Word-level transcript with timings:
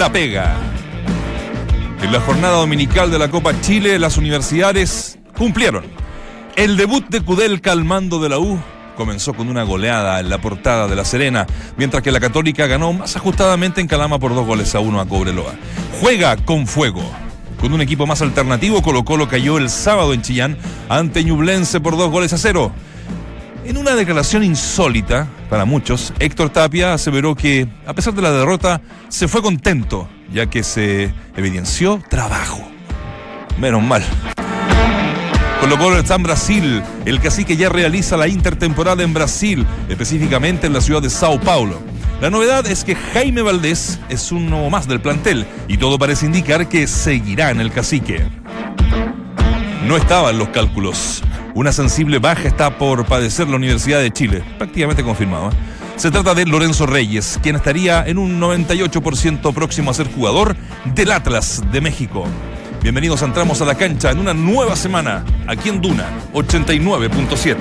la 0.00 0.10
pega. 0.10 0.56
En 2.00 2.10
la 2.10 2.20
jornada 2.22 2.56
dominical 2.56 3.10
de 3.10 3.18
la 3.18 3.30
Copa 3.30 3.60
Chile, 3.60 3.98
las 3.98 4.16
universidades 4.16 5.18
cumplieron. 5.36 5.84
El 6.56 6.78
debut 6.78 7.06
de 7.10 7.20
Kudelka 7.20 7.70
al 7.70 7.84
mando 7.84 8.18
de 8.18 8.30
la 8.30 8.38
U 8.38 8.58
comenzó 8.96 9.34
con 9.34 9.50
una 9.50 9.62
goleada 9.62 10.18
en 10.18 10.30
la 10.30 10.40
portada 10.40 10.88
de 10.88 10.96
La 10.96 11.04
Serena, 11.04 11.46
mientras 11.76 12.02
que 12.02 12.12
la 12.12 12.18
Católica 12.18 12.66
ganó 12.66 12.94
más 12.94 13.14
ajustadamente 13.16 13.82
en 13.82 13.88
Calama 13.88 14.18
por 14.18 14.34
dos 14.34 14.46
goles 14.46 14.74
a 14.74 14.80
uno 14.80 15.02
a 15.02 15.06
Cobreloa. 15.06 15.52
Juega 16.00 16.34
con 16.38 16.66
fuego. 16.66 17.02
Con 17.60 17.74
un 17.74 17.82
equipo 17.82 18.06
más 18.06 18.22
alternativo, 18.22 18.80
Colo 18.80 19.04
Colo 19.04 19.28
cayó 19.28 19.58
el 19.58 19.68
sábado 19.68 20.14
en 20.14 20.22
Chillán 20.22 20.56
ante 20.88 21.24
Ñublense 21.24 21.78
por 21.78 21.98
dos 21.98 22.10
goles 22.10 22.32
a 22.32 22.38
cero. 22.38 22.72
En 23.70 23.76
una 23.76 23.94
declaración 23.94 24.42
insólita 24.42 25.28
para 25.48 25.64
muchos, 25.64 26.12
Héctor 26.18 26.50
Tapia 26.50 26.92
aseveró 26.92 27.36
que, 27.36 27.68
a 27.86 27.94
pesar 27.94 28.12
de 28.14 28.20
la 28.20 28.32
derrota, 28.32 28.80
se 29.08 29.28
fue 29.28 29.42
contento, 29.42 30.08
ya 30.32 30.46
que 30.46 30.64
se 30.64 31.14
evidenció 31.36 32.02
trabajo. 32.10 32.68
Menos 33.60 33.80
mal. 33.80 34.02
Colo 35.60 35.78
Colo 35.78 35.98
está 36.00 36.16
en 36.16 36.24
Brasil. 36.24 36.82
El 37.04 37.20
cacique 37.20 37.56
ya 37.56 37.68
realiza 37.68 38.16
la 38.16 38.26
intertemporada 38.26 39.04
en 39.04 39.14
Brasil, 39.14 39.64
específicamente 39.88 40.66
en 40.66 40.72
la 40.72 40.80
ciudad 40.80 41.00
de 41.00 41.08
Sao 41.08 41.38
Paulo. 41.38 41.80
La 42.20 42.28
novedad 42.28 42.66
es 42.66 42.82
que 42.82 42.96
Jaime 42.96 43.40
Valdés 43.40 44.00
es 44.08 44.32
uno 44.32 44.68
más 44.68 44.88
del 44.88 45.00
plantel 45.00 45.46
y 45.68 45.76
todo 45.76 45.96
parece 45.96 46.26
indicar 46.26 46.68
que 46.68 46.88
seguirá 46.88 47.52
en 47.52 47.60
el 47.60 47.70
cacique. 47.70 48.26
No 49.86 49.96
estaba 49.96 50.30
en 50.30 50.38
los 50.38 50.48
cálculos. 50.48 51.22
Una 51.54 51.72
sensible 51.72 52.18
baja 52.18 52.46
está 52.46 52.78
por 52.78 53.04
padecer 53.06 53.48
la 53.48 53.56
Universidad 53.56 54.00
de 54.00 54.12
Chile, 54.12 54.44
prácticamente 54.56 55.02
confirmado. 55.02 55.50
¿eh? 55.50 55.54
Se 55.96 56.10
trata 56.10 56.34
de 56.34 56.46
Lorenzo 56.46 56.86
Reyes, 56.86 57.40
quien 57.42 57.56
estaría 57.56 58.06
en 58.06 58.18
un 58.18 58.40
98% 58.40 59.52
próximo 59.52 59.90
a 59.90 59.94
ser 59.94 60.10
jugador 60.12 60.56
del 60.94 61.10
Atlas 61.10 61.62
de 61.72 61.80
México. 61.80 62.24
Bienvenidos, 62.82 63.22
entramos 63.22 63.60
a 63.60 63.64
la 63.64 63.74
cancha 63.74 64.10
en 64.10 64.20
una 64.20 64.32
nueva 64.32 64.76
semana, 64.76 65.24
aquí 65.46 65.68
en 65.68 65.80
Duna 65.80 66.08
89.7. 66.32 67.56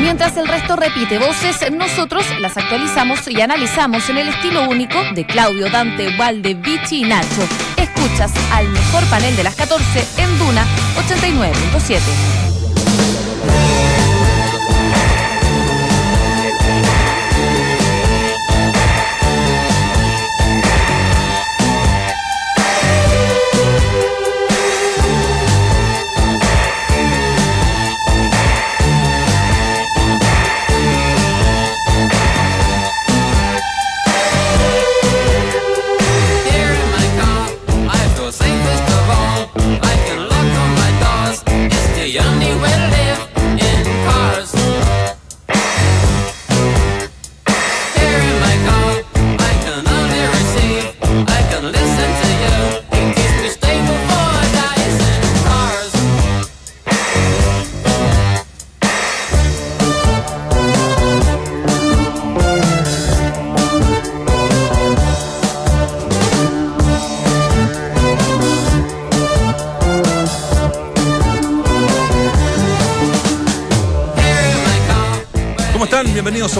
Mientras 0.00 0.36
el 0.36 0.48
resto 0.48 0.76
repite 0.76 1.18
voces, 1.18 1.70
nosotros 1.72 2.26
las 2.40 2.56
actualizamos 2.56 3.26
y 3.28 3.40
analizamos 3.40 4.10
en 4.10 4.18
el 4.18 4.28
estilo 4.28 4.68
único 4.68 4.98
de 5.14 5.24
Claudio, 5.24 5.70
Dante, 5.70 6.14
Valde, 6.18 6.54
Vichy 6.54 7.04
y 7.04 7.08
Nacho. 7.08 7.73
Escuchas 8.04 8.32
al 8.52 8.68
mejor 8.68 9.02
panel 9.04 9.34
de 9.34 9.44
las 9.44 9.54
14 9.54 9.82
en 10.18 10.38
Duna 10.38 10.66
89.7. 11.08 13.23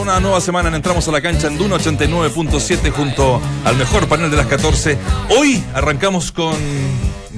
una 0.04 0.20
nueva 0.20 0.40
semana. 0.40 0.68
en 0.68 0.74
Entramos 0.74 1.08
a 1.08 1.12
la 1.12 1.20
cancha 1.22 1.46
en 1.46 1.56
Duna 1.56 1.76
89.7 1.76 2.90
junto 2.90 3.40
al 3.64 3.76
mejor 3.76 4.06
panel 4.06 4.30
de 4.30 4.36
las 4.36 4.46
14. 4.46 4.98
Hoy 5.30 5.64
arrancamos 5.72 6.30
con 6.30 6.54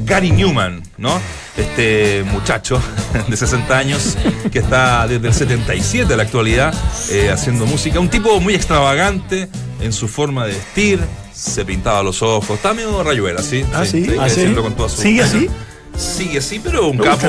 Gary 0.05 0.33
Newman, 0.33 0.83
¿no? 0.99 1.21
Este 1.57 2.25
muchacho 2.33 2.81
de 3.29 3.37
60 3.37 3.79
años 3.79 4.17
que 4.51 4.59
está 4.59 5.07
desde 5.07 5.29
el 5.29 5.35
77 5.35 6.13
a 6.13 6.17
la 6.17 6.25
actualidad 6.25 6.75
eh, 7.11 7.31
haciendo 7.31 7.67
música. 7.67 8.01
Un 8.01 8.09
tipo 8.09 8.41
muy 8.41 8.55
extravagante 8.57 9.49
en 9.81 9.93
su 9.93 10.09
forma 10.09 10.45
de 10.47 10.55
vestir. 10.55 11.01
Se 11.33 11.65
pintaba 11.65 12.03
los 12.03 12.21
ojos. 12.23 12.51
Está 12.57 12.75
medio 12.75 13.01
rayuela, 13.05 13.43
¿sí? 13.43 13.65
Ah, 13.75 13.85
sí. 13.85 14.09
Ah, 14.19 14.29
sí. 14.29 14.45
con 14.55 14.75
toda 14.75 14.89
su- 14.89 15.03
¿Sigue 15.03 15.23
así? 15.23 15.49
Sigue 15.97 16.39
así, 16.39 16.59
pero 16.59 16.89
un 16.89 16.97
Me 16.97 17.05
capo, 17.05 17.29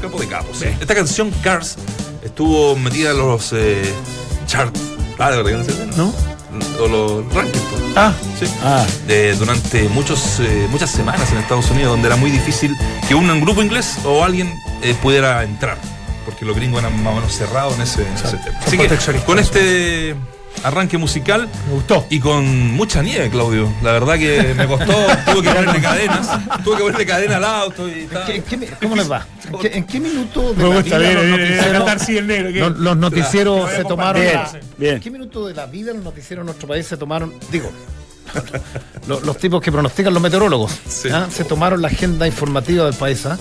capo 0.00 0.18
de 0.18 0.26
capos. 0.26 0.58
sí. 0.58 0.66
Esta 0.80 0.94
canción, 0.94 1.30
Cars, 1.42 1.76
estuvo 2.24 2.74
metida 2.76 3.10
en 3.10 3.18
los 3.18 3.52
eh, 3.52 3.82
charts. 4.50 4.80
Ah, 5.18 5.30
¿de 5.30 5.42
verdad 5.42 5.64
que 5.66 5.96
no. 5.96 6.12
O 6.82 6.88
los 6.88 7.34
rankings. 7.34 7.64
pues. 7.70 7.82
Ah, 7.96 8.12
Sí. 8.38 8.46
ah. 8.62 8.84
De- 9.06 9.34
durante 9.36 9.88
muchos, 9.90 10.40
eh, 10.40 10.66
muchas 10.70 10.90
semanas 10.90 11.30
en 11.32 11.38
Estados 11.38 11.70
Unidos, 11.70 11.92
donde 11.92 12.08
era 12.08 12.16
muy 12.16 12.30
difícil 12.30 12.76
que 13.06 13.14
un 13.14 13.40
grupo 13.40 13.62
inglés 13.62 13.98
o 14.04 14.24
alguien 14.24 14.52
eh, 14.82 14.94
pudiera 15.00 15.44
entrar. 15.44 15.76
Porque 16.24 16.44
los 16.44 16.56
gringos 16.56 16.80
eran 16.82 17.02
más 17.02 17.12
o 17.12 17.16
menos 17.16 17.32
cerrados 17.34 17.74
en 17.76 17.82
ese, 17.82 18.02
en 18.06 18.14
ese 18.14 18.36
tema. 18.38 18.58
Así 18.66 18.76
que 18.78 18.88
con 19.26 19.38
este 19.38 20.14
arranque 20.62 20.98
musical 20.98 21.48
Me 21.68 21.74
gustó. 21.74 22.06
y 22.10 22.20
con 22.20 22.44
mucha 22.72 23.02
nieve, 23.02 23.30
Claudio. 23.30 23.72
La 23.82 23.92
verdad 23.92 24.18
que 24.18 24.54
me 24.56 24.66
costó, 24.66 24.92
tuve 25.32 25.42
que 25.42 25.50
ponerle 25.50 25.80
cadenas, 25.80 26.28
tuve 26.64 26.76
que 26.76 26.82
ponerle 26.82 27.06
cadena 27.06 27.36
al 27.36 27.44
auto 27.44 27.88
y 27.88 28.06
tal. 28.06 28.26
¿Qué- 28.26 28.42
qué 28.42 28.66
¿Cómo 28.82 28.96
les 28.96 29.10
va? 29.10 29.26
¿En 29.52 29.58
qué, 29.58 29.70
en 29.78 29.84
qué 29.84 30.00
minuto 30.00 30.52
de 30.54 30.62
Me 30.64 30.74
la 30.74 30.80
vida 30.82 30.98
bien, 30.98 31.14
los 31.14 31.24
bien, 31.24 31.38
bien, 32.78 33.00
noticieros, 33.00 33.70
se 33.70 33.84
tomaron 33.84 34.20
Bien, 34.22 34.34
la- 34.34 34.50
bien. 34.78 34.94
¿En 34.96 35.00
qué 35.00 35.10
minuto 35.10 35.46
de 35.46 35.54
la 35.54 35.66
vida 35.66 35.92
los 35.92 36.04
noticieros 36.04 36.42
en 36.42 36.46
nuestro 36.46 36.68
país 36.68 36.86
se 36.86 36.96
tomaron, 36.96 37.32
digo, 37.50 37.70
los, 39.08 39.22
los 39.24 39.38
tipos 39.38 39.60
que 39.60 39.72
pronostican 39.72 40.12
los 40.14 40.22
meteorólogos, 40.22 40.72
Sí. 40.88 41.08
¿ah? 41.12 41.26
se 41.30 41.44
tomaron 41.44 41.82
la 41.82 41.88
agenda 41.88 42.26
informativa 42.26 42.84
del 42.84 42.94
país? 42.94 43.24
¿ah? 43.26 43.36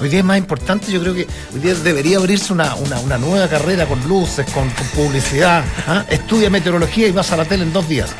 Hoy 0.00 0.08
día 0.08 0.18
es 0.20 0.24
más 0.24 0.38
importante, 0.38 0.92
yo 0.92 1.00
creo 1.00 1.14
que 1.14 1.26
hoy 1.54 1.60
día 1.60 1.74
debería 1.74 2.18
abrirse 2.18 2.52
una, 2.52 2.74
una, 2.74 2.98
una 3.00 3.16
nueva 3.18 3.48
carrera 3.48 3.86
con 3.86 4.06
luces, 4.08 4.44
con, 4.52 4.68
con 4.70 4.86
publicidad. 4.88 5.64
¿ah? 5.86 6.04
Estudia 6.10 6.50
meteorología 6.50 7.08
y 7.08 7.12
vas 7.12 7.32
a 7.32 7.36
la 7.36 7.44
tele 7.44 7.62
en 7.64 7.72
dos 7.72 7.88
días. 7.88 8.10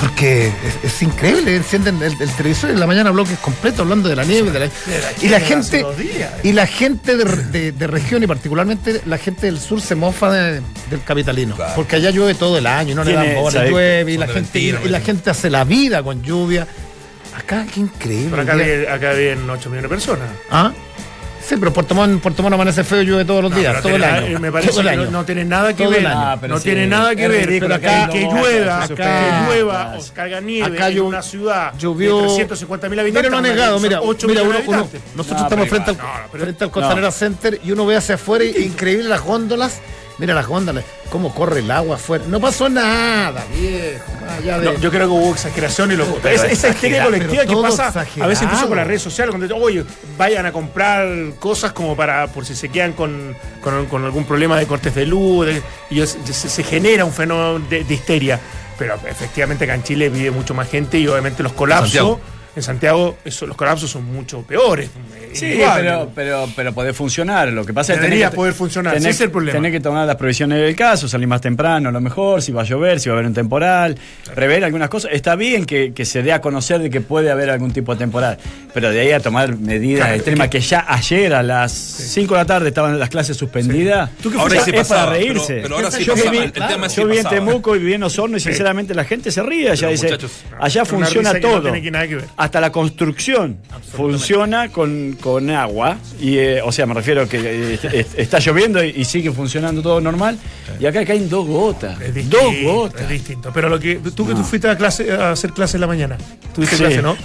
Porque 0.00 0.48
es, 0.48 0.92
es 0.92 1.02
increíble, 1.02 1.54
encienden 1.54 2.02
el, 2.02 2.20
el 2.20 2.30
televisor 2.32 2.70
y 2.70 2.72
en 2.72 2.80
la 2.80 2.88
mañana 2.88 3.12
bloques 3.12 3.38
completos 3.38 3.80
hablando 3.80 4.08
de 4.08 4.16
la 4.16 4.24
nieve. 4.24 4.50
De 4.50 4.58
la- 4.58 4.68
y 5.20 5.28
la 5.28 5.38
gente 5.38 5.86
y 6.42 6.50
la 6.52 6.66
gente 6.66 7.16
de, 7.16 7.24
de- 7.24 7.70
de 7.72 7.86
región 7.86 8.20
y 8.20 8.26
particularmente 8.26 9.00
la 9.06 9.16
gente 9.18 9.46
del 9.46 9.60
sur 9.60 9.80
se 9.80 9.94
mofa 9.94 10.32
de- 10.32 10.60
del 10.90 11.04
capitalino. 11.04 11.54
Claro. 11.54 11.74
Porque 11.76 11.94
allá 11.96 12.10
llueve 12.10 12.34
todo 12.34 12.58
el 12.58 12.66
año 12.66 12.92
y 12.92 12.94
no 12.96 13.04
le 13.04 13.12
dan 13.12 13.34
bola, 13.36 13.64
llueve 13.64 14.12
y 14.12 14.16
la, 14.18 14.26
de 14.26 14.32
gente, 14.32 14.58
mentira, 14.58 14.80
y 14.84 14.88
la 14.88 15.00
gente 15.00 15.30
hace 15.30 15.50
la 15.50 15.62
vida 15.62 16.02
con 16.02 16.20
lluvia. 16.20 16.66
Acá, 17.36 17.64
qué 17.72 17.80
increíble. 17.80 18.28
Pero 18.30 18.42
acá 18.42 18.54
viven, 18.56 18.90
acá 18.90 19.12
viven 19.12 19.48
8 19.48 19.70
millones 19.70 19.82
de 19.82 19.88
personas. 19.88 20.28
¿Ah? 20.50 20.72
Sí, 21.44 21.56
pero 21.58 21.72
Puerto 21.72 21.94
Montt, 21.94 22.22
Puerto 22.22 22.42
Montt 22.42 22.54
amanece 22.54 22.84
feo 22.84 23.02
y 23.02 23.04
llueve 23.06 23.24
todos 23.24 23.42
los 23.42 23.50
No, 23.50 23.58
días, 23.58 23.72
pero 23.72 23.82
todo 23.82 23.96
el 23.96 24.04
año. 24.04 24.38
Me 24.38 24.52
parece 24.52 24.70
todo 24.70 24.80
el 24.82 24.88
que 24.90 24.96
no, 24.96 25.10
no 25.10 25.24
tiene 25.24 25.44
nada 25.44 25.74
que 25.74 25.82
Todo 25.84 25.92
ver. 25.92 26.06
Ah, 26.06 26.38
pero 26.40 26.54
no 26.54 26.58
sí, 26.60 26.64
tiene 26.64 26.86
nada 26.86 27.16
que 27.16 27.28
ver. 27.28 27.46
ridículo 27.46 27.74
Pero 27.74 27.80
que 27.80 27.88
acá, 27.88 28.08
que 28.12 28.24
acá- 28.24 28.34
llueva, 28.40 28.82
acá- 28.84 28.94
que 28.94 29.46
llueva 29.54 29.96
o 29.98 30.14
caiga 30.14 30.40
nieve 30.40 30.76
acá 30.76 30.88
en 30.88 31.00
una 31.00 31.22
ciudad 31.22 31.72
llovió- 31.78 32.20
de 32.22 32.26
350 32.28 32.88
mil 32.88 33.00
habitantes. 33.00 33.30
Mira, 33.30 33.40
no 33.42 33.46
ha 33.46 33.50
negado, 33.54 33.80
mira, 33.80 34.00
8 34.00 34.28
mira 34.28 34.42
uno, 34.42 34.58
uno- 34.66 34.88
nosotros 35.16 35.16
No, 35.16 35.22
estamos 35.22 35.48
pero 35.50 35.66
frente 35.66 35.90
al, 35.90 35.96
igual, 35.96 36.22
pero- 36.30 36.44
frente 36.44 36.64
al 36.64 36.70
Costanera 36.70 37.10
Center 37.10 37.60
y 37.64 37.72
uno 37.72 37.86
ve 37.86 37.96
hacia 37.96 38.14
afuera 38.14 38.44
y 38.44 38.62
increíble 38.62 39.08
las 39.08 39.20
góndolas. 39.22 39.80
Mira 40.18 40.34
las 40.34 40.46
góndolas, 40.46 40.84
cómo 41.10 41.34
corre 41.34 41.60
el 41.60 41.70
agua 41.70 41.96
afuera. 41.96 42.24
No 42.28 42.38
pasó 42.40 42.68
nada, 42.68 43.44
viejo. 43.58 44.04
más 44.20 44.38
allá 44.38 44.58
de- 44.58 44.64
No, 44.66 44.78
yo 44.78 44.90
creo 44.90 45.06
que 45.08 45.12
hubo 45.12 45.32
exageración 45.32 45.90
y 45.90 45.96
lo 45.96 46.04
esa, 46.04 46.46
histeria 46.68 46.98
colectiva 47.04 47.42
que 47.46 47.54
pasa 47.62 47.90
a 48.20 48.26
veces 48.26 48.42
incluso 48.44 48.68
con 48.68 48.76
las 48.76 48.86
redes 48.86 49.02
sociales 49.02 49.30
cuando 49.30 49.46
dicen, 49.48 49.62
oye 49.62 49.84
vayan 50.18 50.46
a 50.46 50.52
comprar 50.52 51.08
cosas 51.38 51.72
como 51.72 51.96
para 51.96 52.26
por 52.28 52.44
si 52.44 52.54
se 52.54 52.68
quedan 52.68 52.92
con, 52.92 53.34
con- 53.62 53.86
con 53.86 54.04
algún 54.04 54.24
problema 54.24 54.58
de 54.58 54.66
cortes 54.66 54.94
de 54.94 55.06
luz 55.06 55.46
de- 55.46 55.62
y 55.90 56.00
es- 56.00 56.16
se, 56.24 56.48
se 56.48 56.62
genera 56.62 57.04
un 57.04 57.12
fenómeno 57.12 57.58
de, 57.68 57.82
de 57.84 57.94
histeria 57.94 58.38
pero 58.78 58.94
efectivamente 59.08 59.64
acá 59.64 59.74
en 59.74 59.82
Chile 59.82 60.08
vive 60.08 60.30
mucho 60.30 60.54
más 60.54 60.68
gente 60.68 60.98
y 60.98 61.06
obviamente 61.08 61.42
los 61.42 61.52
colapsos 61.52 61.88
Santiago. 61.92 62.20
En 62.54 62.62
Santiago 62.62 63.16
eso, 63.24 63.46
los 63.46 63.56
colapsos 63.56 63.90
son 63.90 64.04
mucho 64.04 64.42
peores. 64.42 64.88
eh, 64.88 65.30
Sí, 65.32 65.46
igual. 65.46 65.80
pero, 65.80 66.10
pero, 66.14 66.48
pero 66.54 66.72
poder 66.74 66.92
funcionar. 66.92 67.48
Lo 67.48 67.64
que 67.64 67.72
pasa 67.72 67.94
es 67.94 67.98
que 67.98 68.04
Debería 68.04 68.26
tenés 68.26 68.30
que- 68.32 68.36
poder 68.36 68.52
funcionar, 68.52 68.92
tenés- 68.94 68.98
ese 69.00 69.10
es 69.10 69.20
el 69.22 69.30
problema. 69.30 69.56
Tenés 69.58 69.72
que 69.72 69.80
tomar 69.80 70.06
las 70.06 70.16
previsiones 70.16 70.58
del 70.58 70.76
caso, 70.76 71.08
salir 71.08 71.26
más 71.26 71.40
temprano, 71.40 71.88
a 71.88 71.92
lo 71.92 72.00
mejor, 72.02 72.42
si 72.42 72.52
va 72.52 72.60
a 72.60 72.64
llover, 72.64 73.00
si 73.00 73.08
va 73.08 73.14
a 73.14 73.18
haber 73.18 73.26
un 73.28 73.32
temporal, 73.34 73.96
prever 74.34 74.62
algunas 74.64 74.90
cosas. 74.90 75.12
Está 75.14 75.34
bien 75.34 75.64
que, 75.64 75.94
que 75.94 76.04
se 76.04 76.22
dé 76.22 76.32
a 76.34 76.42
conocer 76.42 76.80
de 76.82 76.90
que 76.90 77.00
puede 77.00 77.30
haber 77.30 77.48
algún 77.48 77.72
tipo 77.72 77.94
de 77.94 77.98
temporal, 78.00 78.36
pero 78.74 78.90
de 78.90 79.00
ahí 79.00 79.12
a 79.12 79.20
tomar 79.20 79.56
medidas 79.56 80.00
Claro, 80.02 80.14
extremas, 80.16 80.48
que 80.50 80.60
ya 80.60 80.84
ayer 80.86 81.32
a 81.34 81.42
las 81.42 81.72
5 81.72 82.34
de 82.34 82.40
la 82.40 82.46
tarde 82.46 82.68
estaban 82.68 82.98
las 82.98 83.08
clases 83.08 83.34
suspendidas. 83.36 84.10
¿Tú 84.22 84.30
qué 84.30 84.38
Ahora 84.38 84.56
es, 84.56 84.64
sí 84.64 84.70
es 84.74 84.86
para 84.88 85.06
reírse. 85.06 85.46
pero- 85.54 85.62
pero 85.62 85.76
ahora 85.76 85.90
sí 85.90 86.04
yo 86.04 86.12
pasaba, 86.12 86.30
viví, 86.30 86.50
tema 86.52 86.86
yo 86.88 87.10
en. 87.10 87.22
Temuco 87.26 87.74
y 87.76 87.78
viví 87.78 87.94
en 87.94 88.02
Osorno 88.02 88.36
y 88.36 88.40
sinceramente 88.40 88.94
la 88.94 89.04
gente 89.04 89.30
se 89.30 89.42
ríe. 89.42 89.64
Ya 89.74 89.74
Pero, 89.74 89.90
dice, 89.92 90.06
muchachos, 90.06 90.32
allá 90.60 90.84
funciona 90.84 91.32
todo. 91.40 91.72
Hasta 92.42 92.60
la 92.60 92.72
construcción 92.72 93.58
funciona 93.96 94.68
con, 94.70 95.16
con 95.20 95.48
agua. 95.50 95.96
Y, 96.20 96.38
eh, 96.38 96.60
o 96.62 96.72
sea, 96.72 96.86
me 96.86 96.94
refiero 96.94 97.28
que 97.28 97.38
eh, 97.74 97.78
est- 97.92 98.18
está 98.18 98.38
lloviendo 98.40 98.82
y, 98.82 98.90
y 98.96 99.04
sigue 99.04 99.30
funcionando 99.30 99.80
todo 99.80 100.00
normal. 100.00 100.36
Y 100.80 100.86
acá 100.86 101.04
caen 101.04 101.28
dos 101.28 101.46
gotas. 101.46 101.98
Distinto, 102.00 102.38
Dos 102.38 102.54
gotas. 102.64 103.02
Es 103.02 103.08
distinto. 103.10 103.50
Pero 103.54 103.68
lo 103.68 103.78
que 103.78 103.96
tú 104.14 104.26
que 104.26 104.34
tú 104.34 104.42
fuiste 104.42 104.68
a 104.68 104.76
clase 104.76 105.12
a 105.12 105.30
hacer 105.30 105.52
clase 105.52 105.76
en 105.76 105.82
la 105.82 105.86
mañana. 105.86 106.18
Tuviste 106.54 106.76
Sí. 106.76 106.82
clase, 106.82 107.00
¿no? 107.02 107.16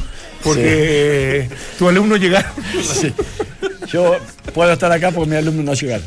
Porque 0.44 1.50
tus 1.78 1.88
alumnos 1.90 2.20
llegaron. 2.20 2.52
Sí. 2.84 3.14
Yo 3.88 4.18
puedo 4.54 4.72
estar 4.72 4.92
acá 4.92 5.12
porque 5.12 5.30
mis 5.30 5.40
alumnos 5.40 5.64
no 5.66 5.74
llegaron. 5.74 6.06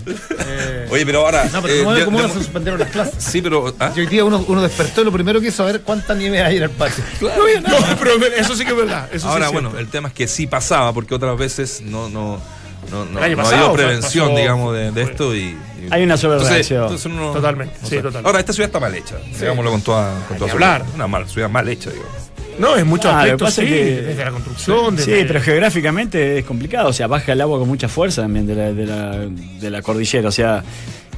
Oye, 0.90 1.06
pero 1.06 1.20
ahora. 1.24 1.48
No, 1.52 1.62
pero 1.62 1.96
eh, 1.96 2.04
¿cómo 2.04 2.20
se 2.28 2.34
suspendieron 2.34 2.78
las 2.78 2.90
clases? 2.90 3.14
sí, 3.22 3.40
pero. 3.40 3.74
¿ah? 3.78 3.92
Hoy 3.96 4.06
día 4.06 4.24
uno, 4.24 4.44
uno 4.48 4.60
despertó 4.62 5.00
y 5.00 5.04
lo 5.04 5.12
primero 5.12 5.40
que 5.40 5.48
hizo 5.48 5.58
saber 5.58 5.80
cuánta 5.80 6.14
nieve 6.14 6.42
hay 6.42 6.58
en 6.58 6.64
el 6.64 6.70
patio. 6.70 7.02
No 7.22 7.42
había 7.42 7.60
nada. 7.62 7.80
No, 7.80 7.96
pero 7.98 8.12
eso 8.36 8.54
sí 8.54 8.64
que 8.64 8.70
es 8.72 8.76
verdad. 8.76 9.08
Eso 9.10 9.26
sí 9.26 9.32
Ahora, 9.32 9.46
es 9.46 9.52
bueno, 9.52 9.72
el 9.78 9.88
tema 9.88 10.08
es 10.08 10.14
que 10.14 10.26
sí 10.28 10.46
pasaba, 10.46 10.92
porque 10.92 11.14
otras 11.14 11.38
veces 11.38 11.80
no, 11.80 12.10
no, 12.10 12.38
no, 12.90 13.04
no, 13.06 13.10
no 13.12 13.20
ha 13.20 13.24
habido 13.24 13.72
prevención, 13.72 14.28
pasó- 14.28 14.38
digamos, 14.38 14.74
de, 14.94 15.02
esto. 15.02 15.34
Y, 15.34 15.38
y- 15.40 15.58
Hay 15.90 16.02
una 16.02 16.18
sobrereacción. 16.18 16.82
Entonces, 16.82 17.06
entonces 17.06 17.06
uno- 17.06 17.32
Totalmente, 17.32 17.74
no 17.80 17.88
sí, 17.88 17.96
totalmente. 17.96 18.26
Ahora, 18.26 18.40
esta 18.40 18.52
ciudad 18.52 18.66
está 18.68 18.80
mal 18.80 18.94
hecha, 18.94 19.14
digámoslo 19.38 19.70
con 19.70 19.80
toda, 19.80 20.14
con 20.28 20.36
toda 20.36 20.52
hablar. 20.52 20.84
Una 20.94 21.06
mal, 21.06 21.26
ciudad 21.30 21.48
mal 21.48 21.66
hecha, 21.68 21.88
digo. 21.90 22.04
No, 22.60 22.76
en 22.76 22.86
muchos 22.86 23.06
Ah, 23.12 23.26
lo 23.26 23.36
que 23.38 23.44
aspectos 23.44 23.54
sí, 23.54 23.60
es 23.62 23.68
que- 23.68 24.02
desde 24.02 24.24
la 24.24 24.30
construcción, 24.30 24.98
Sí, 24.98 25.10
desde- 25.10 25.24
pero 25.24 25.40
geográficamente 25.40 26.38
es 26.38 26.44
complicado. 26.44 26.88
O 26.88 26.92
sea, 26.92 27.06
baja 27.06 27.32
el 27.32 27.40
agua 27.40 27.58
con 27.58 27.68
mucha 27.68 27.88
fuerza 27.88 28.22
también 28.22 28.46
de 28.46 28.54
la, 28.54 28.72
de 28.72 28.86
la, 28.86 29.18
de 29.60 29.70
la 29.70 29.82
cordillera. 29.82 30.28
O 30.28 30.32
sea, 30.32 30.62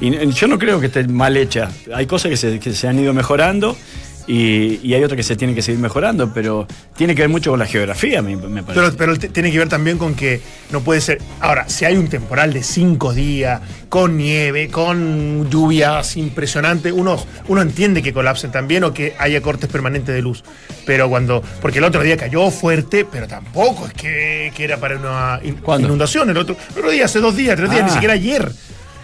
y, 0.01 0.15
y 0.17 0.33
yo 0.33 0.47
no 0.49 0.59
creo 0.59 0.81
que 0.81 0.87
esté 0.87 1.07
mal 1.09 1.37
hecha. 1.37 1.69
Hay 1.95 2.07
cosas 2.07 2.31
que 2.31 2.37
se, 2.37 2.59
que 2.61 2.73
se 2.73 2.89
han 2.89 2.99
ido 2.99 3.13
mejorando 3.13 3.77
y, 4.27 4.81
y 4.83 4.95
hay 4.95 5.03
otras 5.05 5.17
que 5.17 5.23
se 5.23 5.37
tienen 5.37 5.55
que 5.57 5.63
seguir 5.63 5.81
mejorando, 5.81 6.33
pero 6.33 6.67
tiene 6.97 7.15
que 7.15 7.23
ver 7.23 7.29
mucho 7.29 7.51
con 7.51 7.59
la 7.59 7.67
geografía, 7.67 8.23
me, 8.23 8.37
me 8.37 8.63
parece. 8.63 8.93
Pero, 8.97 9.17
pero 9.17 9.33
tiene 9.33 9.51
que 9.51 9.59
ver 9.59 9.69
también 9.69 9.99
con 9.99 10.15
que 10.15 10.41
no 10.71 10.81
puede 10.81 11.01
ser. 11.01 11.19
Ahora, 11.41 11.69
si 11.69 11.85
hay 11.85 11.97
un 11.97 12.09
temporal 12.09 12.53
de 12.53 12.63
cinco 12.63 13.13
días, 13.13 13.61
con 13.89 14.17
nieve, 14.17 14.69
con 14.69 15.49
lluvias 15.51 16.17
impresionantes, 16.17 16.93
uno, 16.93 17.23
uno 17.49 17.63
entiende 17.63 18.03
que 18.03 18.13
colapsen 18.13 18.51
también 18.51 18.85
o 18.85 18.95
que 18.95 19.15
haya 19.19 19.41
cortes 19.43 19.69
permanentes 19.71 20.15
de 20.15 20.23
luz. 20.23 20.43
Pero 20.87 21.09
cuando. 21.09 21.43
Porque 21.61 21.79
el 21.79 21.85
otro 21.85 22.03
día 22.03 22.17
cayó 22.17 22.51
fuerte, 22.51 23.05
pero 23.05 23.29
tampoco 23.29 23.87
es 23.87 23.93
que, 23.95 24.53
que 24.57 24.65
era 24.65 24.79
para 24.79 24.97
una 24.97 25.41
inundación. 25.79 26.31
El 26.31 26.37
otro, 26.39 26.57
el 26.73 26.79
otro 26.79 26.91
día, 26.91 27.05
hace 27.05 27.21
dos 27.21 27.37
días, 27.37 27.57
tres 27.57 27.71
días, 27.71 27.83
Ah. 27.83 27.87
ni 27.87 27.93
siquiera 27.93 28.15
ayer. 28.15 28.51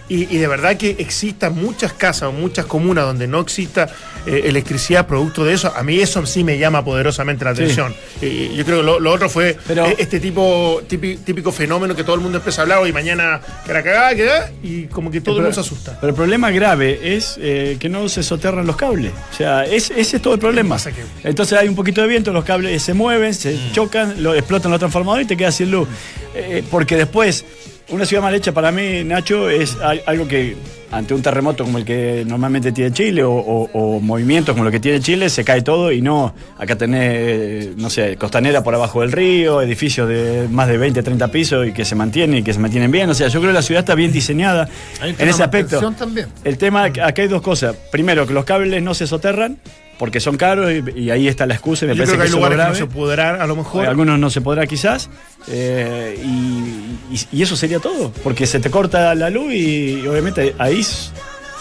Y, 0.09 0.35
y 0.35 0.39
de 0.39 0.47
verdad 0.49 0.77
que 0.79 0.97
existan 0.99 1.55
muchas 1.55 1.93
casas 1.93 2.31
o 2.31 2.33
muchas 2.33 2.65
comunas 2.65 3.05
donde 3.05 3.27
no 3.27 3.41
exista 3.41 3.89
eh, 4.27 4.43
electricidad 4.47 5.07
producto 5.07 5.45
de 5.45 5.53
eso, 5.55 5.73
a 5.75 5.83
mí 5.83 6.01
eso 6.01 6.25
sí 6.25 6.45
me 6.45 6.59
llama 6.59 6.83
poderosamente 6.85 7.45
la 7.45 7.55
Sí. 7.55 7.63
atención. 7.63 7.95
Y 8.23 8.55
yo 8.57 8.65
creo 8.65 8.79
que 8.79 8.85
lo, 8.85 9.01
lo 9.01 9.13
otro 9.13 9.29
fue 9.29 9.57
Pero- 9.67 9.87
eh, 9.87 9.97
este 9.99 10.19
tipo 10.19 10.83
típico, 10.89 11.21
típico 11.25 11.53
fenómeno 11.53 11.95
que 11.95 12.05
todo 12.05 12.15
el 12.17 12.23
mundo 12.23 12.39
empieza 12.39 12.61
a 12.61 12.65
hablar 12.65 12.79
hoy 12.79 12.93
mañana 12.93 13.41
que 13.67 13.73
la 13.73 13.83
cagada, 13.83 14.15
que 14.15 14.25
da, 14.25 14.51
y 14.63 14.85
como 14.87 15.11
que 15.11 15.21
todo 15.21 15.37
el 15.37 15.43
mundo 15.43 15.55
se 15.55 15.61
asusta. 15.61 15.99
Pero 16.01 16.09
el 16.11 16.15
problema 16.17 16.51
grave 16.51 17.17
es 17.17 17.37
eh, 17.41 17.77
que 17.79 17.89
no 17.91 18.09
se 18.09 18.23
soterran 18.23 18.67
los 18.67 18.77
cables. 18.77 19.13
O 19.33 19.37
sea, 19.37 19.65
es- 19.67 19.91
ese 19.91 20.17
es 20.17 20.23
todo 20.23 20.35
el 20.35 20.41
problema. 20.41 20.79
Que- 20.79 21.29
Entonces 21.29 21.59
hay 21.59 21.69
un 21.69 21.75
poquito 21.75 22.01
de 22.01 22.09
viento, 22.09 22.33
los 22.33 22.45
cables 22.45 22.83
se 22.83 22.95
mueven, 22.95 23.35
se 23.35 23.53
Mm. 23.55 23.73
chocan, 23.73 24.23
lo, 24.23 24.35
explotan 24.35 24.71
los 24.71 24.79
transformadores 24.81 25.27
y 25.27 25.29
te 25.29 25.37
quedas 25.37 25.55
sin 25.55 25.71
luz. 25.71 25.87
Eh, 26.35 26.63
porque 26.71 26.97
después, 26.97 27.45
una 27.91 28.05
ciudad 28.05 28.23
mal 28.23 28.35
hecha 28.35 28.53
para 28.53 28.71
mí, 28.71 29.03
Nacho, 29.05 29.49
es 29.49 29.77
al- 29.81 30.03
algo 30.07 30.29
que 30.29 30.57
ante 30.91 31.13
un 31.15 31.23
terremoto 31.23 31.65
como 31.65 31.79
el 31.79 31.85
que 31.85 32.25
normalmente 32.27 32.73
tiene 32.73 32.93
Chile 32.93 33.23
o, 33.23 33.33
o- 33.33 33.71
o 33.73 34.01
movimientos 34.01 34.55
como 34.55 34.65
lo 34.65 34.71
que 34.71 34.81
tiene 34.81 35.01
Chile, 35.01 35.29
se 35.31 35.45
cae 35.45 35.63
todo 35.63 35.91
y 35.93 36.01
no, 36.03 36.35
acá 36.59 36.77
tenés, 36.77 37.11
eh, 37.15 37.73
no 37.77 37.89
sé, 37.91 38.17
costanera 38.17 38.63
por 38.63 38.75
abajo 38.75 39.01
del 39.03 39.13
río, 39.13 39.61
edificios 39.63 40.09
de 40.09 40.49
más 40.51 40.69
de 40.69 40.79
20, 40.79 41.03
30 41.03 41.29
pisos 41.29 41.67
y 41.67 41.73
que 41.73 41.85
se 41.85 41.95
mantienen 41.95 42.39
y 42.39 42.43
que 42.43 42.53
se 42.53 42.59
mantienen 42.59 42.91
bien. 42.91 43.09
O 43.11 43.15
sea, 43.15 43.29
yo 43.29 43.41
creo 43.41 43.51
que 43.53 43.57
la 43.57 43.63
ciudad 43.63 43.81
está 43.81 43.95
bien 43.95 44.13
diseñada 44.13 44.69
en 45.03 45.29
ese 45.29 45.43
aspecto. 45.43 45.81
también. 45.93 46.29
El 46.45 46.57
tema, 46.59 46.85
acá 46.85 47.13
hay 47.23 47.29
dos 47.29 47.43
cosas. 47.43 47.75
Primero, 47.93 48.27
que 48.27 48.33
los 48.35 48.45
cables 48.45 48.83
no 48.83 48.95
se 48.95 49.07
soterran 49.07 49.59
porque 49.99 50.21
son 50.21 50.37
caros 50.37 50.71
y, 50.73 51.01
y 51.01 51.11
ahí 51.11 51.27
está 51.29 51.45
la 51.47 51.55
excusa 51.55 51.85
y 51.85 51.89
me 51.89 51.95
Yo 51.95 52.05
parece 52.05 52.13
creo 52.17 52.19
que 52.19 52.23
hay 52.29 52.35
que 52.35 52.41
no 52.57 52.57
grave. 52.63 52.79
se 52.79 52.87
podrán, 52.87 53.41
a 53.41 53.47
lo 53.47 53.57
mejor. 53.57 53.87
Algunos 53.87 54.19
no 54.19 54.31
se 54.31 54.41
podrá 54.41 54.67
quizás. 54.67 55.11
eh, 55.49 56.19
y, 56.25 57.15
y- 57.15 57.29
y 57.33 57.43
eso 57.43 57.57
sería 57.57 57.79
todo. 57.81 58.13
Porque 58.23 58.47
se 58.47 58.61
te 58.61 58.71
corta 58.71 59.15
la 59.15 59.31
luz 59.31 59.53
y, 59.53 60.07
obviamente 60.07 60.55
ahí 60.59 60.83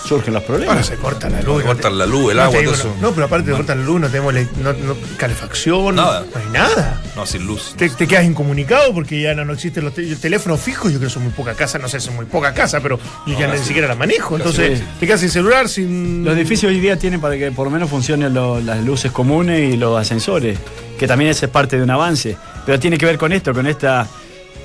surgen 0.06 0.34
los 0.34 0.44
Ahora 0.44 0.48
problemas. 0.58 0.86
se 0.86 0.96
corta 0.96 1.30
la 1.30 1.42
luz. 1.42 1.62
Se 1.62 1.68
cortan 1.68 1.98
la 1.98 2.06
luz, 2.06 2.32
el 2.32 2.38
No 2.38 2.44
agua, 2.44 2.60
digo, 2.60 2.72
todo 2.72 2.82
eso. 2.82 2.96
No, 3.02 3.12
pero 3.12 3.26
aparte 3.26 3.50
de 3.52 3.56
cortar 3.58 3.78
la 3.78 3.84
luz, 3.84 4.00
no 4.02 4.08
tenemos 4.08 4.34
le- 4.34 4.48
no- 4.62 4.74
no- 4.74 4.96
calefacción, 5.18 5.96
Nada. 5.96 6.26
no 6.34 6.40
hay 6.42 6.50
nada. 6.52 7.02
No, 7.16 7.26
sin 7.26 7.46
luz. 7.46 7.74
Te, 7.78 7.90
te 7.90 8.08
quedas 8.08 8.26
incomunicado 8.26 8.94
porque 8.94 9.22
ya 9.22 9.34
no, 9.34 9.44
no 9.46 9.54
existen 9.54 9.84
los 9.84 9.94
te- 9.94 10.16
teléfonos 10.16 10.60
fijos. 10.62 10.92
Yo 10.92 11.00
creo 11.00 11.10
que 11.10 11.14
son 11.14 11.24
muy 11.24 11.32
pocas 11.34 11.56
casas, 11.58 11.82
no 11.82 11.88
sé, 11.90 12.00
son 12.00 12.16
muy 12.16 12.26
pocas 12.26 12.54
casas, 12.54 12.82
pero 12.82 13.00
yo 13.26 13.38
ya 13.40 13.48
ni 13.48 13.58
siquiera 13.60 13.88
las 13.88 13.98
manejo. 13.98 14.38
Entonces, 14.38 14.80
sí. 14.80 14.86
te 15.00 15.08
quedas 15.08 15.20
sin 15.22 15.30
celular, 15.32 15.68
sin. 15.68 16.24
Los 16.24 16.36
edificios 16.38 16.70
hoy 16.72 16.80
día 16.80 16.98
tienen 16.98 17.20
para 17.20 17.38
que 17.38 17.52
por 17.52 17.66
lo 17.66 17.72
menos 17.72 17.90
funcionen 17.90 18.34
lo- 18.34 18.60
las 18.62 18.84
luces 18.84 19.12
comunes 19.12 19.74
y 19.74 19.78
los 19.78 20.00
ascensores, 20.00 20.58
que 20.98 21.08
también 21.08 21.32
ese 21.32 21.48
es 21.48 21.52
parte 21.52 21.78
de 21.78 21.84
un 21.84 21.90
avance. 21.92 22.38
Pero 22.66 22.80
tiene 22.80 22.98
que 22.98 23.06
ver 23.06 23.18
con 23.18 23.32
esto, 23.34 23.54
con 23.54 23.66
esta 23.68 24.08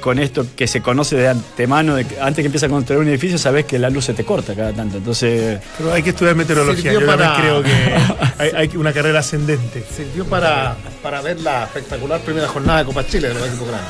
con 0.02 0.18
esto 0.18 0.44
que 0.54 0.66
se 0.66 0.82
conoce 0.82 1.16
de 1.16 1.28
antemano, 1.28 1.94
de 1.94 2.04
que 2.04 2.20
antes 2.20 2.42
que 2.42 2.46
empieza 2.46 2.66
a 2.66 2.68
construir 2.68 3.00
un 3.00 3.08
edificio, 3.08 3.38
sabes 3.38 3.64
que 3.64 3.78
la 3.78 3.88
luz 3.88 4.04
se 4.04 4.12
te 4.12 4.24
corta 4.24 4.54
cada 4.54 4.72
tanto. 4.74 4.98
Entonces, 4.98 5.60
Pero 5.78 5.92
hay 5.94 6.02
que 6.02 6.10
estudiar 6.10 6.34
meteorología. 6.34 6.92
Yo 6.92 7.06
para- 7.06 7.36
creo 7.36 7.62
que 7.62 7.70
hay, 8.38 8.50
hay 8.54 8.76
una 8.76 8.92
carrera 8.92 9.20
ascendente. 9.20 9.82
Sirvió 9.96 10.26
para, 10.26 10.76
para 11.02 11.22
ver 11.22 11.40
la 11.40 11.64
espectacular 11.64 12.20
primera 12.20 12.46
jornada 12.48 12.80
de 12.80 12.84
Copa 12.84 13.06
Chile 13.06 13.28
de 13.28 13.34
los 13.34 13.48
equipos 13.48 13.68
grandes. 13.68 13.88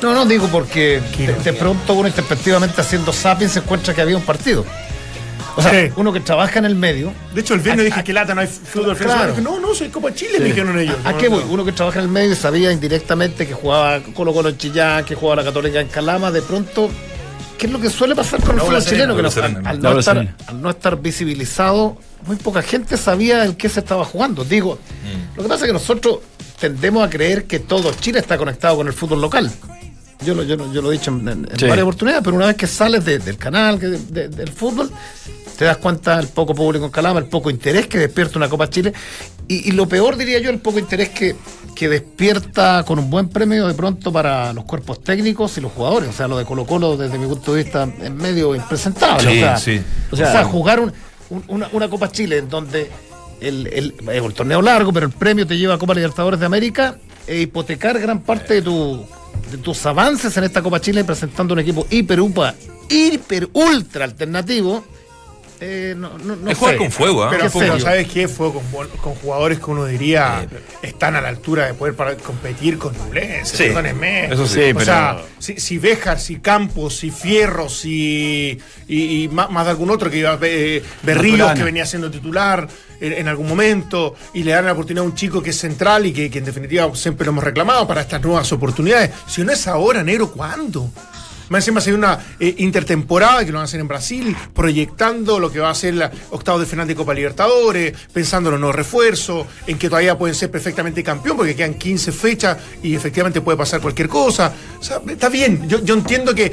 No, 0.00 0.14
no, 0.14 0.24
digo 0.26 0.48
porque 0.48 1.00
de, 1.16 1.34
de 1.34 1.52
pronto 1.52 1.94
uno 1.94 2.08
introspectivamente 2.08 2.80
haciendo 2.80 3.12
zapping 3.12 3.48
se 3.48 3.58
encuentra 3.60 3.94
que 3.94 4.00
había 4.00 4.16
un 4.16 4.24
partido. 4.24 4.64
O 5.56 5.62
sea, 5.62 5.70
Sí. 5.88 5.92
uno 5.96 6.12
que 6.12 6.20
trabaja 6.20 6.58
en 6.58 6.64
el 6.64 6.74
medio. 6.74 7.12
De 7.34 7.40
hecho, 7.42 7.54
el 7.54 7.60
viernes 7.60 7.82
A- 7.82 7.86
dije 7.86 8.00
a- 8.00 8.04
que 8.04 8.12
lata, 8.12 8.34
no 8.34 8.40
hay 8.40 8.46
fútbol 8.46 8.96
Claro. 8.96 9.34
No, 9.42 9.60
no, 9.60 9.74
soy 9.74 9.88
Copa 9.90 10.14
Chile, 10.14 10.38
me 10.38 10.46
dijeron 10.46 10.78
ellos. 10.78 10.96
¿A 11.04 11.12
No, 11.12 11.18
qué 11.18 11.28
no. 11.28 11.36
voy? 11.36 11.44
Uno 11.50 11.64
que 11.64 11.72
trabaja 11.72 11.98
en 11.98 12.06
el 12.06 12.10
medio 12.10 12.32
y 12.32 12.36
sabía 12.36 12.72
indirectamente 12.72 13.46
que 13.46 13.52
jugaba 13.54 14.00
Colo 14.14 14.32
Colo 14.32 14.48
en 14.48 14.56
Chillán, 14.56 15.04
que 15.04 15.14
jugaba 15.14 15.42
la 15.42 15.48
Católica 15.48 15.80
en 15.80 15.88
Calama, 15.88 16.30
de 16.30 16.40
pronto, 16.42 16.88
¿qué 17.58 17.66
es 17.66 17.72
lo 17.72 17.80
que 17.80 17.90
suele 17.90 18.14
pasar 18.14 18.40
con 18.40 18.50
el 18.52 18.56
La 18.58 18.62
fútbol 18.64 18.84
chileno? 18.84 19.14
Que 19.14 19.22
no- 19.22 19.28
al, 19.68 19.80
no 19.82 19.98
estar, 19.98 20.34
al 20.46 20.62
no 20.62 20.70
estar 20.70 21.00
visibilizado, 21.00 21.98
muy 22.26 22.36
poca 22.36 22.62
gente 22.62 22.96
sabía 22.96 23.44
el 23.44 23.56
que 23.56 23.68
se 23.68 23.80
estaba 23.80 24.04
jugando. 24.04 24.44
Digo, 24.44 24.78
lo 25.36 25.42
que 25.42 25.48
pasa 25.48 25.64
es 25.64 25.68
que 25.68 25.72
nosotros 25.74 26.20
tendemos 26.58 27.06
a 27.06 27.10
creer 27.10 27.44
que 27.44 27.58
todo 27.58 27.92
Chile 28.00 28.20
está 28.20 28.38
conectado 28.38 28.76
con 28.76 28.86
el 28.86 28.92
fútbol 28.94 29.20
local. 29.20 29.50
Yo 30.24 30.34
lo, 30.36 30.44
yo 30.44 30.56
lo, 30.56 30.72
yo 30.72 30.80
lo 30.80 30.92
he 30.92 30.98
dicho 30.98 31.10
en, 31.10 31.28
en- 31.28 31.48
en 31.50 31.58
Sí. 31.58 31.66
varias 31.66 31.82
oportunidades, 31.82 32.22
pero 32.22 32.36
una 32.36 32.46
vez 32.46 32.54
que 32.54 32.68
sales 32.68 33.04
de- 33.04 33.18
del 33.18 33.36
canal, 33.36 33.80
de- 33.80 34.28
del 34.28 34.48
fútbol, 34.50 34.88
te 35.56 35.64
das 35.64 35.76
cuenta 35.76 36.16
del 36.16 36.28
poco 36.28 36.54
público 36.54 36.84
en 36.86 36.90
Calama, 36.90 37.18
el 37.20 37.26
poco 37.26 37.50
interés 37.50 37.86
que 37.86 37.98
despierta 37.98 38.38
una 38.38 38.48
Copa 38.48 38.68
Chile. 38.70 38.92
Y, 39.48 39.68
y 39.68 39.72
lo 39.72 39.86
peor, 39.88 40.16
diría 40.16 40.38
yo, 40.38 40.50
el 40.50 40.58
poco 40.60 40.78
interés 40.78 41.10
que, 41.10 41.34
que 41.74 41.88
despierta 41.88 42.84
con 42.86 42.98
un 42.98 43.10
buen 43.10 43.28
premio 43.28 43.66
de 43.66 43.74
pronto 43.74 44.12
para 44.12 44.52
los 44.52 44.64
cuerpos 44.64 45.02
técnicos 45.02 45.56
y 45.58 45.60
los 45.60 45.72
jugadores. 45.72 46.08
O 46.10 46.12
sea, 46.12 46.28
lo 46.28 46.38
de 46.38 46.44
Colo 46.44 46.64
Colo, 46.64 46.96
desde 46.96 47.18
mi 47.18 47.26
punto 47.26 47.54
de 47.54 47.62
vista, 47.64 47.88
es 48.02 48.10
medio 48.10 48.54
impresentable. 48.54 49.30
Sí, 49.30 49.38
o 49.38 49.40
sea, 49.40 49.56
sí. 49.58 49.80
o 50.10 50.16
sea, 50.16 50.28
O 50.28 50.32
sea, 50.32 50.44
jugar 50.44 50.80
un- 50.80 50.92
un- 51.30 51.44
una, 51.48 51.68
una 51.72 51.88
Copa 51.88 52.10
Chile 52.10 52.38
en 52.38 52.48
donde 52.48 52.90
el, 53.40 53.66
el, 53.66 53.94
es 54.12 54.22
un 54.22 54.32
torneo 54.32 54.62
largo, 54.62 54.92
pero 54.92 55.06
el 55.06 55.12
premio 55.12 55.46
te 55.46 55.56
lleva 55.58 55.74
a 55.74 55.78
Copa 55.78 55.94
Libertadores 55.94 56.38
de 56.40 56.46
América 56.46 56.96
e 57.26 57.40
hipotecar 57.42 57.98
gran 57.98 58.20
parte 58.20 58.54
de, 58.54 58.62
tu, 58.62 59.04
de 59.50 59.58
tus 59.58 59.84
avances 59.86 60.36
en 60.36 60.44
esta 60.44 60.62
Copa 60.62 60.80
Chile 60.80 61.04
presentando 61.04 61.54
un 61.54 61.60
equipo 61.60 61.86
hiper, 61.90 62.20
upa, 62.20 62.54
hiper, 62.88 63.48
ultra 63.52 64.04
alternativo, 64.04 64.84
Eh, 65.64 65.94
no, 65.96 66.18
no, 66.18 66.34
no 66.34 66.50
Es 66.50 66.58
jugar 66.58 66.76
con 66.76 66.90
fuego, 66.90 67.22
¿ah? 67.22 67.30
Pero. 67.30 67.48
¿sabes 67.78 68.08
qué? 68.08 68.26
Fue 68.26 68.52
con, 68.52 68.62
con 69.00 69.14
jugadores 69.14 69.60
que 69.60 69.70
uno 69.70 69.84
diría 69.86 70.44
están 70.82 71.14
a 71.14 71.20
la 71.20 71.28
altura 71.28 71.66
de 71.66 71.74
poder 71.74 71.94
para 71.94 72.16
competir 72.16 72.78
con 72.78 72.96
Nublense, 72.98 73.56
Sí, 73.56 73.64
eso 73.64 74.46
sí, 74.48 74.60
o 74.60 74.74
pero- 74.74 74.84
sea, 74.84 75.22
si, 75.38 75.60
si 75.60 75.78
Béjar, 75.78 76.18
si 76.18 76.40
Campos, 76.40 76.96
si 76.96 77.10
Fierro, 77.12 77.68
si. 77.68 78.58
y, 78.88 79.22
y 79.22 79.28
más, 79.28 79.50
más 79.50 79.64
de 79.66 79.70
algún 79.70 79.90
otro 79.90 80.10
que 80.10 80.18
iba. 80.18 80.36
eh, 80.42 80.82
Berríos, 81.04 81.52
que 81.52 81.62
venía 81.62 81.86
siendo 81.86 82.10
titular 82.10 82.66
en, 83.00 83.12
en 83.12 83.28
algún 83.28 83.48
momento, 83.48 84.16
y 84.34 84.42
le 84.42 84.50
dan 84.52 84.64
la 84.66 84.72
oportunidad 84.72 85.04
a 85.04 85.08
un 85.08 85.14
chico 85.14 85.40
que 85.42 85.50
es 85.50 85.58
central 85.58 86.06
y 86.06 86.12
que, 86.12 86.28
que 86.28 86.38
en 86.38 86.44
definitiva 86.44 86.90
siempre 86.96 87.24
lo 87.26 87.30
hemos 87.32 87.44
reclamado 87.44 87.86
para 87.86 88.00
estas 88.00 88.20
nuevas 88.20 88.50
oportunidades. 88.52 89.10
Si 89.28 89.44
no 89.44 89.52
es 89.52 89.66
ahora, 89.68 90.02
negro, 90.02 90.32
¿cuándo? 90.32 90.90
Más 91.52 91.62
encima 91.64 91.80
se 91.82 91.92
una 91.92 92.18
eh, 92.40 92.54
intertemporada 92.58 93.44
que 93.44 93.52
lo 93.52 93.58
van 93.58 93.62
a 93.62 93.64
hacer 93.66 93.78
en 93.80 93.86
Brasil, 93.88 94.34
proyectando 94.54 95.38
lo 95.38 95.52
que 95.52 95.60
va 95.60 95.68
a 95.68 95.74
ser 95.74 95.92
la 95.94 96.10
octavo 96.30 96.58
de 96.58 96.64
final 96.64 96.88
de 96.88 96.94
Copa 96.94 97.12
Libertadores, 97.12 97.92
pensando 98.12 98.48
en 98.48 98.52
los 98.52 98.60
nuevos 98.60 98.74
refuerzos, 98.76 99.46
en 99.66 99.78
que 99.78 99.88
todavía 99.90 100.16
pueden 100.16 100.34
ser 100.34 100.50
perfectamente 100.50 101.02
campeón 101.04 101.36
porque 101.36 101.54
quedan 101.54 101.74
15 101.74 102.10
fechas 102.10 102.56
y 102.82 102.94
efectivamente 102.94 103.42
puede 103.42 103.58
pasar 103.58 103.80
cualquier 103.82 104.08
cosa. 104.08 104.50
O 104.80 104.82
sea, 104.82 105.00
está 105.06 105.28
bien, 105.28 105.68
yo, 105.68 105.84
yo 105.84 105.92
entiendo 105.94 106.34
que 106.34 106.50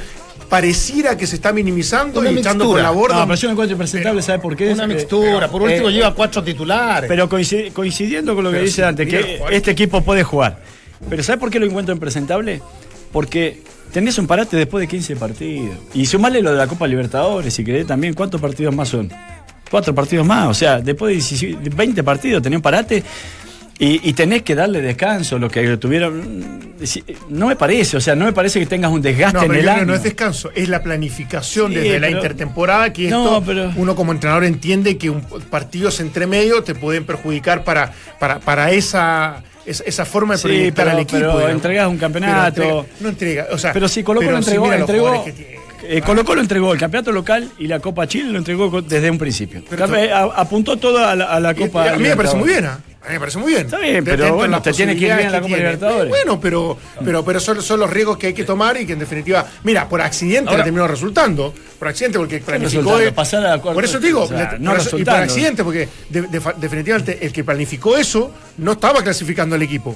pareciera 0.49 1.15
que 1.17 1.27
se 1.27 1.35
está 1.35 1.53
minimizando 1.53 2.19
Una 2.19 2.31
y 2.31 2.37
echando 2.39 2.65
por 2.65 2.73
mixtura. 2.75 2.83
la 2.83 2.89
borda. 2.91 3.15
No, 3.19 3.25
pero 3.27 3.35
yo 3.39 3.47
no 3.47 3.51
encuentro 3.53 3.73
impresentable, 3.75 4.21
¿sabe 4.21 4.39
por 4.39 4.55
qué? 4.57 4.73
Una 4.73 4.83
Eh, 4.83 4.87
mixtura. 4.87 5.47
Por 5.49 5.61
último, 5.61 5.89
eh, 5.89 5.93
lleva 5.93 6.13
cuatro 6.13 6.43
titulares. 6.43 7.07
Pero 7.07 7.29
coincidi- 7.29 7.71
coincidiendo 7.71 8.35
con 8.35 8.43
lo 8.43 8.49
que 8.49 8.55
Pero 8.57 8.65
dice 8.65 8.85
si 8.85 8.91
pudiera 9.05 9.27
que 9.49 9.55
este 9.55 9.71
equipo 9.71 10.01
puede 10.03 10.23
jugar. 10.23 10.59
Pero 11.09 11.23
¿sabe 11.23 11.37
por 11.37 11.49
qué 11.49 11.59
lo 11.59 11.65
encuentro 11.67 11.93
impresentable? 11.93 12.61
Porque 13.13 13.61
tenés 13.91 14.17
un 14.17 14.27
parate 14.27 14.55
después 14.57 14.81
de 14.81 14.87
15 14.87 15.15
partidos. 15.15 15.75
Y 15.93 16.05
sumale 16.05 16.41
lo 16.41 16.51
de 16.51 16.57
la 16.57 16.67
Copa 16.67 16.87
Libertadores, 16.87 17.53
si 17.53 17.63
querés 17.63 17.87
también. 17.87 18.13
¿Cuántos 18.13 18.39
partidos 18.41 18.73
más 18.75 18.89
son? 18.89 19.11
Cuatro 19.69 19.93
partidos 19.93 20.25
más. 20.25 20.47
O 20.47 20.53
sea, 20.53 20.79
después 20.79 21.09
de 21.09 21.13
17 21.15 21.69
de 21.69 21.75
20 21.75 22.03
partidos 22.03 22.41
tenés 22.41 22.57
un 22.57 22.61
parate. 22.63 23.03
Y, 23.81 24.09
y 24.09 24.11
tenés 24.11 24.41
que 24.43 24.55
darle 24.55 24.81
descanso, 24.81 25.39
lo 25.39 25.49
que 25.49 25.77
tuvieron. 25.77 26.39
mm, 26.39 26.75
No 27.29 27.47
me 27.47 27.55
parece, 27.55 27.95
o 27.95 28.01
sea, 28.01 28.13
no 28.13 28.25
me 28.25 28.33
parece 28.33 28.59
que 28.59 28.65
tengas 28.65 28.91
un 28.91 29.01
desgaste 29.01 29.37
No, 29.39 29.45
en 29.45 29.55
el 29.55 29.63
yo 29.63 29.71
año. 29.71 29.85
no 29.85 29.93
es 29.95 30.03
descanso, 30.03 30.51
es 30.53 30.67
la 30.67 30.83
planificación 30.83 31.69
Sí, 31.71 31.75
desde 31.79 31.97
la 31.97 32.09
intertemporada 32.09 32.91
que 32.91 33.09
No, 33.09 33.23
esto 33.37 33.43
pero- 33.45 33.71
uno 33.77 33.95
como 33.95 34.11
entrenador 34.11 34.43
entiende 34.43 34.97
que 34.97 35.09
un 35.09 35.21
partidos 35.49 36.01
entre 36.01 36.27
medio 36.27 36.61
te 36.61 36.75
pueden 36.75 37.05
perjudicar 37.05 37.63
para, 37.63 37.93
para, 38.19 38.39
para 38.39 38.69
esa, 38.71 39.43
esa, 39.69 39.83
esa 39.85 40.05
forma 40.05 40.33
de 40.33 40.37
Sí, 40.39 40.43
proyectar 40.47 40.85
pero- 40.85 40.97
al 40.97 41.03
equipo. 41.03 41.17
pero 41.19 41.31
digamos. 41.33 41.51
entregás 41.51 41.87
un 41.87 41.97
campeonato. 41.97 42.61
Entrega- 42.61 42.85
no 42.99 43.09
entrega, 43.09 43.47
o 43.51 43.57
sea, 43.57 43.73
Pero 43.73 43.87
si 43.87 44.03
Colo 44.03 44.21
Colo 44.21 44.41
si 44.41 44.51
entregó, 44.51 45.23
eh, 45.97 46.01
Colo 46.01 46.23
Colo 46.23 46.41
entregó 46.41 46.71
el 46.73 46.79
campeonato 46.79 47.11
local 47.11 47.49
y 47.57 47.67
la 47.67 47.79
Copa 47.79 48.07
Chile 48.07 48.31
lo 48.31 48.37
entregó 48.37 48.81
desde 48.81 49.09
un 49.09 49.17
principio. 49.17 49.61
Pero 49.69 49.85
a- 49.85 50.39
apuntó 50.41 50.77
todo 50.77 51.05
a 51.05 51.15
la, 51.15 51.25
a 51.25 51.39
la 51.39 51.51
Y- 51.51 51.55
Copa. 51.55 51.85
y 51.85 51.89
a 51.89 51.95
mí 51.97 52.03
me 52.09 52.15
parece 52.15 52.35
muy 52.35 52.49
bien. 52.49 52.65
¿ah? 52.65 52.79
A 53.01 53.07
mí 53.07 53.13
me 53.13 53.19
parece 53.21 53.37
muy 53.39 53.53
bien. 53.53 53.65
Está 53.65 53.79
bien, 53.79 54.03
pero 54.03 54.35
bueno, 54.35 54.61
te 54.61 54.73
tiene 54.73 54.93
que 54.95 55.05
ir 55.07 55.15
bien 55.15 55.27
en 55.27 55.31
la 55.31 55.41
Copa. 55.41 55.55
Libertadores. 55.55 56.09
Bueno, 56.09 56.39
pero, 56.39 56.77
pero, 57.03 57.23
pero 57.25 57.39
son, 57.39 57.61
son 57.61 57.79
los 57.79 57.89
riesgos 57.89 58.17
que 58.17 58.27
hay 58.27 58.33
que 58.33 58.43
tomar 58.43 58.79
y 58.79 58.85
que 58.85 58.93
en 58.93 58.99
definitiva, 58.99 59.45
mira, 59.63 59.87
por 59.89 60.01
accidente 60.01 60.49
Ahora- 60.49 60.57
le 60.59 60.63
terminó 60.65 60.87
resultando. 60.87 61.53
Por 61.79 61.87
accidente, 61.87 62.19
porque 62.19 62.39
planificó. 62.39 62.99
él- 62.99 63.13
Pasar 63.13 63.45
a 63.47 63.61
por 63.61 63.83
eso 63.83 63.99
te 63.99 64.07
digo, 64.07 64.23
o 64.23 64.27
sea, 64.27 64.51
le- 64.53 64.59
no 64.59 64.71
por 64.71 64.79
eso- 64.81 64.97
y 64.99 65.05
por 65.05 65.13
accidente, 65.15 65.63
porque 65.63 65.87
de- 66.09 66.21
de- 66.23 66.41
definitivamente 66.57 67.25
el 67.25 67.31
que 67.31 67.43
planificó 67.43 67.97
eso 67.97 68.31
no 68.57 68.73
estaba 68.73 69.01
clasificando 69.01 69.55
al 69.55 69.61
equipo. 69.61 69.95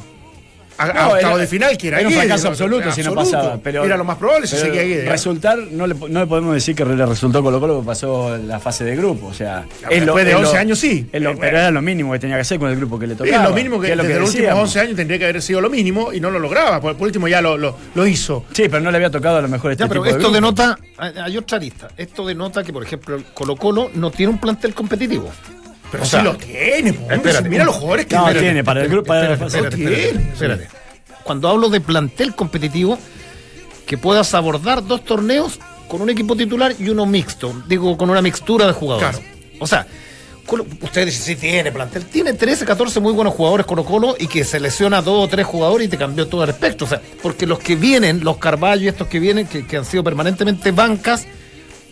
A, 0.78 0.84
a 0.84 0.88
No, 0.94 1.10
octavo 1.14 1.18
era- 1.18 1.38
de 1.38 1.48
final, 1.48 1.78
que 1.78 1.88
era 1.90 2.00
Era 2.00 2.10
un 2.10 2.14
fracaso 2.16 2.48
absoluto 2.50 2.92
si 2.92 3.04
no 3.04 3.14
pasaba. 3.14 3.58
Pero, 3.64 3.84
era 3.86 3.96
lo 3.98 4.04
más 4.04 4.18
probable 4.18 4.48
si 4.48 4.56
seguía 4.58 4.84
Guedes. 4.84 5.08
Resultar, 5.10 5.58
no 5.72 5.86
le, 5.88 5.94
no 5.96 6.20
le 6.22 6.28
podemos 6.28 6.54
decir 6.54 6.76
que 6.76 6.84
le 6.86 7.06
resultó 7.06 7.44
Colo 7.44 7.60
Colo 7.60 7.80
que 7.82 7.86
pasó 7.86 8.38
la 8.38 8.60
fase 8.60 8.84
de 8.84 8.96
grupo. 8.96 9.28
O 9.28 9.34
sea, 9.34 9.66
después 9.90 10.26
de 10.26 10.32
es 10.32 10.38
11 10.38 10.58
años 10.58 10.80
sí. 10.80 11.02
lo- 11.02 11.06
Eh, 11.06 11.10
pero 11.22 11.34
bueno. 11.36 11.58
era 11.58 11.72
lo 11.72 11.82
mínimo 11.82 12.12
que 12.14 12.20
tenía 12.20 12.36
que 12.38 12.42
hacer 12.42 12.60
con 12.60 12.70
el 12.70 12.76
grupo 12.78 12.98
que 13.00 13.08
le 13.08 13.16
tocaba. 13.16 13.38
es 13.44 13.50
lo 13.50 13.56
mínimo 13.56 13.80
que, 13.80 13.96
lo 13.96 14.04
desde 14.04 14.20
los 14.20 14.30
últimos 14.30 14.34
decíamos. 14.48 14.64
11 14.70 14.80
años 14.80 14.96
tendría 14.96 15.20
que 15.20 15.26
haber 15.26 15.42
sido 15.42 15.62
lo 15.62 15.70
mínimo 15.70 16.12
y 16.14 16.20
no 16.20 16.32
lo 16.32 16.40
lograba. 16.40 16.82
Por, 16.82 16.96
por 16.96 17.08
último 17.08 17.28
ya 17.28 17.42
lo, 17.42 17.58
lo, 17.58 17.78
lo 17.96 18.08
hizo. 18.08 18.46
Sí, 18.54 18.64
pero 18.70 18.80
no 18.82 18.90
le 18.92 18.98
había 18.98 19.10
tocado 19.12 19.38
a 19.38 19.42
lo 19.42 19.48
mejor 19.48 19.72
este 19.72 19.84
Ya, 19.84 19.88
pero 19.88 20.04
tipo 20.04 20.16
esto 20.18 20.32
denota, 20.32 20.78
hay 20.98 21.38
otra 21.38 21.58
lista, 21.60 21.90
esto 21.98 22.26
denota 22.26 22.64
que, 22.64 22.74
por 22.74 22.84
ejemplo, 22.84 23.22
Colo 23.34 23.56
Colo 23.56 23.92
no 23.94 24.12
tiene 24.12 24.32
un 24.32 24.40
plantel 24.40 24.74
competitivo. 24.74 25.30
Pero 25.94 26.04
O 26.04 26.06
sí 26.08 26.12
sea, 26.12 26.24
lo 26.24 26.36
tiene, 26.36 26.92
po, 26.92 27.02
hombre, 27.04 27.16
espérate, 27.18 27.44
si 27.44 27.50
mira 27.50 27.66
los 27.66 27.76
jugadores 27.76 28.08
que 28.08 28.16
No, 28.16 28.22
espérate, 28.22 28.46
tiene, 28.46 28.64
para 28.64 28.82
el 28.82 28.90
grupo. 28.90 29.08
Para 29.08 29.34
Espérate, 29.34 29.46
espérate, 29.46 29.76
espérate, 29.78 30.12
tiene. 30.12 30.34
espérate. 30.34 30.68
Cuando 31.24 31.48
hablo 31.48 31.70
de 31.70 31.82
plantel 31.82 32.34
competitivo, 32.34 32.98
que 33.86 33.98
puedas 34.00 34.34
abordar 34.34 34.84
dos 34.86 35.06
torneos 35.06 35.60
con 35.88 36.02
un 36.02 36.10
equipo 36.10 36.36
titular 36.36 36.74
y 36.80 36.90
uno 36.90 37.06
mixto, 37.06 37.54
digo, 37.68 37.96
con 37.96 38.10
una 38.10 38.24
mixtura 38.24 38.66
de 38.66 38.74
jugadores. 38.74 39.20
Claro. 39.20 39.26
O 39.60 39.68
sea, 39.68 39.86
ustedes 40.82 41.06
dicen, 41.06 41.24
sí 41.24 41.36
tiene 41.36 41.72
plantel, 41.72 42.06
tiene 42.06 42.34
13, 42.34 42.66
14 42.66 43.00
muy 43.00 43.14
buenos 43.14 43.36
jugadores 43.36 43.68
Colo 43.68 43.86
Colo 43.86 44.16
y 44.20 44.26
que 44.26 44.44
selecciona 44.44 45.04
dos 45.04 45.26
o 45.26 45.28
tres 45.28 45.46
jugadores 45.46 45.86
y 45.88 45.90
te 45.92 45.98
cambió 45.98 46.28
todo 46.28 46.44
el 46.44 46.50
espectro. 46.50 46.88
O 46.88 46.90
sea, 46.90 47.02
porque 47.22 47.46
los 47.46 47.60
que 47.60 47.76
vienen, 47.76 48.24
los 48.24 48.38
Carballo 48.38 48.86
y 48.86 48.88
estos 48.88 49.08
que 49.08 49.20
vienen, 49.20 49.46
que, 49.46 49.68
que 49.68 49.78
han 49.78 49.86
sido 49.86 50.04
permanentemente 50.04 50.72
bancas, 50.72 51.28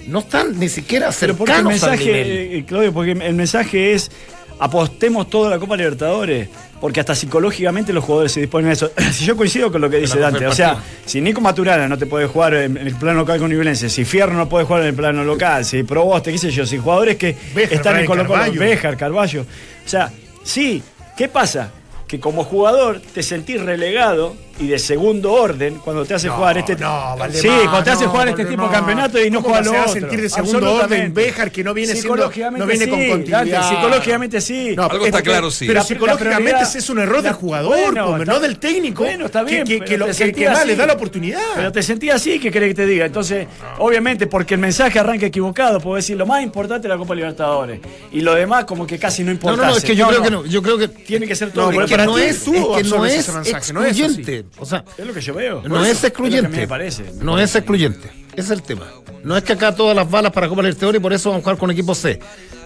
no 0.07 0.19
están 0.19 0.57
ni 0.59 0.69
siquiera 0.69 1.09
Pero 1.19 1.35
porque 1.35 1.53
el 1.53 1.57
cercanos 1.59 1.83
al 1.83 1.99
nivel. 1.99 2.15
mensaje, 2.27 2.57
eh, 2.57 2.65
Claudio, 2.65 2.93
porque 2.93 3.11
el 3.11 3.33
mensaje 3.35 3.93
es 3.93 4.11
apostemos 4.59 5.27
toda 5.27 5.49
la 5.49 5.57
Copa 5.57 5.75
Libertadores, 5.75 6.47
porque 6.79 6.99
hasta 6.99 7.15
psicológicamente 7.15 7.91
los 7.93 8.03
jugadores 8.03 8.31
se 8.31 8.41
disponen 8.41 8.69
a 8.69 8.73
eso. 8.73 8.91
si 9.11 9.25
yo 9.25 9.35
coincido 9.35 9.71
con 9.71 9.81
lo 9.81 9.89
que 9.89 9.97
dice 9.97 10.19
Dante, 10.19 10.45
o 10.45 10.53
sea, 10.53 10.77
si 11.03 11.19
Nico 11.19 11.41
Maturana 11.41 11.87
no 11.87 11.97
te 11.97 12.05
puede 12.05 12.27
jugar 12.27 12.53
en, 12.53 12.77
en 12.77 12.87
el 12.87 12.95
plano 12.95 13.21
local 13.21 13.39
con 13.39 13.49
Niblense, 13.49 13.89
si 13.89 14.05
Fierro 14.05 14.33
no 14.33 14.47
puede 14.47 14.65
jugar 14.65 14.83
en 14.83 14.89
el 14.89 14.95
plano 14.95 15.23
local, 15.23 15.65
si 15.65 15.81
Proboste, 15.81 16.31
qué 16.31 16.37
sé 16.37 16.51
yo, 16.51 16.65
si 16.67 16.77
jugadores 16.77 17.17
que 17.17 17.35
Béjar, 17.55 17.73
están 17.73 17.99
en 17.99 18.05
Colo 18.05 18.27
Colo. 18.27 18.51
Béjar, 18.53 18.97
Carballo, 18.97 19.41
o 19.41 19.89
sea, 19.89 20.11
sí, 20.43 20.83
¿qué 21.17 21.27
pasa? 21.27 21.71
Que 22.11 22.19
como 22.19 22.43
jugador 22.43 22.99
te 23.13 23.23
sentís 23.23 23.61
relegado 23.61 24.35
y 24.59 24.67
de 24.67 24.79
segundo 24.79 25.31
orden 25.31 25.75
cuando 25.83 26.03
te 26.05 26.13
hace 26.13 26.27
No, 26.27 26.33
jugar 26.33 26.57
este 26.57 26.75
no, 26.75 27.15
Valdemar, 27.17 27.31
Sí, 27.41 27.47
cuando 27.63 27.83
te 27.85 27.89
hace 27.91 28.03
no, 28.03 28.09
jugar 28.11 28.27
este 28.27 28.43
Valdemar. 28.43 28.65
tipo 28.65 28.69
de 28.69 28.77
campeonato 28.79 29.25
y 29.25 29.31
no 29.31 29.41
¿Cómo 29.41 29.55
juega 29.55 29.63
se 29.63 29.71
lo 29.71 29.79
otro. 29.81 29.93
sentir 29.93 30.21
de 30.21 30.29
segundo 30.29 30.73
orden 30.75 31.13
Béjar, 31.13 31.51
que 31.53 31.63
no 31.63 31.73
viene 31.73 31.93
siendo- 31.93 32.15
Psicológicamente 32.15 32.59
no 32.59 32.67
viene 32.69 32.89
con 32.89 32.99
sí, 32.99 33.07
continuidad? 33.09 33.45
Dante, 33.61 33.75
psicológicamente 33.75 34.41
sí. 34.41 34.73
No, 34.75 34.83
Algo 34.83 35.05
está 35.05 35.21
claro, 35.21 35.49
sí. 35.49 35.65
Pero 35.67 35.79
La- 35.79 35.85
psicológicamente 35.85 36.51
la 36.51 36.61
es 36.63 36.89
un 36.89 36.99
error 36.99 37.21
del 37.21 37.31
jugador, 37.33 37.77
bueno, 37.93 38.05
hombre, 38.07 38.23
está- 38.23 38.33
no 38.33 38.39
del 38.41 38.59
técnico. 38.59 39.03
Bueno, 39.05 39.25
está 39.27 39.43
bien. 39.43 39.63
Que, 39.65 39.79
que, 39.79 39.85
que 39.85 39.97
lo- 39.97 40.07
que- 40.07 40.31
que 40.33 40.49
más 40.49 40.65
le 40.67 40.75
da 40.75 40.85
la 40.85 40.93
oportunidad. 40.93 41.41
Pero 41.55 41.71
te 41.71 41.81
sentí 41.81 42.09
así, 42.09 42.37
¿qué 42.37 42.51
querés 42.51 42.71
que 42.71 42.75
te 42.75 42.85
diga? 42.85 43.05
Entonces, 43.05 43.47
obviamente, 43.79 44.27
porque 44.27 44.55
el 44.55 44.59
mensaje 44.59 44.99
arranca 44.99 45.25
equivocado, 45.25 45.79
puedo 45.79 45.95
decir, 45.95 46.17
lo 46.17 46.25
más 46.25 46.43
importante 46.43 46.87
es 46.87 46.89
la 46.89 46.97
Copa 46.97 47.15
Libertadores. 47.15 47.79
Y 48.11 48.19
lo 48.19 48.35
demás, 48.35 48.65
como 48.65 48.85
que 48.85 48.99
casi 48.99 49.21
no 49.23 49.27
No, 49.27 49.31
importa. 49.31 49.57
no, 49.65 49.71
no, 49.71 49.77
es 49.77 49.83
que 49.85 49.95
yo 49.95 50.07
creo 50.09 50.21
que 50.21 50.29
no. 50.29 50.45
Yo 50.45 50.61
creo 50.61 50.77
que 50.77 50.89
Tiene 50.89 51.25
que 51.25 51.35
ser 51.35 51.51
todo. 51.51 51.71
No, 52.05 52.17
es 52.17 52.43
que 52.43 52.51
para 52.51 52.65
no 52.65 53.05
ti 53.05 53.13
es, 53.13 53.23
tú 53.25 53.55
es 53.57 53.63
que 53.67 53.73
no 53.73 53.79
no 53.81 53.85
excluyente. 53.85 54.45
O 54.59 54.65
sea, 54.65 54.83
Es 54.97 55.05
lo 55.05 55.13
que 55.13 55.21
yo 55.21 55.33
veo. 55.33 55.61
no 55.65 55.83
es 55.85 56.03
excluyente. 56.03 56.37
Es 56.47 56.51
lo 56.51 56.55
que 56.55 56.61
me 56.61 56.67
parece. 56.67 57.03
No 57.21 57.39
es 57.39 57.55
excluyente. 57.55 58.09
Ese 58.33 58.41
es 58.41 58.49
el 58.51 58.63
tema. 58.63 58.87
No 59.23 59.37
es 59.37 59.43
que 59.43 59.53
acá 59.53 59.75
todas 59.75 59.95
las 59.95 60.09
balas 60.09 60.31
para 60.31 60.47
Copa 60.47 60.61
Libertadores 60.61 60.99
y 60.99 61.01
por 61.01 61.13
eso 61.13 61.29
vamos 61.29 61.41
a 61.41 61.43
jugar 61.43 61.57
con 61.57 61.71
equipo 61.71 61.93
C. 61.95 62.19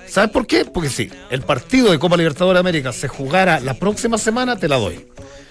¿Sabes 0.07 0.29
por 0.29 0.45
qué? 0.47 0.65
Porque 0.65 0.89
si 0.89 1.09
el 1.29 1.41
partido 1.41 1.91
de 1.91 1.99
Copa 1.99 2.15
Libertadores 2.15 2.55
de 2.55 2.59
América 2.59 2.93
se 2.93 3.07
jugara 3.07 3.59
la 3.59 3.73
próxima 3.73 4.17
semana, 4.17 4.55
te 4.55 4.67
la 4.67 4.77
doy. 4.77 5.07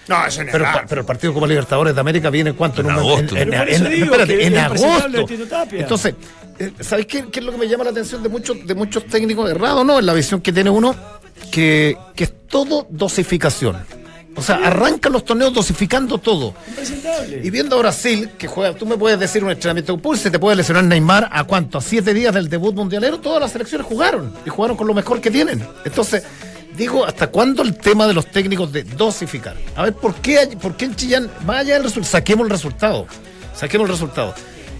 No, 0.07 0.23
eso 0.25 0.41
es 0.43 0.49
Pero, 0.51 0.65
pero 0.87 1.01
el 1.01 1.07
partido 1.07 1.31
de 1.31 1.35
Copa 1.35 1.47
Libertadores 1.47 1.93
de 1.95 1.99
América 2.01 2.29
viene 2.29 2.53
cuánto 2.53 2.81
En 2.81 2.87
un- 2.87 2.93
agosto. 2.93 3.35
En, 3.35 3.49
digo 3.49 4.05
espérate, 4.05 4.37
que 4.37 4.45
en 4.47 4.57
agosto. 4.57 5.25
Entonces, 5.71 6.13
eh, 6.59 6.71
¿sabes 6.79 7.05
qué, 7.07 7.25
qué 7.31 7.39
es 7.39 7.45
lo 7.45 7.51
que 7.51 7.57
me 7.57 7.67
llama 7.67 7.83
la 7.83 7.89
atención 7.89 8.21
de 8.23 8.29
muchos, 8.29 8.65
de 8.65 8.75
muchos 8.75 9.05
técnicos 9.07 9.49
errados? 9.49 9.85
No, 9.85 9.99
en 9.99 10.05
la 10.05 10.13
visión 10.13 10.41
que 10.41 10.53
tiene 10.53 10.69
uno, 10.69 10.95
que, 11.51 11.97
que 12.15 12.23
es 12.25 12.33
todo 12.47 12.87
dosificación. 12.89 13.77
O 14.37 14.41
sea, 14.41 14.55
arrancan 14.57 15.13
los 15.13 15.23
torneos 15.23 15.53
dosificando 15.53 16.17
todo. 16.17 16.53
Y 17.41 17.49
viendo 17.51 17.77
a 17.77 17.79
Brasil, 17.79 18.31
que 18.37 18.47
juega, 18.47 18.75
tú 18.75 18.85
me 18.85 18.97
puedes 18.97 19.17
decir 19.17 19.41
un 19.45 19.51
entrenamiento 19.51 19.97
pulse, 19.97 20.29
te 20.29 20.39
puede 20.39 20.57
lesionar 20.57 20.83
Neymar 20.83 21.29
a 21.31 21.45
cuánto, 21.45 21.77
a 21.77 21.81
siete 21.81 22.13
días 22.13 22.33
del 22.33 22.49
debut 22.49 22.75
mundialero, 22.75 23.19
todas 23.19 23.39
las 23.41 23.51
selecciones 23.53 23.87
jugaron 23.87 24.33
y 24.45 24.49
jugaron 24.49 24.75
con 24.75 24.87
lo 24.87 24.93
mejor 24.93 25.21
que 25.21 25.31
tienen. 25.31 25.65
Entonces, 25.85 26.23
digo, 26.75 27.05
¿hasta 27.05 27.27
cuándo 27.27 27.61
el 27.63 27.77
tema 27.77 28.07
de 28.07 28.13
los 28.13 28.25
técnicos 28.29 28.73
de 28.73 28.83
dosificar? 28.83 29.55
A 29.73 29.83
ver, 29.83 29.93
¿por 29.93 30.15
qué, 30.15 30.39
hay- 30.39 30.55
por 30.57 30.75
qué 30.75 30.83
en 30.85 30.95
Chillán, 30.97 31.31
más 31.45 31.59
allá 31.61 31.75
del 31.75 31.83
resultado, 31.83 32.11
saquemos 32.11 32.43
el 32.45 32.51
resultado, 32.51 33.07
saquemos 33.55 33.85
el 33.87 33.91
resultado. 33.93 34.33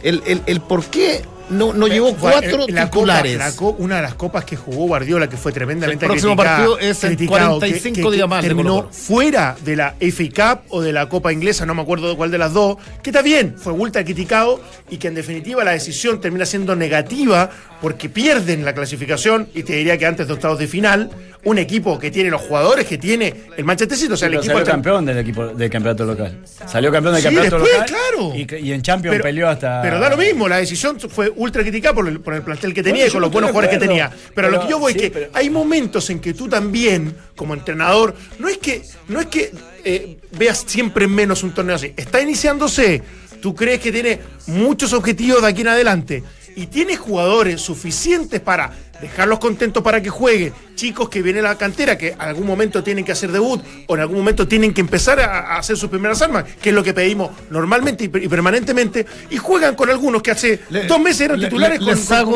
El, 0.04 0.22
el, 0.26 0.42
el 0.48 0.60
por 0.60 0.84
qué 0.86 1.22
no, 1.50 1.74
no 1.74 1.88
llevó 1.88 2.16
cuatro 2.16 2.66
eh, 2.68 2.72
la 2.72 2.86
titulares. 2.86 3.34
Copa- 3.38 3.46
la 3.46 3.56
co- 3.56 3.76
una 3.80 3.96
de 3.98 4.02
las 4.02 4.16
copas 4.16 4.46
que 4.46 4.56
jugó 4.56 4.88
Guardiola, 4.88 5.28
que 5.30 5.38
fue 5.38 5.52
tremendamente 5.52 6.06
El 6.06 6.10
próximo 6.12 6.34
criticada- 6.36 6.58
partido 6.58 6.80
es 6.80 7.00
criticado, 7.00 7.60
45 7.60 8.12
días 8.12 8.28
más 8.28 8.42
de 8.42 8.48
terminó 8.50 8.90
fuera 8.92 9.56
de 9.64 9.76
la 9.76 9.96
FA 10.00 10.56
Cup 10.56 10.66
o 10.70 10.82
de 10.82 10.92
la 10.94 11.08
Copa 11.10 11.32
Inglesa, 11.32 11.66
no 11.66 11.76
me 11.76 11.82
acuerdo 11.82 12.10
de 12.10 12.16
cuál 12.16 12.32
de 12.32 12.38
las 12.38 12.54
dos, 12.54 12.78
que 13.04 13.10
está 13.12 13.22
bien, 13.22 13.56
fue 13.58 13.74
ultra 13.74 14.04
criticado 14.04 14.60
y 14.90 14.98
que 14.98 15.08
en 15.08 15.16
definitiva 15.16 15.64
la 15.64 15.72
decisión 15.72 16.20
termina 16.20 16.46
siendo 16.46 16.76
negativa 16.76 17.50
porque 17.82 18.10
pierden 18.10 18.66
la 18.66 18.74
clasificación 18.74 19.48
y 19.54 19.64
te 19.64 19.74
diría 19.74 19.98
que 19.98 20.06
antes 20.06 20.28
de 20.28 20.34
octavos 20.34 20.58
de 20.58 20.68
final, 20.68 21.10
un 21.44 21.60
equipo 21.60 22.00
que 22.00 22.10
tiene 22.10 22.32
los 22.32 22.42
jugadores 22.42 22.88
que 22.88 22.98
tiene 22.98 23.34
el 23.58 23.64
Manchester 23.66 23.98
City, 23.98 24.14
o 24.14 24.18
sea, 24.18 24.26
el 24.28 24.32
Pero 24.32 24.42
equipo 24.42 24.54
salió 24.58 24.72
campeón 24.72 25.06
del 25.06 25.18
equipo 25.20 25.48
del 25.48 25.70
campeonato 25.70 26.06
local. 26.06 26.40
Salió 26.66 26.92
campeón 26.92 27.14
del 27.14 27.22
Sí, 27.22 27.28
campeonato 27.28 27.56
después, 27.60 27.74
local. 27.74 27.88
claro, 27.88 28.05
claro. 28.16 28.34
Y, 28.36 28.72
en 28.72 28.82
Champions 28.82 29.22
peleó 29.22 29.50
hasta. 29.50 29.82
pero 29.82 30.00
da 30.00 30.10
lo 30.10 30.18
mismo, 30.18 30.48
la 30.48 30.58
decisión 30.58 31.00
fue 31.00 31.32
ultra 31.36 31.62
criticada 31.62 31.94
por 31.96 32.08
el, 32.08 32.20
por 32.20 32.34
el 32.34 32.42
plantel 32.42 32.74
que 32.74 32.84
tenía 32.84 33.04
Bueno, 33.04 33.10
y 33.10 33.14
con 33.14 33.22
los 33.22 33.32
buenos 33.32 33.52
jugadores 33.52 33.78
que 33.80 33.86
tenía. 33.86 34.12
Pero, 34.34 34.48
a 34.48 34.52
lo 34.52 34.58
Pero- 34.58 34.68
que 34.68 34.72
yo 34.72 34.80
voy 34.80 34.94
sí, 34.94 35.00
es 35.00 35.04
que 35.04 35.12
pero- 35.12 35.32
hay 35.34 35.50
momentos 35.50 36.10
en 36.10 36.20
que 36.20 36.34
tú 36.34 36.48
también, 36.48 37.16
como 37.36 37.54
entrenador, 37.54 38.16
no 38.40 38.48
es 38.48 38.58
que, 38.58 38.82
no 39.08 39.20
es 39.20 39.28
que 39.28 39.52
eh, 39.84 40.18
veas 40.32 40.64
siempre 40.68 41.06
en 41.06 41.12
menos 41.14 41.44
un 41.44 41.54
torneo 41.54 41.76
así. 41.76 41.94
Está 41.96 42.22
iniciándose, 42.22 43.02
tú 43.42 43.54
crees 43.54 43.80
que 43.80 43.92
tiene 43.92 44.20
muchos 44.48 44.94
objetivos 44.94 45.42
de 45.42 45.48
aquí 45.48 45.62
en 45.62 45.68
adelante 45.70 46.24
y 46.56 46.68
tienes 46.68 47.00
jugadores 47.00 47.62
suficientes 47.62 48.40
para 48.40 48.72
dejarlos 49.02 49.40
contentos 49.40 49.84
para 49.84 50.02
que 50.02 50.10
jueguen, 50.10 50.54
chicos 50.76 51.10
que 51.10 51.22
vienen 51.22 51.46
a 51.46 51.50
la 51.50 51.58
cantera, 51.58 51.98
que 51.98 52.10
en 52.10 52.22
algún 52.22 52.46
momento 52.48 52.84
tienen 52.84 53.04
que 53.06 53.12
hacer 53.12 53.32
debut 53.32 53.62
o 53.88 53.96
en 53.96 54.02
algún 54.02 54.18
momento 54.18 54.48
tienen 54.48 54.74
que 54.74 54.82
empezar 54.82 55.20
a, 55.20 55.40
a 55.56 55.58
hacer 55.58 55.78
sus 55.78 55.90
primeras 55.90 56.22
armas, 56.22 56.46
que 56.62 56.70
es 56.70 56.76
lo 56.76 56.84
que 56.84 56.94
pedimos 56.94 57.32
normalmente 57.50 58.06
y, 58.06 58.08
per- 58.08 58.24
y 58.24 58.28
permanentemente, 58.28 59.06
y 59.30 59.38
juegan 59.38 59.76
con 59.76 59.90
algunos 59.90 60.22
que 60.22 60.32
hace 60.32 60.62
Le- 60.70 60.86
dos 60.86 61.00
meses 61.00 61.22
eran 61.22 61.40
titulares 61.40 61.80
le- 61.80 61.86
con, 61.86 61.96
les, 61.96 62.12
hago, 62.12 62.32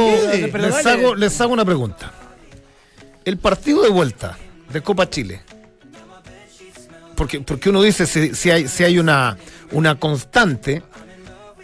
con 0.52 0.62
les, 0.62 0.86
hago, 0.86 1.16
les 1.16 1.42
hago 1.42 1.54
una 1.54 1.66
pregunta. 1.66 2.12
El 3.26 3.38
partido 3.38 3.82
de 3.84 3.90
vuelta 3.90 4.38
de 4.72 4.82
Copa 4.82 5.10
Chile. 5.10 5.42
Porque, 7.16 7.42
porque 7.42 7.70
uno 7.70 7.82
dice 7.82 8.06
si, 8.06 8.34
si 8.34 8.50
hay, 8.50 8.68
si 8.68 8.84
hay 8.84 8.98
una, 8.98 9.38
una 9.72 9.96
constante, 10.00 10.82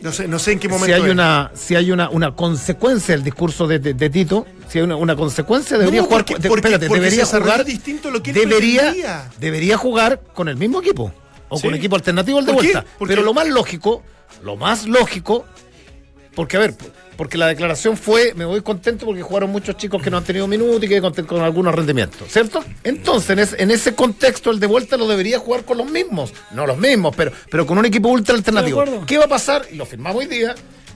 No 0.02 0.12
sé, 0.12 0.28
no 0.28 0.38
sé 0.40 0.52
en 0.54 0.60
qué 0.60 0.68
momento 0.68 0.88
si 0.88 0.92
hay 1.02 1.04
es. 1.08 1.12
una, 1.12 1.52
si 1.56 1.76
hay 1.76 1.92
una, 1.92 2.10
una 2.10 2.36
consecuencia 2.36 3.16
del 3.16 3.24
discurso 3.24 3.66
de, 3.66 3.80
de- 3.80 3.94
de 3.94 4.10
Tito, 4.10 4.46
si 4.68 4.78
hay 4.80 4.84
una, 4.84 4.96
una 4.98 5.16
consecuencia, 5.16 5.78
debería 5.78 6.02
No, 6.02 6.08
jugar. 6.08 6.26
porque- 6.26 6.42
de- 6.42 6.50
porque- 6.50 6.60
espérate, 6.68 6.88
porque 6.88 7.02
debería 7.04 7.26
jugar. 7.26 7.66
distinto 7.66 8.12
lo 8.12 8.22
que 8.22 8.34
debería, 8.34 9.30
debería 9.40 9.78
jugar 9.78 10.22
con 10.34 10.48
el 10.50 10.58
mismo 10.58 10.82
equipo. 10.82 11.12
O 11.48 11.60
con 11.62 11.74
equipo 11.74 11.96
alternativo 11.96 12.40
al 12.40 12.46
de 12.46 12.52
vuelta. 12.54 12.86
Pero 13.08 13.22
lo 13.22 13.34
más 13.34 13.48
lógico, 13.48 14.04
lo 14.44 14.58
más 14.58 14.86
lógico, 14.86 15.46
porque 16.36 16.58
a 16.58 16.60
ver, 16.60 16.76
porque 17.18 17.38
la 17.38 17.48
declaración 17.48 17.98
fue, 17.98 18.34
me 18.36 18.46
voy 18.46 18.62
contento 18.62 19.06
porque 19.06 19.22
jugaron 19.22 19.50
muchos 19.52 19.78
chicos 19.78 20.02
que 20.02 20.10
no 20.10 20.18
han 20.18 20.24
tenido 20.24 20.48
minutos 20.48 20.84
y 20.84 20.88
que 20.88 21.02
con, 21.02 21.14
con 21.26 21.42
algunos 21.42 21.74
rendimientos, 21.74 22.28
¿cierto? 22.30 22.64
Entonces, 22.84 23.30
en, 23.32 23.40
es- 23.40 23.56
en 23.58 23.72
ese 23.72 23.96
contexto, 23.96 24.52
el 24.52 24.60
de 24.60 24.68
vuelta 24.68 24.98
lo 24.98 25.08
debería 25.08 25.40
jugar 25.40 25.66
con 25.66 25.78
los 25.78 25.90
mismos, 25.90 26.34
no 26.52 26.66
los 26.68 26.78
mismos, 26.78 27.16
pero, 27.16 27.32
pero 27.50 27.66
con 27.66 27.78
un 27.78 27.86
equipo 27.86 28.10
ultra 28.10 28.36
alternativo. 28.36 28.78
¿Qué 29.06 29.18
va 29.18 29.26
a 29.26 29.30
pasar? 29.30 29.66
Y 29.72 29.76
lo 29.76 29.86
firmamos 29.86 30.20
hoy 30.20 30.28
día, 30.28 30.56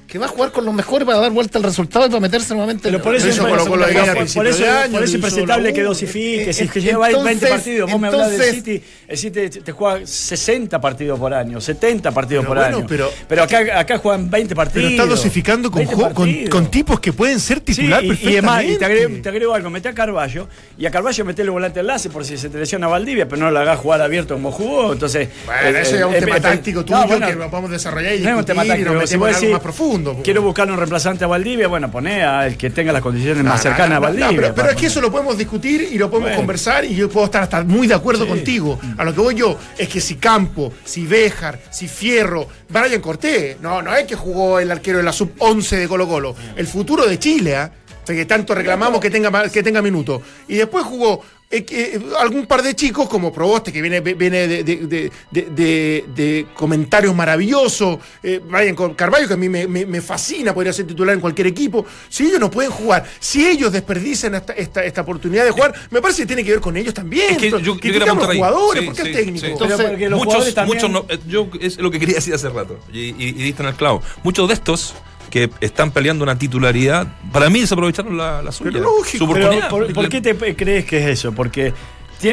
que 0.09 0.17
va 0.17 0.25
a 0.25 0.29
jugar 0.29 0.51
con 0.51 0.65
los 0.65 0.73
mejores 0.73 1.05
para 1.05 1.19
dar 1.19 1.31
vuelta 1.31 1.59
al 1.59 1.63
resultado 1.63 2.07
y 2.07 2.09
para 2.09 2.19
meterse 2.19 2.53
nuevamente 2.53 2.83
Pero 2.85 2.97
en 2.97 3.03
por 3.03 3.15
eso, 3.15 3.27
Eso 3.27 3.43
por, 3.47 3.51
la 3.57 3.63
por- 3.63 3.83
a 3.83 3.89
eso, 3.89 3.99
año, 4.11 4.13
por 4.33 4.47
eso 4.47 4.63
lo 4.99 5.05
impresentable 5.05 5.69
la 5.69 5.75
que 5.75 5.83
dosifique. 5.83 6.51
Si 6.51 6.61
Eh, 6.63 6.65
es 6.65 6.71
que 6.71 6.81
lleva 6.81 7.07
20 7.09 7.19
entonces- 7.31 7.49
partidos, 7.49 7.91
vos 7.91 8.01
me 8.01 8.07
hablas 8.07 8.31
del 8.31 8.41
entonces- 8.41 8.55
City. 8.63 8.83
El 9.07 9.17
City 9.17 9.49
te, 9.49 9.61
te 9.61 9.71
juega 9.71 10.05
60 10.07 10.81
partidos 10.81 11.19
por 11.19 11.31
año, 11.33 11.61
70 11.61 12.11
partidos 12.11 12.43
Pero 12.43 12.47
por 12.55 12.57
bueno, 12.57 12.77
año. 12.79 12.85
pero- 13.27 13.43
acá, 13.43 13.79
acá 13.79 13.97
juegan 13.99 14.29
20 14.31 14.55
partidos. 14.55 14.89
Pero 14.89 14.89
está 14.89 15.05
dosificando 15.05 15.69
con, 15.69 15.79
20 15.79 15.95
jo- 15.95 16.13
con, 16.13 16.33
con 16.47 16.71
tipos 16.71 16.99
que 16.99 17.13
pueden 17.13 17.39
ser 17.39 17.59
Sí, 17.59 17.63
titular 17.75 18.03
y, 18.03 18.07
y 18.19 18.27
además, 18.29 18.63
y 18.63 18.77
te, 18.77 18.85
agrego, 18.85 18.87
perfectamente. 18.87 19.21
te 19.21 19.29
agrego 19.29 19.53
algo, 19.53 19.69
mete 19.69 19.89
a 19.89 19.93
Carballo 19.93 20.47
y 20.77 20.85
a 20.87 20.91
Carballo 20.91 21.23
metele 21.25 21.51
volante 21.51 21.81
enlace 21.81 22.09
por 22.09 22.25
si 22.25 22.35
se 22.37 22.49
te 22.49 22.57
lesiona 22.57 22.87
Valdivia, 22.87 23.27
pero 23.29 23.41
no 23.43 23.51
lo 23.51 23.59
hagas 23.59 23.79
jugar 23.79 24.01
abierto 24.01 24.33
como 24.33 24.51
jugó, 24.51 24.91
entonces... 24.93 25.29
Bueno, 25.45 25.77
eh, 25.77 25.81
eso 25.81 25.91
ya 25.93 25.99
es 25.99 26.05
un 26.05 26.15
eh, 26.15 26.19
tema 26.19 26.37
eh, 26.37 26.41
táctico 26.41 26.79
no, 26.79 26.85
tuyo 26.85 27.05
bueno, 27.07 27.27
que 27.27 27.35
lo 27.35 27.49
podemos 27.51 27.69
desarrollar 27.71 28.15
y 28.15 28.19
no 28.21 28.29
es 28.31 28.35
un 28.37 28.45
tema 28.45 28.63
discutir 28.63 28.87
y 28.87 28.89
si 28.89 29.17
metemos 29.17 29.35
algo 29.35 29.51
más 29.51 29.61
profundo. 29.61 29.98
Quiero 30.23 30.41
buscar 30.41 30.69
un 30.71 30.77
reemplazante 30.77 31.23
a 31.23 31.27
Valdivia, 31.27 31.67
bueno, 31.67 31.89
poné 31.91 32.23
al 32.23 32.57
que 32.57 32.69
tenga 32.69 32.91
las 32.91 33.01
condiciones 33.01 33.43
más 33.43 33.57
No, 33.57 33.61
cercanas 33.63 33.89
no, 34.01 34.07
a 34.07 34.09
no, 34.11 34.19
Valdivia. 34.19 34.53
pero, 34.55 34.69
es 34.69 34.75
que 34.75 34.87
eso 34.87 35.01
lo 35.01 35.11
podemos 35.11 35.37
discutir 35.37 35.87
y 35.91 35.97
lo 35.97 36.09
podemos 36.09 36.29
Bueno. 36.29 36.37
conversar 36.37 36.85
y 36.85 36.95
yo 36.95 37.09
puedo 37.09 37.25
estar 37.25 37.43
hasta 37.43 37.63
muy 37.63 37.87
de 37.87 37.93
acuerdo 37.93 38.27
contigo. 38.27 38.79
A 38.97 39.03
lo 39.03 39.13
que 39.13 39.21
voy 39.21 39.35
yo 39.35 39.57
es 39.77 39.87
que 39.89 40.01
si 40.01 40.15
Campo, 40.15 40.73
si 40.83 41.05
Béjar, 41.05 41.59
si 41.71 41.87
Fierro, 41.87 42.47
Brian 42.69 43.01
Cortés, 43.01 43.57
no, 43.61 43.81
no 43.81 43.95
es 43.95 44.05
que 44.05 44.15
jugó 44.15 44.59
el 44.59 44.71
arquero 44.71 44.97
de 44.97 45.03
la 45.03 45.11
sub-11 45.13 45.77
de 45.77 45.87
Colo 45.87 46.07
Colo, 46.07 46.35
el 46.55 46.67
futuro 46.67 47.05
de 47.05 47.17
Chile. 47.19 47.55
O 48.01 48.05
sea, 48.11 48.15
que 48.15 48.25
tanto 48.25 48.55
reclamamos 48.55 48.99
que 48.99 49.09
tenga, 49.11 49.49
que 49.49 49.61
tenga 49.61 49.81
minutos. 49.83 50.21
Y 50.47 50.55
después 50.55 50.83
jugó 50.83 51.21
eh, 51.51 51.65
eh, 51.71 51.99
algún 52.19 52.45
par 52.45 52.61
de 52.61 52.75
chicos 52.75 53.09
como 53.09 53.33
Proboste, 53.33 53.73
que 53.73 53.81
viene, 53.81 54.01
viene 54.01 54.47
de, 54.47 54.63
de- 54.63 54.75
de- 54.85 55.11
de- 55.31 55.41
de- 55.49 56.05
de 56.13 56.45
comentarios 56.53 57.15
maravillosos, 57.15 57.97
eh, 58.21 58.39
Brian 58.43 58.75
Carvalho, 58.95 59.27
que 59.27 59.33
a 59.33 59.37
mí 59.37 59.49
me, 59.49 59.67
me- 59.67 59.87
me 59.87 59.99
fascina, 59.99 60.53
podría 60.53 60.71
ser 60.73 60.85
titular 60.85 61.15
en 61.15 61.19
cualquier 61.21 61.47
equipo. 61.47 61.83
Si 62.07 62.27
ellos 62.27 62.39
no 62.39 62.51
pueden 62.51 62.69
jugar, 62.71 63.03
si 63.19 63.47
ellos 63.47 63.71
desperdician 63.71 64.35
esta, 64.35 64.53
esta, 64.53 64.83
esta 64.85 65.01
oportunidad 65.01 65.43
de 65.43 65.49
jugar, 65.49 65.73
me 65.89 66.01
parece 66.01 66.21
que 66.21 66.27
tiene 66.27 66.43
que 66.43 66.51
ver 66.51 66.59
con 66.61 66.77
ellos 66.77 66.93
también. 66.93 67.31
Es 67.31 67.37
que 67.39 67.49
yo- 67.49 67.57
yo 67.59 67.77
quería 67.79 68.05
los 68.05 68.27
jugadores, 68.27 68.81
Sí, 68.81 68.85
porque 68.85 69.01
sí, 69.01 69.07
el 69.07 69.15
técnico. 69.15 69.45
sí. 69.47 69.51
Entonces, 69.53 70.09
muchos, 70.11 70.53
también- 70.53 70.77
muchos 70.77 70.89
no- 70.91 71.05
eh, 71.09 71.17
yo 71.27 71.49
es 71.59 71.79
lo 71.79 71.89
que 71.89 71.99
quería 71.99 72.15
decir 72.15 72.35
hace 72.35 72.49
rato 72.49 72.77
y, 72.93 72.99
y, 72.99 73.15
y 73.29 73.31
diste 73.33 73.63
en 73.63 73.69
el 73.69 73.75
clavo. 73.75 74.03
Muchos 74.21 74.47
de 74.47 74.53
estos 74.53 74.93
que 75.29 75.49
están 75.61 75.91
peleando 75.91 76.23
una 76.23 76.37
titularidad, 76.37 77.07
para 77.31 77.49
mí 77.49 77.61
desaprovecharon 77.61 78.17
la, 78.17 78.41
la 78.41 78.51
suya. 78.51 78.71
Pero 78.71 78.83
lógico. 78.83 79.25
su 79.25 79.33
Pero. 79.33 79.51
¿por, 79.69 79.93
por 79.93 80.09
qué 80.09 80.21
te 80.21 80.35
crees 80.55 80.85
que 80.85 80.97
es 80.99 81.07
eso? 81.07 81.31
¿Porque 81.31 81.73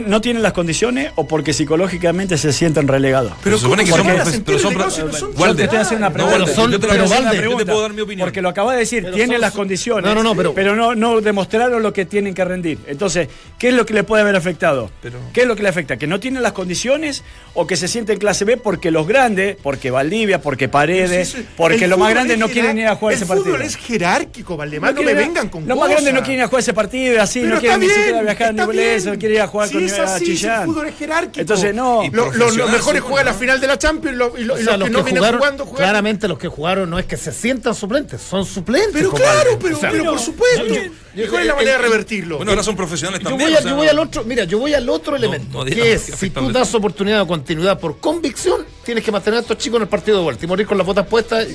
no 0.06 0.20
tienen 0.20 0.42
las 0.42 0.52
condiciones 0.52 1.12
o 1.14 1.26
porque 1.28 1.52
psicológicamente 1.52 2.36
se 2.38 2.52
sienten 2.52 2.88
relegados? 2.88 3.32
Pero 3.42 3.56
se 3.56 3.62
supone 3.64 3.84
que 3.84 3.90
¿cómo 3.90 4.04
son 4.04 4.12
pero 4.46 4.58
son 4.58 5.34
Yo 5.36 5.54
te 5.56 5.64
estoy 5.64 5.78
haciendo 5.78 6.06
una 6.06 6.08
no, 6.08 6.14
pregunta. 6.28 6.54
Yo 6.70 6.78
te 6.80 6.86
pero 6.86 7.64
puedo 7.66 7.82
dar 7.82 7.92
mi 7.92 8.00
opinión. 8.02 8.26
Porque 8.26 8.42
lo 8.42 8.48
acaba 8.48 8.72
de 8.72 8.80
decir, 8.80 9.02
Pero 9.04 9.14
tienen 9.14 9.34
son- 9.36 9.40
las 9.40 9.52
condiciones. 9.52 10.04
No, 10.04 10.14
no, 10.14 10.22
no, 10.34 10.52
pero- 10.52 10.74
no, 10.76 10.94
no 10.94 11.20
demostraron 11.20 11.82
lo 11.82 11.92
que 11.92 12.04
tienen 12.04 12.34
que 12.34 12.44
rendir. 12.44 12.78
Entonces, 12.86 13.28
¿qué 13.58 13.68
es 13.68 13.74
lo 13.74 13.86
que 13.86 13.94
le 13.94 14.04
puede 14.04 14.22
haber 14.22 14.36
afectado? 14.36 14.90
Pero- 15.02 15.18
¿Qué 15.32 15.42
es 15.42 15.46
lo 15.46 15.56
que 15.56 15.62
le 15.62 15.68
afecta? 15.68 15.96
¿Que 15.96 16.06
no 16.06 16.20
tienen 16.20 16.42
las 16.42 16.52
condiciones 16.52 17.22
o 17.54 17.66
que 17.66 17.76
se 17.76 17.88
sienten 17.88 18.14
en 18.14 18.18
clase 18.20 18.44
B 18.44 18.56
porque 18.56 18.90
los 18.90 19.06
grandes, 19.06 19.56
porque 19.62 19.90
Valdivia, 19.90 20.40
porque 20.40 20.68
Paredes, 20.68 21.28
Sí, 21.30 21.38
sí. 21.38 21.46
porque 21.56 21.84
El 21.84 21.90
los 21.90 21.98
más 21.98 22.10
grandes 22.10 22.34
es 22.34 22.40
no 22.40 22.48
quieren 22.48 22.78
ir 22.78 22.86
a 22.86 22.96
jugar 22.96 23.14
el 23.14 23.18
ese 23.18 23.26
partido? 23.26 23.46
fútbol 23.46 23.62
es 23.62 23.76
jerárquico, 23.76 24.56
Valdemar, 24.56 24.94
no, 24.94 25.02
me 25.02 25.14
vengan 25.14 25.48
con 25.48 25.66
Los 25.66 25.78
más 25.78 25.88
grandes 25.88 26.12
no 26.14 26.20
quieren 26.22 26.38
ir 26.40 26.44
a 26.44 26.48
jugar 26.48 26.62
ese 26.62 26.74
partido 26.74 27.22
así, 27.22 27.40
Pero 27.40 27.54
no 27.54 27.60
quieren 27.60 27.80
ni 27.80 27.88
siquiera 27.88 28.22
viajar 28.22 28.46
a 28.48 28.66
bien. 28.66 29.04
no 29.04 29.18
quieren 29.18 29.32
ir 29.36 29.40
a 29.40 29.46
jugar 29.46 29.68
Si 29.80 29.86
con 29.86 29.94
es 29.94 29.98
así, 30.10 30.36
si 30.36 30.46
el 30.46 30.64
fútbol 30.64 30.86
es 30.88 30.96
jerárquico. 30.96 31.40
Entonces, 31.40 31.74
no. 31.74 32.02
Lo- 32.12 32.30
lo- 32.32 32.50
los 32.50 32.70
mejores 32.70 33.02
sí, 33.02 33.06
juegan 33.08 33.26
la 33.26 33.32
bueno. 33.32 33.38
final 33.38 33.60
de 33.60 33.66
la 33.66 33.78
Champions 33.78 34.14
y, 34.14 34.18
lo- 34.18 34.38
y 34.38 34.44
lo- 34.44 34.54
O 34.54 34.58
y 34.58 34.64
sea, 34.64 34.76
los 34.76 34.80
los 34.80 34.88
que 34.88 34.92
no 34.92 35.02
vienen 35.04 35.20
jugaron, 35.22 35.38
jugando 35.40 35.64
juegan. 35.66 35.84
claramente 35.88 36.28
los 36.28 36.38
que 36.38 36.48
jugaron 36.48 36.90
no 36.90 36.98
es 36.98 37.06
que 37.06 37.16
se 37.16 37.32
sientan 37.32 37.74
suplentes, 37.74 38.20
son 38.22 38.44
suplentes. 38.44 38.92
Pero 38.92 39.10
claro, 39.12 39.58
pero, 39.60 39.76
O 39.76 39.80
sea, 39.80 39.90
pero 39.90 40.04
por 40.04 40.18
supuesto. 40.20 40.74
¿Y 41.16 41.26
cuál 41.28 41.42
es 41.42 41.48
la 41.48 41.54
manera 41.54 41.72
de 41.78 41.82
revertirlo? 41.82 42.36
Bueno, 42.36 42.52
ahora 42.52 42.62
son 42.62 42.76
profesionales 42.76 43.20
Yo 43.22 43.30
también. 43.30 43.48
voy, 43.50 43.56
a- 43.56 43.58
o 43.58 43.62
sea, 43.62 43.70
yo 43.70 43.76
voy 43.76 43.88
al 43.88 43.98
otro, 43.98 44.24
mira, 44.24 44.44
yo 44.44 44.58
voy 44.58 44.74
al 44.74 44.88
otro 44.88 45.16
elemento, 45.16 45.58
no 45.58 45.64
que 45.64 45.92
es, 45.94 46.02
si 46.02 46.30
tú 46.30 46.50
das 46.52 46.74
oportunidad 46.74 47.22
o 47.22 47.26
continuidad 47.26 47.78
por 47.80 47.98
convicción, 47.98 48.64
tienes 48.84 49.02
que 49.02 49.10
mantener 49.10 49.38
a 49.38 49.40
estos 49.40 49.58
chicos 49.58 49.76
en 49.78 49.82
el 49.82 49.88
partido 49.88 50.18
de 50.18 50.22
vuelta 50.24 50.44
y 50.44 50.48
morir 50.48 50.66
con 50.66 50.76
las 50.78 50.86
botas 50.86 51.06
puestas. 51.06 51.46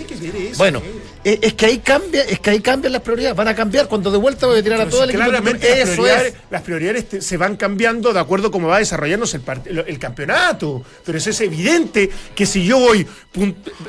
bueno, 0.58 0.82
es, 1.24 1.40
es 1.42 1.54
que 1.54 1.66
ahí 1.68 1.78
cambia, 1.78 2.24
es 2.24 2.40
que 2.40 2.50
ahí 2.50 2.60
cambian 2.60 2.92
las 2.94 3.02
prioridades, 3.04 3.38
van 3.38 3.48
a 3.48 3.56
cambiar 3.56 3.88
cuando 3.88 4.10
de 4.12 4.18
vuelta 4.18 4.48
voy 4.48 4.60
a 4.60 4.64
tirar 4.64 4.82
a 4.82 4.90
todo 4.90 5.04
el 5.04 5.12
equipo. 5.12 5.24
claramente 5.24 5.70
las 5.80 5.90
prioridades, 5.90 6.34
es. 6.34 6.40
las 6.50 6.62
prioridades 6.64 7.10
te- 7.10 7.22
se 7.22 7.38
van 7.38 7.56
cambiando 7.56 8.12
de 8.12 8.20
acuerdo 8.20 8.48
a 8.48 8.52
cómo 8.52 8.68
va 8.68 8.80
desarrollándose 8.80 9.38
el, 9.38 9.46
part- 9.46 9.68
el- 9.68 9.86
el 9.88 10.00
campeonato. 10.00 10.84
Pero 11.06 11.18
eso 11.18 11.30
es 11.30 11.40
evidente 11.42 12.10
que 12.36 12.46
si 12.46 12.66
yo 12.66 12.80
voy 12.80 13.06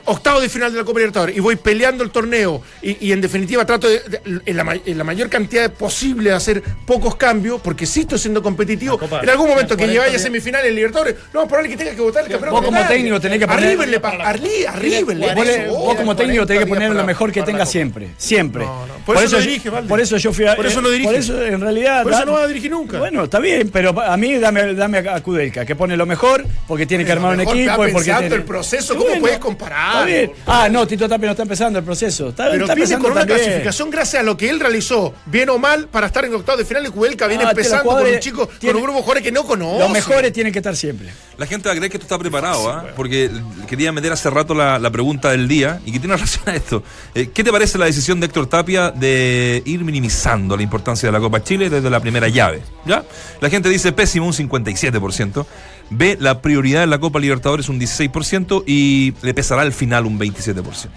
octavo 0.05 0.41
de 0.41 0.49
final 0.49 0.73
de 0.73 0.79
la 0.79 0.85
Copa 0.85 0.99
Libertadores 1.01 1.37
y 1.37 1.41
voy 1.41 1.57
peleando 1.57 2.05
el 2.05 2.11
torneo 2.11 2.63
y, 2.83 3.09
y 3.09 3.13
en 3.13 3.21
definitiva 3.21 3.65
trato 3.65 3.89
de, 3.89 4.01
de- 4.01 4.21
en, 4.47 4.57
la, 4.57 4.65
ma- 4.65 4.77
en 4.85 4.99
la 4.99 5.05
mayor 5.05 5.29
cantidad 5.29 5.62
posible 5.71 6.31
de 6.31 6.37
hacer 6.37 6.63
pocos 6.87 7.17
cambios, 7.17 7.61
porque 7.61 7.87
sí 7.87 8.01
estoy 8.01 8.19
siendo 8.19 8.43
competitivo, 8.43 8.99
Copa- 8.99 9.21
en 9.23 9.31
algún 9.31 9.49
momento 9.49 9.71
que 9.77 9.85
40 9.85 9.93
lleváis 9.93 10.15
a 10.17 10.19
semifinales 10.19 10.69
en 10.69 10.75
Libertadores, 10.77 11.15
no 11.33 11.47
ponerle 11.49 11.71
que 11.71 11.77
tenga 11.77 11.95
que 11.95 12.01
votar 12.01 12.25
el 12.25 12.31
campeonato. 12.31 12.61
Vos 12.61 12.65
como 12.75 12.87
técnico 12.89 13.21
tenés 13.21 13.39
que 13.39 13.47
poner- 13.47 13.65
A 13.65 13.69
River 13.71 13.89
le 13.89 14.01
pa- 14.01 14.09
a 14.11 14.33
Ri- 14.35 14.67
a 14.69 14.73
River 14.77 15.17
le 15.17 15.67
Vos, 15.69 15.95
como 15.97 16.15
técnico 16.17 16.47
tenés 16.47 16.65
que 16.65 16.69
40 16.69 16.87
poner 16.89 17.01
lo 17.03 17.07
mejor 17.07 17.31
que 17.33 17.41
para 17.41 17.47
tenga 17.47 17.59
la 17.61 17.65
Copa. 17.65 17.73
siempre, 17.73 18.09
siempre. 18.17 18.67
Por 19.05 19.17
eso 19.17 19.39
dirige, 19.41 19.71
por 19.71 20.01
eso 20.01 20.17
yo 20.17 20.33
fui 20.33 20.47
a, 20.47 20.55
Por 20.57 20.67
eso 20.67 20.81
eh, 20.81 20.83
no 20.83 20.89
dirige. 20.91 21.09
Por 21.09 21.15
eso 21.17 21.43
en 21.43 21.61
realidad 21.61 22.03
Por 22.03 22.13
eso 22.13 22.21
da- 22.21 22.27
no 22.27 22.33
va 22.33 22.43
a 22.43 22.47
dirigir 22.47 22.71
nunca. 22.71 22.99
Bueno, 22.99 23.25
está 23.25 23.39
bien, 23.39 23.71
pero 23.71 23.99
a 24.01 24.17
mí 24.17 24.39
dame, 24.39 24.75
dame 24.75 24.99
a 24.99 25.21
Kudelka, 25.21 25.65
que 25.65 25.75
pone 25.77 25.97
lo 25.97 26.07
mejor 26.07 26.45
porque 26.67 26.87
tiene 26.87 27.05
que 27.05 27.13
armar 27.13 27.35
un 27.35 27.41
equipo 27.41 27.77
porque 27.93 28.11
el 28.13 28.43
proceso, 28.45 28.97
¿cómo 28.97 29.19
puedes 29.21 29.39
comparar? 29.39 30.09
Ah, 30.47 30.69
no, 30.71 30.87
Tito 30.87 31.09
Tapia 31.09 31.27
no 31.27 31.33
está 31.33 31.43
empezando 31.43 31.79
el 31.79 31.85
proceso. 31.85 32.29
Está, 32.31 32.51
Pero 32.51 32.67
viene 32.75 32.99
con 32.99 33.13
una 33.13 33.27
clasificación 33.27 33.91
gracias 33.91 34.21
a 34.21 34.25
lo 34.25 34.37
que 34.37 34.49
él 34.49 34.61
realizó, 34.61 35.15
bien 35.27 35.51
o 35.55 35.59
mal, 35.59 35.89
para 35.89 36.07
estar 36.07 36.25
en 36.25 36.35
octavo 36.35 36.59
de 36.59 36.65
final. 36.65 36.87
Y 36.87 36.91
Cudelca 36.91 37.27
viene 37.27 37.45
Ah, 37.45 37.51
empezando 37.51 37.91
con 37.91 38.07
un 38.07 38.19
chico, 38.19 38.47
con 38.47 38.77
un 38.77 38.83
grupo 38.83 38.99
de 38.99 39.03
jugadores 39.03 39.23
que 39.23 39.33
no 39.33 39.45
conoce. 39.45 39.79
Los 39.79 39.91
mejores 39.91 40.33
tienen 40.33 40.53
que 40.53 40.59
estar 40.59 40.77
siempre. 40.77 41.11
La 41.39 41.47
gente 41.47 41.69
va 41.69 41.73
a 41.75 41.77
creer 41.77 41.91
que 41.91 41.97
esto 41.97 42.05
está 42.07 42.19
preparado, 42.19 42.71
¿ah? 42.71 42.87
porque 42.95 43.31
quería 43.67 43.91
meter 43.93 44.13
hace 44.13 44.31
rato 44.31 44.55
la, 44.55 44.79
la 44.79 44.91
pregunta 44.91 45.31
del 45.31 45.49
día 45.49 45.81
y 45.85 45.93
que 45.93 45.99
tiene 45.99 46.15
relación 46.17 46.49
a 46.49 46.55
esto. 46.55 46.83
Eh, 47.15 47.31
¿Qué 47.33 47.43
te 47.43 47.51
parece 47.51 47.79
la 47.79 47.87
decisión 47.87 48.21
de 48.21 48.27
Héctor 48.27 48.47
Tapia 48.47 48.91
de 48.91 49.63
ir 49.65 49.85
minimizando 49.85 50.57
la 50.57 50.63
importancia 50.63 51.09
de 51.09 51.13
la 51.13 51.21
Copa 51.21 51.43
Chile 51.43 51.71
desde 51.71 51.91
la 51.91 52.01
primera 52.01 52.29
llave? 52.29 52.63
¿Ya? 52.85 53.05
La 53.41 53.51
gente 53.51 53.69
dice 53.69 53.93
pésimo 53.93 54.27
un 54.27 54.33
57%, 54.33 55.47
ve 55.91 56.17
la 56.21 56.41
prioridad 56.41 56.83
en 56.85 56.91
la 56.91 56.99
Copa 56.99 57.19
Libertadores 57.19 57.69
un 57.69 57.81
16% 57.81 58.65
y 58.67 59.15
le 59.23 59.35
pesará 59.35 59.63
al 59.63 59.73
final 59.73 60.07
un 60.07 60.19
27%. 60.19 60.89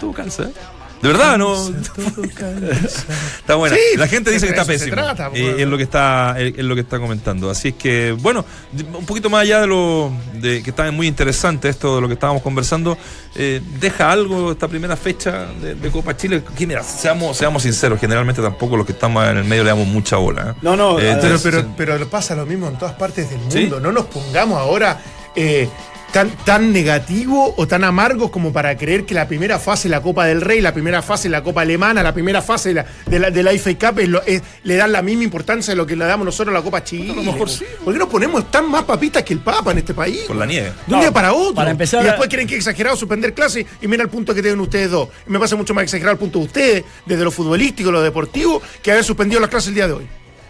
Tú 0.00 0.12
calza, 0.12 0.44
¿eh? 0.44 0.52
De 1.06 1.12
verdad, 1.12 1.38
no. 1.38 1.54
está 3.38 3.54
buena. 3.54 3.76
Sí, 3.76 3.96
la 3.96 4.08
gente 4.08 4.30
dice 4.30 4.46
que 4.46 4.52
está 4.52 4.64
pésimo. 4.64 4.92
trata, 4.92 5.26
eh, 5.28 5.30
pues. 5.30 5.60
es 5.60 5.66
lo 5.68 5.76
que 5.76 5.82
está, 5.84 6.34
es, 6.38 6.56
lo 6.58 6.74
que 6.74 6.80
está 6.80 6.98
comentando. 6.98 7.48
Así 7.48 7.68
es 7.68 7.74
que, 7.74 8.12
bueno, 8.12 8.44
un 8.94 9.06
poquito 9.06 9.30
más 9.30 9.42
allá 9.42 9.60
de 9.60 9.66
lo 9.66 10.12
de 10.34 10.62
que 10.62 10.70
está 10.70 10.90
muy 10.90 11.06
interesante 11.06 11.68
esto 11.68 11.96
de 11.96 12.00
lo 12.00 12.08
que 12.08 12.14
estábamos 12.14 12.42
conversando, 12.42 12.98
eh, 13.34 13.60
deja 13.80 14.10
algo 14.10 14.52
esta 14.52 14.68
primera 14.68 14.96
fecha 14.96 15.46
de, 15.60 15.74
de 15.74 15.90
Copa 15.90 16.16
Chile. 16.16 16.42
Que 16.56 16.66
mira, 16.66 16.82
seamos, 16.82 17.36
seamos 17.36 17.62
sinceros, 17.62 18.00
generalmente 18.00 18.42
tampoco 18.42 18.76
los 18.76 18.86
que 18.86 18.92
estamos 18.92 19.24
en 19.28 19.36
el 19.36 19.44
medio 19.44 19.62
le 19.62 19.70
damos 19.70 19.86
mucha 19.86 20.16
bola. 20.16 20.50
¿eh? 20.50 20.58
No, 20.62 20.76
no, 20.76 20.98
Eh, 20.98 21.16
Pero, 21.20 21.38
pero, 21.42 21.64
pero 21.76 22.08
pasa 22.08 22.34
lo 22.34 22.46
mismo 22.46 22.68
en 22.68 22.76
todas 22.78 22.94
partes 22.94 23.30
del 23.30 23.40
¿Sí? 23.48 23.60
mundo. 23.60 23.80
No 23.80 23.92
nos 23.92 24.06
pongamos 24.06 24.58
ahora 24.58 25.00
eh, 25.34 25.68
tan, 26.12 26.30
tan 26.44 26.72
negativo 26.72 27.52
o 27.56 27.66
tan 27.66 27.84
amargos 27.84 28.30
como 28.30 28.52
para 28.52 28.76
creer 28.76 29.04
que 29.04 29.12
la 29.14 29.28
primera 29.28 29.58
fase 29.58 29.88
de 29.88 29.90
la 29.90 30.00
Copa 30.02 30.24
del 30.26 30.40
Rey, 30.40 30.60
la 30.60 30.72
primera 30.72 31.02
fase 31.02 31.24
de 31.24 31.32
la 31.32 31.42
Copa 31.42 31.60
Alemana, 31.62 32.02
la 32.02 32.14
primera 32.14 32.40
fase 32.40 32.70
de 32.70 32.74
la, 32.76 32.86
de 33.06 33.18
la, 33.18 33.30
de 33.30 33.42
la 33.42 33.50
FA 33.52 33.74
Cup 33.78 33.98
es 34.00 34.08
lo- 34.08 34.22
es- 34.22 34.42
le 34.62 34.76
dan 34.76 34.92
la 34.92 35.02
misma 35.02 35.24
importancia 35.24 35.72
de 35.72 35.76
lo 35.76 35.86
que 35.86 35.94
le 35.96 36.04
damos 36.06 36.24
nosotros 36.24 36.54
a 36.54 36.58
la 36.58 36.64
Copa 36.64 36.82
Chile. 36.82 37.12
A 37.12 37.16
lo 37.16 37.22
mejor 37.22 37.50
sí. 37.50 37.64
¿Por 37.84 37.92
qué 37.92 37.98
nos 37.98 38.08
ponemos 38.08 38.50
tan 38.50 38.70
más 38.70 38.84
papitas 38.84 39.22
que 39.22 39.34
el 39.34 39.40
Papa 39.40 39.72
en 39.72 39.78
este 39.78 39.92
país? 39.94 40.20
por 40.26 40.36
la 40.36 40.46
nieve. 40.46 40.68
De 40.86 40.94
un 40.94 40.98
No, 40.98 41.00
día 41.00 41.12
para 41.12 41.32
otro. 41.34 41.54
para 41.54 41.70
empezar 41.70 42.02
y 42.02 42.06
después 42.06 42.28
creen 42.30 42.46
que 42.48 42.54
es 42.54 42.60
exagerado 42.66 42.96
suspender 42.96 43.34
clases 43.34 43.66
y 43.82 43.86
mira 43.88 44.02
el 44.02 44.08
punto 44.08 44.34
que 44.34 44.40
tienen 44.42 44.60
ustedes 44.60 44.90
dos. 44.90 45.08
Me 45.26 45.38
parece 45.38 45.56
mucho 45.56 45.74
más 45.74 45.84
exagerado 45.84 46.12
el 46.12 46.18
punto 46.18 46.38
de 46.38 46.44
ustedes, 46.46 46.84
desde 47.04 47.24
lo 47.24 47.30
futbolístico, 47.30 47.90
lo 47.92 48.00
deportivo, 48.02 48.62
que 48.82 48.90
haber 48.92 49.04
suspendido 49.04 49.40
las 49.40 49.50
clases 49.50 49.68
el 49.68 49.74
día 49.74 49.86
de 49.86 49.92
hoy. 49.92 50.06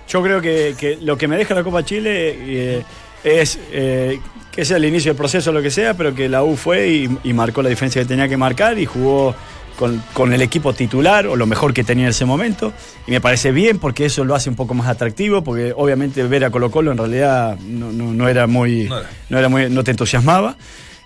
Yo 0.08 0.22
creo 0.22 0.40
que, 0.40 0.76
que 0.78 0.96
lo 1.00 1.18
que 1.18 1.26
me 1.26 1.36
deja 1.36 1.54
la 1.54 1.64
Copa 1.64 1.84
Chile 1.84 2.36
eh, 2.38 2.82
es 3.24 3.58
eh, 3.72 4.20
que 4.56 4.64
sea 4.64 4.78
el 4.78 4.84
inicio 4.86 5.10
del 5.12 5.16
proceso 5.18 5.50
o 5.50 5.52
lo 5.52 5.62
que 5.62 5.70
sea, 5.70 5.94
pero 5.94 6.14
que 6.14 6.28
la 6.28 6.42
U 6.42 6.56
fue 6.56 6.88
y, 6.88 7.18
y 7.24 7.32
marcó 7.34 7.62
la 7.62 7.68
diferencia 7.68 8.02
que 8.02 8.08
tenía 8.08 8.26
que 8.28 8.36
marcar 8.38 8.78
y 8.78 8.86
jugó 8.86 9.34
con, 9.78 10.02
con 10.14 10.32
el 10.32 10.40
equipo 10.40 10.72
titular 10.72 11.26
o 11.26 11.36
lo 11.36 11.44
mejor 11.44 11.74
que 11.74 11.84
tenía 11.84 12.04
en 12.06 12.10
ese 12.10 12.24
momento. 12.24 12.72
Y 13.06 13.10
me 13.10 13.20
parece 13.20 13.52
bien 13.52 13.78
porque 13.78 14.06
eso 14.06 14.24
lo 14.24 14.34
hace 14.34 14.48
un 14.48 14.56
poco 14.56 14.72
más 14.72 14.88
atractivo, 14.88 15.44
porque 15.44 15.74
obviamente 15.76 16.22
ver 16.24 16.44
a 16.46 16.50
Colo 16.50 16.70
Colo 16.70 16.90
en 16.92 16.96
realidad 16.98 17.58
no, 17.60 17.92
no- 17.92 18.14
no 18.14 18.28
era 18.28 18.46
muy, 18.46 18.88
No 19.28 19.38
era. 19.38 19.48
muy, 19.50 19.68
no 19.68 19.84
te 19.84 19.90
entusiasmaba. 19.90 20.56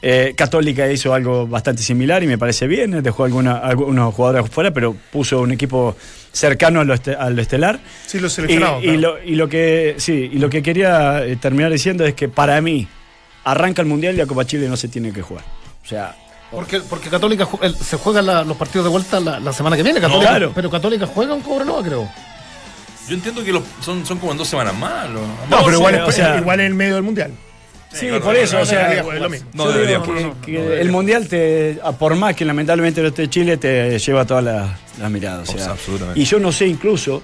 Eh, 0.02 0.32
Católica 0.36 0.90
hizo 0.90 1.12
algo 1.12 1.46
bastante 1.46 1.82
similar 1.82 2.22
y 2.22 2.26
me 2.28 2.38
parece 2.38 2.66
bien, 2.66 3.02
dejó 3.02 3.24
alguna, 3.24 3.56
algunos 3.58 4.14
jugadores 4.14 4.48
fuera, 4.48 4.70
pero 4.70 4.96
puso 5.12 5.40
un 5.40 5.50
equipo 5.50 5.94
cercano 6.32 6.80
a 6.80 6.84
lo, 6.84 6.94
este- 6.94 7.16
a 7.16 7.28
lo 7.28 7.42
estelar. 7.42 7.80
Sí, 8.06 8.18
los 8.20 8.32
Y, 8.32 8.36
seleccionados. 8.36 8.82
y 8.82 8.86
claro. 8.96 9.00
lo, 9.00 9.24
y 9.24 9.34
lo 9.34 9.48
que 9.48 9.96
sí, 9.98 10.30
y 10.32 10.38
lo 10.38 10.48
que 10.48 10.62
quería 10.62 11.26
eh, 11.26 11.34
terminar 11.36 11.70
diciendo 11.72 12.06
es 12.06 12.14
que 12.14 12.28
para 12.28 12.58
mí 12.62 12.86
arranca 13.44 13.83
el 13.83 13.88
mundial 13.88 14.14
y 14.14 14.18
la 14.18 14.26
Copa 14.26 14.44
Chile 14.46 14.68
no 14.68 14.76
se 14.76 14.88
tiene 14.88 15.12
que 15.12 15.22
jugar. 15.22 15.44
O 15.85 15.88
sea, 15.88 16.14
Porque, 16.50 16.81
porque 16.81 17.09
Católica 17.09 17.46
se 17.81 17.96
juegan 17.96 18.26
la- 18.26 18.42
los 18.44 18.57
partidos 18.57 18.85
de 18.85 18.90
vuelta 18.90 19.20
la, 19.20 19.38
la 19.40 19.53
semana 19.53 19.76
que 19.76 19.83
viene. 19.83 20.00
Católica, 20.00 20.31
claro. 20.31 20.53
Pero 20.55 20.68
Católica 20.70 21.07
juega 21.07 21.33
un 21.35 21.42
Cobreloa, 21.42 21.83
creo. 21.83 22.11
Yo 23.09 23.14
entiendo 23.14 23.42
que 23.44 23.53
los- 23.53 23.62
son, 23.81 24.05
son 24.07 24.18
como 24.18 24.33
en 24.33 24.38
dos 24.38 24.48
semanas 24.48 24.74
más. 24.76 25.09
¿no? 25.11 25.20
No, 25.20 25.64
pero 25.64 25.70
sí, 25.70 25.74
igual, 25.74 25.94
o 26.03 26.09
es, 26.09 26.14
sea- 26.14 26.37
igual 26.38 26.61
en 26.61 26.66
el 26.66 26.74
medio 26.74 26.94
del 26.94 27.03
mundial. 27.05 27.33
sí, 27.92 28.07
claro, 28.09 28.22
por 28.24 28.35
no, 28.35 28.40
eso, 28.40 28.57
no, 28.57 28.62
o 28.62 28.66
sea, 28.66 28.79
debería 28.81 29.03
jugar, 29.03 29.16
es 29.16 29.22
lo 29.22 29.31
mismo. 29.31 29.50
No 29.55 29.64
yo 29.74 29.87
digo 29.87 30.03
que, 30.03 30.33
que 30.53 30.81
el 30.81 30.90
mundial 30.90 31.29
te, 31.29 31.79
por 31.98 32.14
más 32.16 32.35
que 32.37 32.44
lamentablemente 32.44 33.00
no 33.00 33.09
esté 33.09 33.29
Chile, 33.31 33.57
te 33.57 33.98
lleva 33.98 34.24
todas 34.24 34.44
las, 34.44 34.70
las 34.98 35.11
miradas. 35.11 35.48
o 35.48 35.53
O 35.53 35.59
sea, 35.59 35.74
y 36.14 36.24
yo 36.24 36.38
no 36.38 36.53
sé 36.53 36.66
incluso 36.66 37.22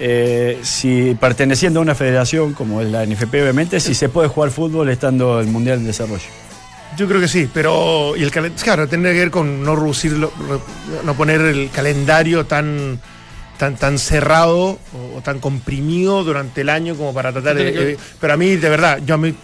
eh, 0.00 0.58
si 0.62 1.14
perteneciendo 1.20 1.78
a 1.80 1.82
una 1.82 1.94
federación 1.94 2.52
como 2.52 2.80
es 2.80 2.88
la 2.90 3.04
NFP, 3.06 3.34
obviamente, 3.42 3.78
si 3.80 3.94
se 3.94 4.08
puede 4.08 4.28
jugar 4.28 4.50
fútbol 4.50 4.88
estando 4.88 5.40
el 5.40 5.46
mundial 5.46 5.78
en 5.78 5.86
desarrollo. 5.86 6.24
Yo 6.96 7.08
creo 7.08 7.20
que 7.20 7.28
sí, 7.28 7.48
pero 7.52 8.16
y 8.16 8.22
el 8.22 8.30
claro, 8.30 8.86
tendría 8.88 9.12
que 9.12 9.18
ver 9.20 9.30
con 9.30 9.62
no 9.64 9.74
reducirlo, 9.74 10.32
re- 10.48 11.02
no 11.04 11.14
poner 11.14 11.40
el 11.40 11.70
calendario 11.70 12.46
tan 12.46 13.00
tan 13.58 13.76
tan 13.76 13.98
cerrado 13.98 14.78
o, 14.92 15.16
o 15.16 15.20
tan 15.22 15.38
comprimido 15.40 16.22
durante 16.24 16.60
el 16.60 16.68
año 16.68 16.94
como 16.96 17.12
para 17.14 17.32
tratar 17.32 17.56
de, 17.56 17.72
que 17.72 17.90
eh, 17.92 17.96
pero 18.20 18.34
a 18.34 18.36
mí 18.36 18.56
de 18.56 18.68
verdad, 18.68 19.00
yo 19.04 19.14
a 19.14 19.18
mí 19.18 19.34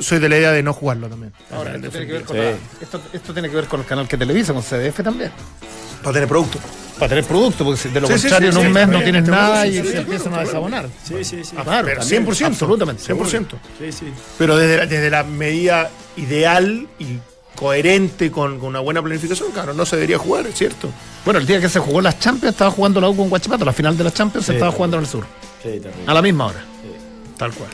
soy 0.00 0.18
de 0.18 0.28
la 0.28 0.36
idea 0.38 0.52
de 0.52 0.62
no 0.62 0.72
jugarlo 0.72 1.08
también. 1.08 1.32
Ahora, 1.50 1.74
esto 1.76 1.90
tiene, 1.90 2.06
que 2.06 2.12
ver 2.12 2.22
con 2.24 2.36
Sí. 2.36 2.42
la- 2.42 2.50
esto, 2.82 3.02
esto 3.12 3.32
tiene 3.34 3.48
que 3.50 3.56
ver 3.56 3.66
con 3.66 3.80
el 3.80 3.86
canal 3.86 4.06
que 4.08 4.16
televisa, 4.18 4.52
con 4.54 4.62
CDF 4.62 5.02
también. 5.02 5.30
Para 6.02 6.14
tener 6.14 6.28
producto. 6.28 6.58
Para 7.02 7.08
tener 7.16 7.24
producto, 7.24 7.64
porque 7.64 7.88
de 7.88 8.00
lo 8.00 8.06
Sí, 8.06 8.12
contrario 8.12 8.52
sí, 8.52 8.60
en 8.60 8.66
un 8.68 8.72
mes 8.72 8.86
no 8.86 8.92
también, 8.92 9.02
tienes 9.02 9.24
también, 9.24 9.44
nada 9.44 9.66
y 9.66 9.72
se 9.82 9.98
empiezan 9.98 10.34
a 10.34 10.40
desabonar. 10.42 10.88
Sí, 11.02 11.24
sí, 11.24 11.42
sí. 11.42 11.56
Claro, 11.56 11.84
Pero 11.88 11.98
también, 12.00 12.26
100%, 12.28 12.46
absolutamente, 12.46 13.02
100%. 13.02 13.46
Sí, 13.80 13.90
sí. 13.90 14.04
Pero 14.38 14.56
desde 14.56 14.76
la, 14.76 14.86
desde 14.86 15.10
la 15.10 15.24
medida 15.24 15.90
ideal 16.16 16.86
y 17.00 17.18
coherente 17.56 18.30
con, 18.30 18.60
con 18.60 18.68
una 18.68 18.78
buena 18.78 19.02
planificación, 19.02 19.50
claro, 19.50 19.74
no 19.74 19.84
se 19.84 19.96
debería 19.96 20.16
jugar, 20.16 20.46
es 20.46 20.54
cierto. 20.54 20.90
Bueno, 21.24 21.40
el 21.40 21.46
día 21.48 21.60
que 21.60 21.68
se 21.68 21.80
jugó 21.80 22.00
las 22.00 22.20
Champions 22.20 22.52
estaba 22.54 22.70
jugando 22.70 23.00
la 23.00 23.08
U 23.08 23.16
con 23.16 23.28
Guachipato, 23.28 23.64
la 23.64 23.72
final 23.72 23.96
de 23.96 24.04
las 24.04 24.14
Champions 24.14 24.46
se 24.46 24.52
estaba 24.52 24.70
jugando 24.70 24.96
en 24.98 25.02
el 25.02 25.08
sur, 25.08 25.24
Sí, 25.60 25.70
terrible. 25.80 26.04
a 26.06 26.14
la 26.14 26.22
misma 26.22 26.46
hora. 26.46 26.64
Tal 27.36 27.50
cual. 27.52 27.70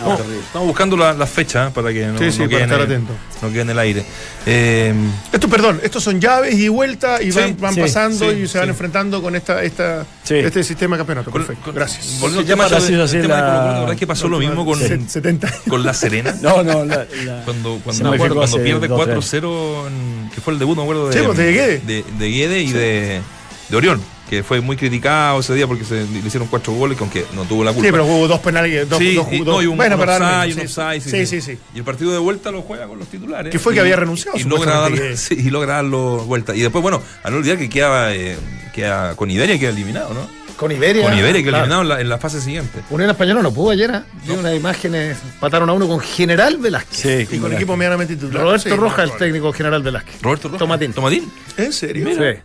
No, 0.00 0.16
terrible. 0.16 0.40
Estamos 0.40 0.68
buscando 0.68 0.96
la, 0.96 1.12
la 1.12 1.26
fecha 1.26 1.68
¿eh? 1.68 1.70
para 1.74 1.92
que 1.92 2.06
no, 2.06 2.18
Sí, 2.18 2.32
sí, 2.32 2.38
no 2.42 2.48
quede 2.48 2.62
estar 2.62 2.80
en 2.80 2.86
el- 2.86 2.92
atento. 2.92 3.12
no 3.42 3.48
quede 3.50 3.60
en 3.60 3.70
el 3.70 3.78
aire. 3.78 4.04
Eh, 4.46 4.94
Esto, 5.32 5.48
perdón, 5.48 5.80
estos 5.82 6.02
son 6.02 6.20
llaves 6.20 6.54
y 6.54 6.68
vuelta 6.68 7.22
y 7.22 7.30
Sí, 7.32 7.38
van, 7.38 7.56
van 7.60 7.74
sí, 7.74 7.80
pasando 7.82 8.30
sí, 8.30 8.36
y 8.38 8.46
se 8.48 8.58
van 8.58 8.68
enfrentando 8.70 9.20
con 9.22 9.36
esta, 9.36 9.62
esta, 9.62 10.06
Sí. 10.24 10.34
este 10.36 10.64
sistema 10.64 10.96
de 10.96 11.00
campeonato. 11.00 11.30
con- 11.30 11.40
Perfecto. 11.42 11.64
con- 11.66 11.74
Gracias. 11.74 12.18
Volviendo 12.20 12.40
al 12.40 12.46
Ya 12.46 12.52
tema, 12.54 12.68
de- 12.68 12.76
así 12.76 12.92
el 12.94 13.00
hacer 13.02 13.22
tema 13.22 13.36
de 13.36 13.40
la- 13.42 13.46
Colo 13.48 13.58
Colo, 13.60 13.72
la 13.72 13.78
verdad 13.80 13.92
es 13.94 13.98
que 14.00 14.06
pasó 14.06 14.28
lo 14.28 14.38
mismo 14.38 14.64
con, 14.64 14.78
Se- 14.78 15.08
70 15.08 15.52
con 15.68 15.82
La 15.84 15.94
Serena. 15.94 16.34
No, 16.40 16.62
no, 16.62 16.84
la- 16.84 17.06
la- 17.24 17.42
Cuando, 17.44 17.78
cuando, 17.84 18.12
acuerdo 18.12 18.36
cuando 18.36 18.62
pierde 18.62 18.88
dos, 18.88 18.98
4-0, 18.98 19.86
en- 19.88 20.30
que 20.34 20.40
fue 20.40 20.52
el 20.54 20.58
debut, 20.58 20.76
no 20.76 20.82
me 20.82 20.90
acuerdo 20.90 21.08
de, 21.08 21.18
Sí, 21.18 21.24
pues, 21.26 21.36
de 21.38 21.52
Guede. 21.52 21.78
de, 21.86 22.04
de 22.18 22.30
Guede 22.30 22.60
y 22.62 22.72
de, 22.72 23.20
de 23.68 23.76
Orión, 23.76 24.00
que 24.30 24.44
fue 24.44 24.60
muy 24.60 24.76
criticado 24.76 25.40
ese 25.40 25.54
día 25.54 25.66
porque 25.66 25.84
se 25.84 26.06
le 26.06 26.18
hicieron 26.20 26.46
cuatro 26.46 26.72
goles, 26.72 26.96
que 26.96 27.02
aunque 27.02 27.26
no 27.34 27.44
tuvo 27.46 27.64
la 27.64 27.72
culpa. 27.72 27.86
Sí, 27.88 27.90
pero 27.90 28.06
hubo 28.06 28.28
dos 28.28 28.38
penales. 28.38 28.88
Dos, 28.88 28.98
Sí, 29.00 29.14
dos, 29.16 29.26
y, 29.32 29.38
dos- 29.38 29.46
no, 29.48 29.60
y 29.62 29.66
un, 29.66 29.76
bueno, 29.76 29.96
un 29.96 30.52
sí, 30.52 31.00
sí, 31.10 31.26
sí, 31.26 31.40
sí. 31.40 31.58
Y 31.74 31.78
el 31.78 31.84
partido 31.84 32.12
de 32.12 32.18
vuelta 32.18 32.52
lo 32.52 32.62
juega 32.62 32.86
con 32.86 32.98
los 33.00 33.08
titulares. 33.08 33.50
Que 33.50 33.58
fue 33.58 33.72
que 33.72 33.78
Y- 33.78 33.80
había 33.80 33.96
renunciado, 33.96 34.38
Y 34.38 34.44
logra, 34.44 34.88
que- 34.88 35.16
sí, 35.16 35.34
y 35.36 35.50
logra 35.50 35.74
darlo 35.74 36.18
vuelta. 36.24 36.54
Y 36.54 36.60
después, 36.60 36.80
bueno, 36.80 37.02
a 37.24 37.30
no 37.30 37.38
olvidar 37.38 37.58
que 37.58 37.68
queda, 37.68 38.14
eh, 38.14 38.36
queda 38.72 39.16
con 39.16 39.28
Iberia 39.32 39.58
queda 39.58 39.70
eliminado, 39.70 40.14
¿no? 40.14 40.28
Con 40.56 40.70
Iberia. 40.70 41.02
Con 41.02 41.18
Iberia 41.18 41.40
queda 41.42 41.50
claro. 41.50 41.64
eliminado 41.64 41.82
en 41.82 41.88
la, 41.88 42.00
en 42.02 42.08
la 42.08 42.18
fase 42.18 42.40
siguiente. 42.40 42.80
Unión 42.90 43.10
Española 43.10 43.42
no 43.42 43.52
pudo 43.52 43.70
ayer, 43.70 43.90
¿eh? 43.90 44.00
Vi 44.26 44.32
unas 44.34 44.54
imágenes, 44.54 45.16
mataron 45.40 45.68
a 45.70 45.72
uno 45.72 45.88
con 45.88 45.98
General 46.00 46.56
Velázquez. 46.58 47.26
Sí, 47.28 47.36
Y 47.36 47.38
con 47.40 47.52
equipo 47.52 47.76
medianamente 47.76 48.14
titular. 48.14 48.42
Roberto 48.42 48.68
Sí, 48.68 48.76
Roja, 48.76 49.02
el 49.02 49.12
técnico 49.16 49.52
General 49.52 49.82
Velázquez. 49.82 50.20
Roberto 50.22 50.48
Rojas. 50.48 50.58
Tomatín. 50.60 50.92
Tomatín. 50.92 51.32
¿En 51.56 51.72
serio? 51.72 52.06
Sí. 52.14 52.40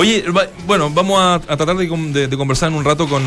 Oye, 0.00 0.24
bueno, 0.66 0.88
vamos 0.90 1.20
a, 1.20 1.34
a 1.34 1.56
tratar 1.56 1.76
de, 1.76 1.86
de- 1.86 2.28
de 2.28 2.36
conversar 2.36 2.70
en 2.70 2.76
un 2.76 2.84
rato 2.84 3.06
con, 3.06 3.22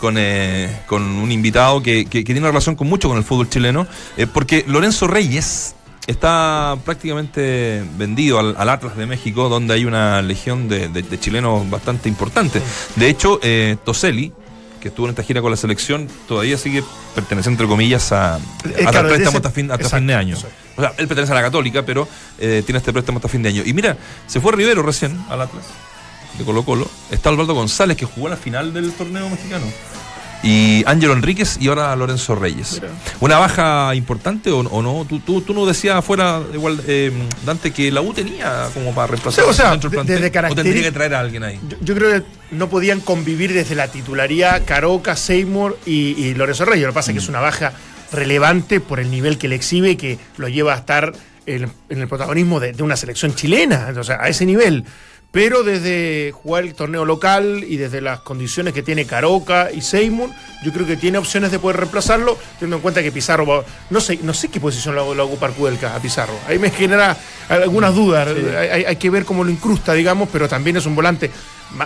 con, 0.00 0.16
eh, 0.18 0.80
con 0.86 1.02
un 1.02 1.30
invitado 1.30 1.80
que, 1.82 2.06
que- 2.06 2.24
que 2.24 2.32
tiene 2.32 2.46
relación 2.48 2.74
con 2.74 2.88
mucho 2.88 3.08
con 3.08 3.18
el 3.18 3.24
fútbol 3.24 3.48
chileno, 3.48 3.86
eh, 4.16 4.26
porque 4.26 4.64
Lorenzo 4.66 5.06
Reyes 5.06 5.76
está 6.08 6.76
prácticamente 6.84 7.84
vendido 7.96 8.40
al, 8.40 8.56
al 8.58 8.68
Atlas 8.68 8.96
de 8.96 9.06
México, 9.06 9.48
donde 9.48 9.74
hay 9.74 9.84
una 9.84 10.20
legión 10.22 10.68
de, 10.68 10.88
de- 10.88 11.02
de 11.02 11.20
chilenos 11.20 11.70
bastante 11.70 12.08
importante. 12.08 12.60
De 12.96 13.08
hecho, 13.08 13.38
eh, 13.42 13.76
Toselli, 13.84 14.32
que 14.80 14.88
estuvo 14.88 15.06
en 15.06 15.10
esta 15.10 15.22
gira 15.22 15.40
con 15.40 15.52
la 15.52 15.56
selección, 15.56 16.08
todavía 16.26 16.58
sigue 16.58 16.82
perteneciendo, 17.14 17.62
entre 17.62 17.68
comillas, 17.68 18.10
a, 18.10 18.34
a 18.34 18.40
claro, 18.90 19.08
de 19.08 19.14
préstamo 19.14 19.36
hasta 19.36 19.50
fin, 19.52 19.66
hasta 19.70 19.76
exacto, 19.84 19.96
fin 19.98 20.06
de 20.08 20.14
año. 20.16 20.36
O 20.76 20.80
sea, 20.80 20.92
él 20.98 21.06
pertenece 21.06 21.30
a 21.30 21.36
la 21.36 21.42
Católica, 21.42 21.84
pero 21.86 22.08
eh, 22.40 22.62
tiene 22.66 22.78
este 22.78 22.92
préstamo 22.92 23.18
hasta 23.18 23.28
fin 23.28 23.42
de 23.44 23.50
año. 23.50 23.62
Y 23.64 23.72
mira, 23.74 23.96
se 24.26 24.40
fue 24.40 24.50
Rivero 24.50 24.82
recién 24.82 25.16
al 25.30 25.42
Atlas, 25.42 25.66
de 26.38 26.44
Colo 26.44 26.64
Colo. 26.64 26.88
Está 27.10 27.30
Osvaldo 27.30 27.54
González, 27.54 27.96
que 27.96 28.06
jugó 28.06 28.28
la 28.28 28.36
final 28.36 28.72
del 28.72 28.92
torneo 28.92 29.28
mexicano. 29.28 29.66
Y 30.44 30.82
Ángelo 30.88 31.12
Enríquez 31.12 31.56
y 31.60 31.68
ahora 31.68 31.94
Lorenzo 31.94 32.34
Reyes. 32.34 32.82
¿Una 33.20 33.38
baja 33.38 33.94
importante 33.94 34.50
o, 34.50 34.58
o 34.58 34.82
no? 34.82 35.06
Tú, 35.08 35.20
tú, 35.20 35.40
tú 35.40 35.54
nos 35.54 35.68
decías 35.68 35.94
afuera, 35.94 36.42
igual, 36.52 36.82
eh, 36.88 37.12
Dante, 37.46 37.70
que 37.70 37.92
la 37.92 38.00
U 38.00 38.12
tenía 38.12 38.68
como 38.74 38.92
para 38.92 39.06
reemplazar 39.06 39.44
Sí, 39.44 39.48
o 39.48 39.52
sea, 39.52 39.70
dentro 39.70 39.88
del 39.88 39.98
de- 39.98 40.04
plantel, 40.04 40.32
desde 40.32 40.52
¿O 40.52 40.54
tendría 40.56 40.82
que 40.82 40.90
traer 40.92 41.14
a 41.14 41.20
alguien 41.20 41.44
ahí? 41.44 41.60
Yo, 41.68 41.76
yo 41.80 41.94
creo 41.94 42.10
que 42.10 42.26
no 42.50 42.68
podían 42.68 42.98
convivir 43.00 43.52
desde 43.52 43.76
la 43.76 43.86
titularía 43.86 44.64
Caroca, 44.64 45.14
Seymour 45.14 45.78
y, 45.86 46.20
y 46.20 46.34
Lorenzo 46.34 46.64
Reyes. 46.64 46.86
Lo 46.86 46.92
que 46.92 46.94
pasa 46.94 47.12
es 47.12 47.18
que 47.18 47.22
es 47.22 47.28
una 47.28 47.38
baja 47.40 47.72
relevante 48.10 48.80
por 48.80 48.98
el 48.98 49.12
nivel 49.12 49.38
que 49.38 49.46
le 49.46 49.54
exhibe 49.54 49.90
y 49.90 49.96
que 49.96 50.18
lo 50.38 50.48
lleva 50.48 50.74
a 50.74 50.78
estar 50.78 51.12
en, 51.46 51.70
en 51.88 52.00
el 52.00 52.08
protagonismo 52.08 52.58
de, 52.58 52.72
de 52.72 52.82
una 52.82 52.96
selección 52.96 53.32
chilena, 53.36 53.94
o 53.96 54.02
sea, 54.02 54.16
a 54.20 54.28
ese 54.28 54.44
nivel. 54.44 54.84
Pero 55.32 55.62
desde 55.62 56.30
jugar 56.32 56.64
el 56.64 56.74
torneo 56.74 57.06
local 57.06 57.64
y 57.66 57.78
desde 57.78 58.02
las 58.02 58.20
condiciones 58.20 58.74
que 58.74 58.82
tiene 58.82 59.06
Caroca 59.06 59.70
y 59.72 59.80
Seymour, 59.80 60.28
yo 60.62 60.72
creo 60.72 60.86
que 60.86 60.96
tiene 60.98 61.16
opciones 61.16 61.50
de 61.50 61.58
poder 61.58 61.78
reemplazarlo, 61.78 62.36
teniendo 62.58 62.76
en 62.76 62.82
cuenta 62.82 63.02
que 63.02 63.10
Pizarro 63.10 63.46
va- 63.46 63.64
no 63.88 64.00
sé, 64.02 64.18
no 64.22 64.34
sé 64.34 64.48
qué 64.48 64.60
posición 64.60 64.94
lo, 64.94 65.14
lo 65.14 65.24
va 65.24 65.30
a 65.30 65.32
ocupar 65.32 65.52
Kudelka 65.52 65.96
a 65.96 66.00
Pizarro. 66.00 66.34
Ahí 66.46 66.58
me 66.58 66.70
genera 66.70 67.16
algunas 67.48 67.94
dudas. 67.94 68.28
Hay, 68.28 68.68
hay- 68.68 68.84
hay 68.84 68.96
que 68.96 69.08
ver 69.08 69.24
cómo 69.24 69.42
lo 69.42 69.50
incrusta, 69.50 69.94
digamos, 69.94 70.28
pero 70.30 70.48
también 70.50 70.76
es 70.76 70.84
un 70.84 70.94
volante 70.94 71.30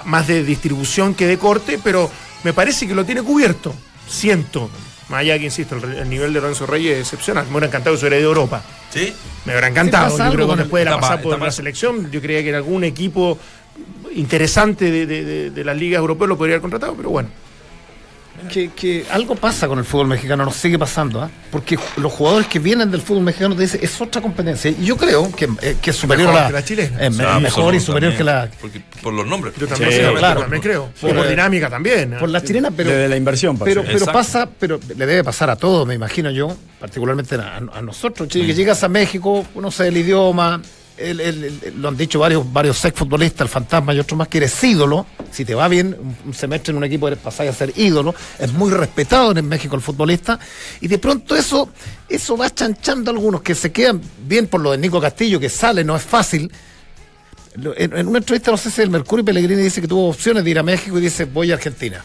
más 0.06 0.26
de 0.26 0.42
distribución 0.42 1.14
que 1.14 1.28
de 1.28 1.38
corte, 1.38 1.78
pero 1.82 2.10
me 2.42 2.52
parece 2.52 2.88
que 2.88 2.96
lo 2.96 3.04
tiene 3.04 3.22
cubierto. 3.22 3.72
Siento. 4.08 4.68
Más 5.08 5.20
allá 5.20 5.38
que, 5.38 5.44
insisto, 5.44 5.76
el, 5.76 5.84
el 5.98 6.10
nivel 6.10 6.32
de 6.32 6.40
Lorenzo 6.40 6.66
Reyes 6.66 6.94
es 6.96 7.00
excepcional. 7.02 7.44
Me 7.46 7.52
hubiera 7.52 7.66
encantado 7.68 7.94
que 7.94 8.00
se 8.00 8.06
hubiera 8.06 8.18
ido 8.20 8.28
a 8.30 8.32
Europa. 8.34 8.62
¿Sí? 8.90 9.12
Me 9.44 9.52
hubiera 9.52 9.68
encantado. 9.68 10.08
Yo 10.18 10.32
creo 10.32 10.46
que 10.48 10.56
después 10.62 10.80
de 10.80 10.84
la 10.90 10.90
pasada 11.00 11.22
por 11.22 11.32
la 11.46 11.50
selección, 11.52 12.10
yo 12.10 12.20
creía 12.20 12.42
que 12.42 12.48
en 12.48 12.54
algún 12.56 12.82
equipo 12.84 13.38
interesante 14.14 14.90
de, 14.90 15.06
de- 15.06 15.24
de- 15.24 15.50
de 15.50 15.64
las 15.64 15.76
ligas 15.76 15.98
europeas 16.00 16.28
lo 16.28 16.36
podría 16.36 16.54
haber 16.54 16.62
contratado, 16.62 16.94
pero 16.96 17.10
bueno. 17.10 17.28
Que, 18.50 18.70
que 18.70 19.04
algo 19.10 19.34
pasa 19.34 19.66
con 19.68 19.78
el 19.78 19.84
fútbol 19.84 20.06
mexicano, 20.08 20.44
nos 20.44 20.56
sigue 20.56 20.78
pasando, 20.78 21.20
¿ah? 21.22 21.30
porque 21.50 21.78
los 21.96 22.12
jugadores 22.12 22.46
que 22.48 22.58
vienen 22.58 22.90
del 22.90 23.00
fútbol 23.00 23.22
mexicano 23.24 23.54
te 23.54 23.62
dicen 23.62 23.80
es 23.82 24.00
otra 24.00 24.20
competencia. 24.22 24.70
Y 24.70 24.84
yo 24.84 24.96
creo 24.96 25.30
que, 25.34 25.48
eh, 25.62 25.76
que 25.80 25.90
es 25.90 25.96
superior 25.96 26.28
Mejor 26.28 26.42
a 26.42 26.46
que 26.48 26.52
la 26.52 26.64
chilena. 26.64 27.10
me- 27.10 27.24
Ah, 27.24 27.40
mejor 27.40 27.74
y 27.74 27.80
superior 27.80 28.12
también, 28.12 28.16
que 28.18 28.24
la. 28.24 28.48
porque- 28.60 28.82
por 29.02 29.12
los 29.14 29.26
nombres. 29.26 29.54
Yo 29.58 29.66
también, 29.66 29.90
Sí, 29.92 29.98
claro. 30.18 30.40
también 30.42 30.62
creo. 30.62 30.90
Por- 31.00 31.14
por 31.14 31.28
dinámica 31.28 31.68
también. 31.70 32.14
¿eh? 32.14 32.16
Por 32.18 32.28
la 32.28 32.42
chilena, 32.42 32.70
pero. 32.70 32.90
Desde 32.90 33.08
la 33.08 33.16
inversión. 33.16 33.58
Pero, 33.58 33.82
pero 33.82 33.92
Exacto. 33.98 34.12
pasa, 34.12 34.48
pero 34.58 34.78
le 34.96 35.06
debe 35.06 35.24
pasar 35.24 35.50
a 35.50 35.56
todos, 35.56 35.86
me 35.86 35.94
imagino 35.94 36.30
yo, 36.30 36.56
particularmente 36.80 37.34
a, 37.36 37.56
a 37.56 37.82
nosotros, 37.82 38.28
che, 38.28 38.44
que 38.46 38.54
llegas 38.54 38.82
a 38.84 38.88
México, 38.88 39.44
no 39.54 39.70
sé 39.70 39.88
el 39.88 39.96
idioma, 39.96 40.60
el- 40.98 41.20
el- 41.20 41.44
el- 41.44 41.74
lo 41.80 41.88
han 41.88 41.96
dicho 41.96 42.18
varios, 42.18 42.50
varios 42.52 42.84
ex 42.84 42.98
futbolistas, 42.98 43.42
el 43.42 43.48
fantasma 43.48 43.94
y 43.94 43.98
otros 43.98 44.16
más, 44.18 44.28
que 44.28 44.38
eres 44.38 44.62
ídolo, 44.64 45.06
si 45.30 45.44
te 45.44 45.54
va 45.54 45.68
bien, 45.68 45.96
un, 46.24 46.34
semestre 46.34 46.70
en 46.72 46.78
un 46.78 46.84
equipo 46.84 47.06
eres 47.08 47.18
pasar 47.20 47.46
a 47.48 47.52
ser 47.52 47.72
ídolo, 47.76 48.14
es 48.38 48.52
muy 48.52 48.70
respetado 48.70 49.36
en 49.36 49.46
México 49.48 49.76
el 49.76 49.82
futbolista, 49.82 50.38
y 50.80 50.88
de 50.88 50.98
pronto 50.98 51.36
eso, 51.36 51.68
eso 52.08 52.36
va 52.36 52.48
chanchando 52.54 53.10
a 53.10 53.14
algunos 53.14 53.42
que 53.42 53.54
se 53.54 53.72
quedan 53.72 54.00
bien 54.26 54.46
por 54.46 54.60
lo 54.60 54.72
de 54.72 54.78
Nico 54.78 55.00
Castillo, 55.00 55.38
que 55.40 55.48
sale, 55.48 55.84
no 55.84 55.96
es 55.96 56.02
fácil. 56.02 56.50
En, 57.76 57.96
en 57.96 58.06
una 58.08 58.18
entrevista, 58.18 58.50
no 58.50 58.56
sé 58.58 58.70
si 58.70 58.82
el 58.82 58.90
Mercurio 58.90 59.24
Pellegrini 59.24 59.62
dice 59.62 59.80
que 59.80 59.88
tuvo 59.88 60.10
opciones 60.10 60.44
de 60.44 60.50
ir 60.50 60.58
a 60.58 60.62
México 60.62 60.98
y 60.98 61.00
dice 61.00 61.24
voy 61.24 61.52
a 61.52 61.54
Argentina 61.54 62.04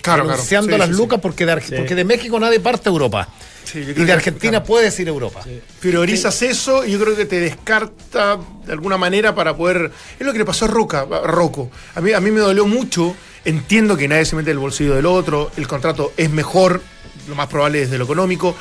Claro, 0.00 0.24
claro. 0.24 0.42
Sí, 0.42 0.54
las 0.54 0.64
sí, 0.64 0.70
sí. 0.86 0.90
lucas 0.92 1.20
porque 1.20 1.44
de, 1.44 1.60
porque 1.76 1.94
de 1.94 2.04
México 2.04 2.40
nadie 2.40 2.58
parte 2.60 2.88
a 2.88 2.92
Europa. 2.92 3.28
Sí, 3.70 3.78
y 3.80 3.84
de 4.04 4.12
Argentina 4.12 4.50
claro. 4.52 4.64
puedes 4.64 4.98
ir 4.98 5.06
a 5.08 5.10
Europa. 5.10 5.40
priorizas 5.80 6.42
eso 6.42 6.84
y 6.84 6.92
yo 6.92 7.00
creo 7.00 7.14
que 7.16 7.24
te 7.26 7.38
descarta 7.40 8.38
de 8.66 8.72
alguna 8.72 8.96
manera 8.96 9.34
para 9.34 9.56
poder. 9.56 9.90
Es 10.18 10.26
lo 10.26 10.32
que 10.32 10.38
le 10.38 10.44
pasó 10.44 10.64
a 10.64 10.68
Roca, 10.68 11.00
a 11.10 11.26
Rocco. 11.26 11.70
A 11.94 12.00
mí, 12.00 12.12
a 12.12 12.20
mí 12.20 12.30
me 12.30 12.40
dolió 12.40 12.66
mucho. 12.66 13.14
Entiendo 13.44 13.96
que 13.96 14.08
nadie 14.08 14.24
se 14.24 14.36
mete 14.36 14.50
en 14.50 14.56
el 14.56 14.60
bolsillo 14.60 14.94
del 14.94 15.06
otro. 15.06 15.50
El 15.56 15.66
contrato 15.68 16.12
es 16.16 16.30
mejor, 16.30 16.80
lo 17.28 17.34
más 17.34 17.46
probable 17.48 17.80
desde 17.80 17.96
lo 17.98 18.04
económico. 18.04 18.54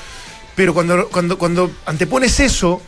Pero 0.56 0.74
cuando, 0.74 1.08
cuando, 1.10 1.38
cuando 1.38 1.72
antepones 1.86 2.40
eso, 2.40 2.82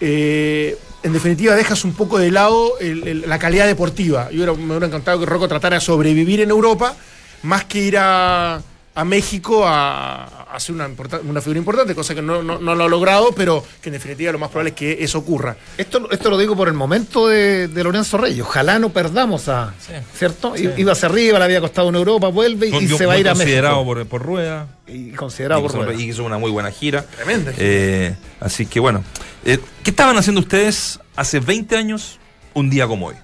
eh, 0.00 0.76
en 1.02 1.12
definitiva 1.12 1.54
dejas 1.54 1.84
un 1.84 1.94
poco 1.94 2.18
de 2.18 2.30
lado 2.30 2.78
el- 2.78 3.06
el- 3.06 3.28
la 3.28 3.38
calidad 3.38 3.66
deportiva. 3.66 4.28
Yo 4.30 4.36
hubiera- 4.36 4.52
me 4.54 4.64
hubiera 4.70 4.86
encantado 4.86 5.20
que 5.20 5.26
Rocco 5.26 5.48
tratara 5.48 5.76
de 5.76 5.80
sobrevivir 5.80 6.40
en 6.40 6.50
Europa 6.50 6.94
más 7.42 7.64
que 7.64 7.78
ir 7.80 7.96
a, 7.98 8.60
a 8.94 9.04
México 9.04 9.66
a, 9.66 10.24
a 10.24 10.39
hacer 10.52 10.74
una, 10.74 10.88
una 11.24 11.40
figura 11.40 11.58
importante, 11.58 11.94
cosa 11.94 12.14
que 12.14 12.22
no, 12.22 12.42
no- 12.42 12.58
no 12.58 12.74
lo 12.74 12.84
ha 12.84 12.88
logrado, 12.88 13.32
pero 13.36 13.64
que 13.80 13.88
en 13.88 13.94
definitiva 13.94 14.32
lo 14.32 14.38
más 14.38 14.50
probable 14.50 14.70
es 14.70 14.76
que 14.76 15.04
eso 15.04 15.18
ocurra. 15.18 15.56
Esto, 15.78 16.10
esto 16.10 16.30
lo 16.30 16.38
digo 16.38 16.56
por 16.56 16.68
el 16.68 16.74
momento 16.74 17.28
de, 17.28 17.68
de 17.68 17.84
Lorenzo 17.84 18.18
Reyes. 18.18 18.40
Ojalá 18.42 18.78
no 18.78 18.90
perdamos 18.92 19.48
a. 19.48 19.74
¿Cierto? 20.16 20.54
Iba 20.56 20.92
hacia 20.92 21.08
arriba, 21.08 21.38
le 21.38 21.44
había 21.44 21.60
costado 21.60 21.88
en 21.88 21.94
Europa, 21.96 22.28
vuelve 22.28 22.68
y, 22.68 22.88
se 22.88 23.06
va 23.06 23.14
a 23.14 23.18
ir 23.18 23.28
a 23.28 23.32
considerado 23.34 23.84
México. 23.84 23.94
por, 23.94 24.06
por 24.06 24.22
Rueda. 24.22 24.66
Y 24.86 25.10
considerado 25.12 25.60
y, 25.60 25.62
por 25.68 25.72
Rueda. 25.86 25.94
y 25.94 26.08
hizo 26.10 26.24
una 26.24 26.38
muy 26.38 26.50
buena 26.50 26.70
gira. 26.70 27.02
Tremenda. 27.04 27.52
Eh, 27.56 28.14
así 28.40 28.66
que 28.66 28.80
bueno. 28.80 29.04
Eh, 29.44 29.58
¿Qué 29.82 29.90
estaban 29.90 30.16
haciendo 30.18 30.40
ustedes 30.40 30.98
hace 31.16 31.40
20 31.40 31.76
años, 31.76 32.18
un 32.54 32.68
día 32.70 32.86
como 32.86 33.06
hoy? 33.06 33.14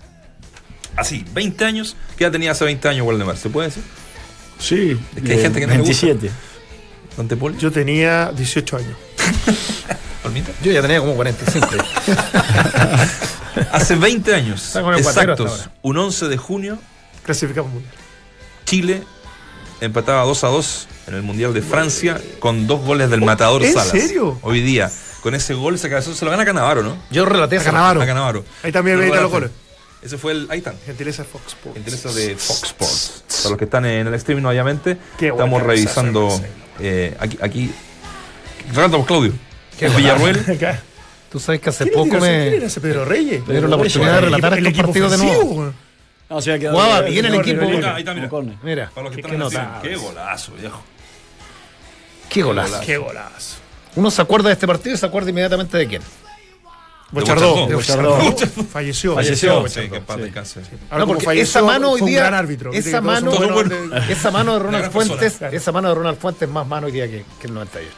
Así, 0.96 1.24
20 1.34 1.64
años. 1.64 1.96
¿Qué 2.16 2.24
edad 2.24 2.32
tenía 2.32 2.52
hace 2.52 2.64
20 2.64 2.88
años 2.88 3.06
Waldemar? 3.06 3.36
¿Se 3.36 3.50
puede 3.50 3.68
decir? 3.68 3.82
Sí, 4.58 4.98
Es 5.14 5.22
que 5.22 5.32
hay 5.34 5.40
gente 5.42 5.60
que 5.60 5.66
no 5.66 5.74
le 5.74 5.80
gusta. 5.80 6.06
27. 7.16 7.18
¿Dante 7.18 7.36
Poli? 7.36 7.56
Yo 7.58 7.70
tenía 7.72 8.32
18 8.32 8.76
años. 8.76 8.96
Yo 10.62 10.72
ya 10.72 10.82
tenía 10.82 11.00
como 11.00 11.14
45. 11.14 11.68
Hace 13.72 13.94
20 13.96 14.34
años, 14.34 14.66
Está 14.66 14.82
con 14.82 14.94
el 14.94 15.02
guatero 15.02 15.32
hasta 15.32 15.44
exactos, 15.44 15.70
un 15.82 15.96
11 15.96 16.28
de 16.28 16.36
junio, 16.36 16.78
Clasificamos 17.24 17.72
mundial. 17.72 17.92
Chile 18.64 19.02
empataba 19.80 20.22
2 20.24 20.44
a 20.44 20.48
2 20.48 20.88
en 21.08 21.14
el 21.14 21.22
Mundial 21.22 21.54
de 21.54 21.62
Francia 21.62 22.20
con 22.38 22.66
dos 22.66 22.80
goles 22.80 23.10
del 23.10 23.22
matador 23.22 23.64
¿en 23.64 23.72
Salas. 23.72 23.88
serio? 23.88 24.38
Hoy 24.42 24.60
día, 24.60 24.90
con 25.22 25.34
ese 25.34 25.54
gol 25.54 25.78
se, 25.78 26.02
se 26.02 26.24
lo 26.24 26.30
gana 26.30 26.44
Canavaro, 26.44 26.82
¿no? 26.82 26.96
Yo 27.10 27.24
relaté 27.24 27.58
A 27.58 27.62
Canavaro. 27.64 28.02
A 28.02 28.06
Canavaro. 28.06 28.44
Ahí 28.62 28.72
también 28.72 28.98
veis 28.98 29.14
los 29.14 29.30
goles. 29.30 29.50
Ese 30.02 30.18
fue 30.18 30.32
el. 30.32 30.46
Ahí 30.50 30.58
están. 30.58 30.76
Gentileza 30.84 31.24
Fox 31.24 31.48
Sports. 31.48 31.78
Interesa 31.78 32.12
de 32.12 32.36
Fox 32.36 32.62
Sports. 32.64 33.24
Para 33.38 33.50
los 33.50 33.58
que 33.58 33.64
están 33.64 33.86
en 33.86 34.06
el 34.06 34.14
streaming, 34.14 34.44
obviamente, 34.44 34.98
Qué 35.18 35.28
estamos 35.28 35.62
revisando. 35.62 36.28
Eh, 36.80 37.16
aquí. 37.18 37.38
aquí 37.40 37.72
Relatamos, 38.74 39.06
Claudio. 39.06 39.32
Qué 39.78 39.86
El 39.86 39.92
Villarruel. 39.92 40.44
Tú 41.30 41.40
sabes 41.40 41.60
que 41.60 41.70
hace 41.70 41.84
¿Quién 41.84 41.94
poco? 41.94 42.10
¿Quién 42.10 42.22
me, 42.22 42.56
era 42.56 42.66
ese 42.66 42.80
Pedro 42.80 43.04
Reyes? 43.04 43.46
me 43.46 43.52
dieron 43.54 43.70
la 43.70 43.76
oportunidad 43.76 44.12
de 44.12 44.18
El 44.18 44.24
relatar 44.24 44.58
estos 44.58 44.72
partidos 44.72 45.10
de 45.12 45.18
nuevo. 45.18 45.72
No, 46.28 46.40
se 46.40 46.50
había 46.50 46.60
quedado. 46.60 46.76
Jugaba 46.76 47.00
bien 47.02 47.24
el 47.26 47.34
equipo. 47.34 47.62
ahí 47.62 47.98
está, 48.00 48.14
mira. 48.14 48.28
Mira, 48.62 48.90
Para 48.94 49.04
los 49.06 49.14
que 49.14 49.20
están 49.20 49.38
nota. 49.38 49.80
Qué 49.82 49.96
golazo, 49.96 50.52
viejo. 50.54 50.82
Qué 52.28 52.42
golazo. 52.42 52.80
Qué 52.84 52.96
golazo. 52.96 53.56
Uno 53.94 54.10
se 54.10 54.22
acuerda 54.22 54.48
de 54.48 54.54
este 54.54 54.66
partido 54.66 54.94
y 54.94 54.98
se 54.98 55.06
acuerda 55.06 55.30
inmediatamente 55.30 55.76
de 55.76 55.86
quién. 55.86 56.02
Bochardó. 57.10 57.68
Falleció. 58.72 59.14
Falleció. 59.14 59.64
Esa 61.32 61.62
mano 61.62 61.90
hoy 61.92 62.00
día, 62.02 62.20
gran 62.20 62.34
árbitro. 62.34 62.72
Esa 62.72 63.00
mano, 63.00 63.32
esa 64.08 64.30
mano 64.30 64.54
de 64.54 64.58
Ronald 64.60 64.90
Fuentes, 64.90 65.34
claro. 65.34 65.56
esa 65.56 65.72
mano 65.72 65.88
de 65.88 65.94
Ronald 65.94 66.18
Fuentes 66.18 66.42
es 66.48 66.52
más 66.52 66.66
mano 66.66 66.86
hoy 66.86 66.92
día 66.92 67.06
que, 67.06 67.24
que 67.40 67.46
el 67.46 67.54
98. 67.54 67.90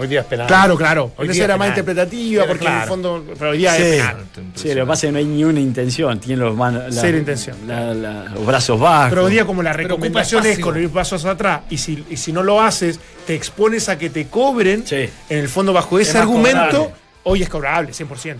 Hoy 0.00 0.06
día 0.06 0.20
es 0.20 0.26
penal. 0.26 0.46
Claro, 0.46 0.76
claro. 0.76 1.10
Hoy 1.16 1.24
Esa 1.26 1.32
día 1.34 1.44
era 1.44 1.56
más 1.56 1.68
interpretativa 1.70 2.44
porque 2.46 2.66
en 2.66 2.72
el 2.72 2.82
fondo. 2.88 3.24
Pero 3.36 3.50
hoy 3.50 3.58
día 3.58 3.74
Sí. 3.74 3.82
es 3.82 3.88
penal. 3.96 4.16
Sí, 4.54 4.68
lo 4.68 4.74
que 4.74 4.86
pasa 4.86 4.92
es 4.94 5.00
que 5.08 5.12
no 5.12 5.18
hay 5.18 5.24
ni 5.24 5.42
una 5.44 5.58
intención. 5.58 6.20
Tiene 6.20 6.40
los, 6.44 6.56
manos, 6.56 6.84
Cero 6.94 7.18
intención. 7.18 7.56
la- 7.66 7.92
la- 7.94 8.24
los 8.26 8.46
brazos 8.46 8.78
bajos. 8.78 9.10
Pero 9.10 9.24
hoy 9.24 9.32
día, 9.32 9.44
como 9.44 9.60
la 9.60 9.72
recomendación 9.72 10.46
es 10.46 10.60
con 10.60 10.80
ir 10.80 10.88
pasos 10.90 11.24
atrás, 11.24 11.62
y 11.68 11.78
si, 11.78 12.04
y 12.08 12.16
si 12.16 12.32
no 12.32 12.44
lo 12.44 12.60
haces, 12.62 13.00
te 13.26 13.34
expones 13.34 13.88
a 13.88 13.98
que 13.98 14.08
te 14.08 14.28
cobren, 14.28 14.86
Sí. 14.86 15.10
en 15.28 15.38
el 15.38 15.48
fondo, 15.48 15.72
bajo 15.72 15.98
ese 15.98 16.16
argumento, 16.16 16.60
cobrable. 16.84 16.94
Hoy 17.24 17.42
es 17.42 17.48
cobrable, 17.48 17.92
100%. 17.92 18.36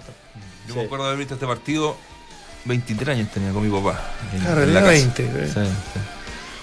Yo 0.69 0.75
me 0.75 0.83
acuerdo 0.83 1.05
de 1.05 1.11
haber 1.11 1.19
visto 1.19 1.35
este 1.35 1.47
partido. 1.47 1.97
23 2.65 3.17
años 3.17 3.29
tenía 3.33 3.53
con 3.53 3.65
mi 3.69 3.75
papá. 3.75 3.99
en- 4.35 4.41
Claro, 4.41 4.63
en 4.63 4.75
la 4.75 4.81
casa. 4.81 4.93
20. 4.93 5.23
eh. 5.25 5.29
Sí, 5.47 5.53
sí. 5.55 6.01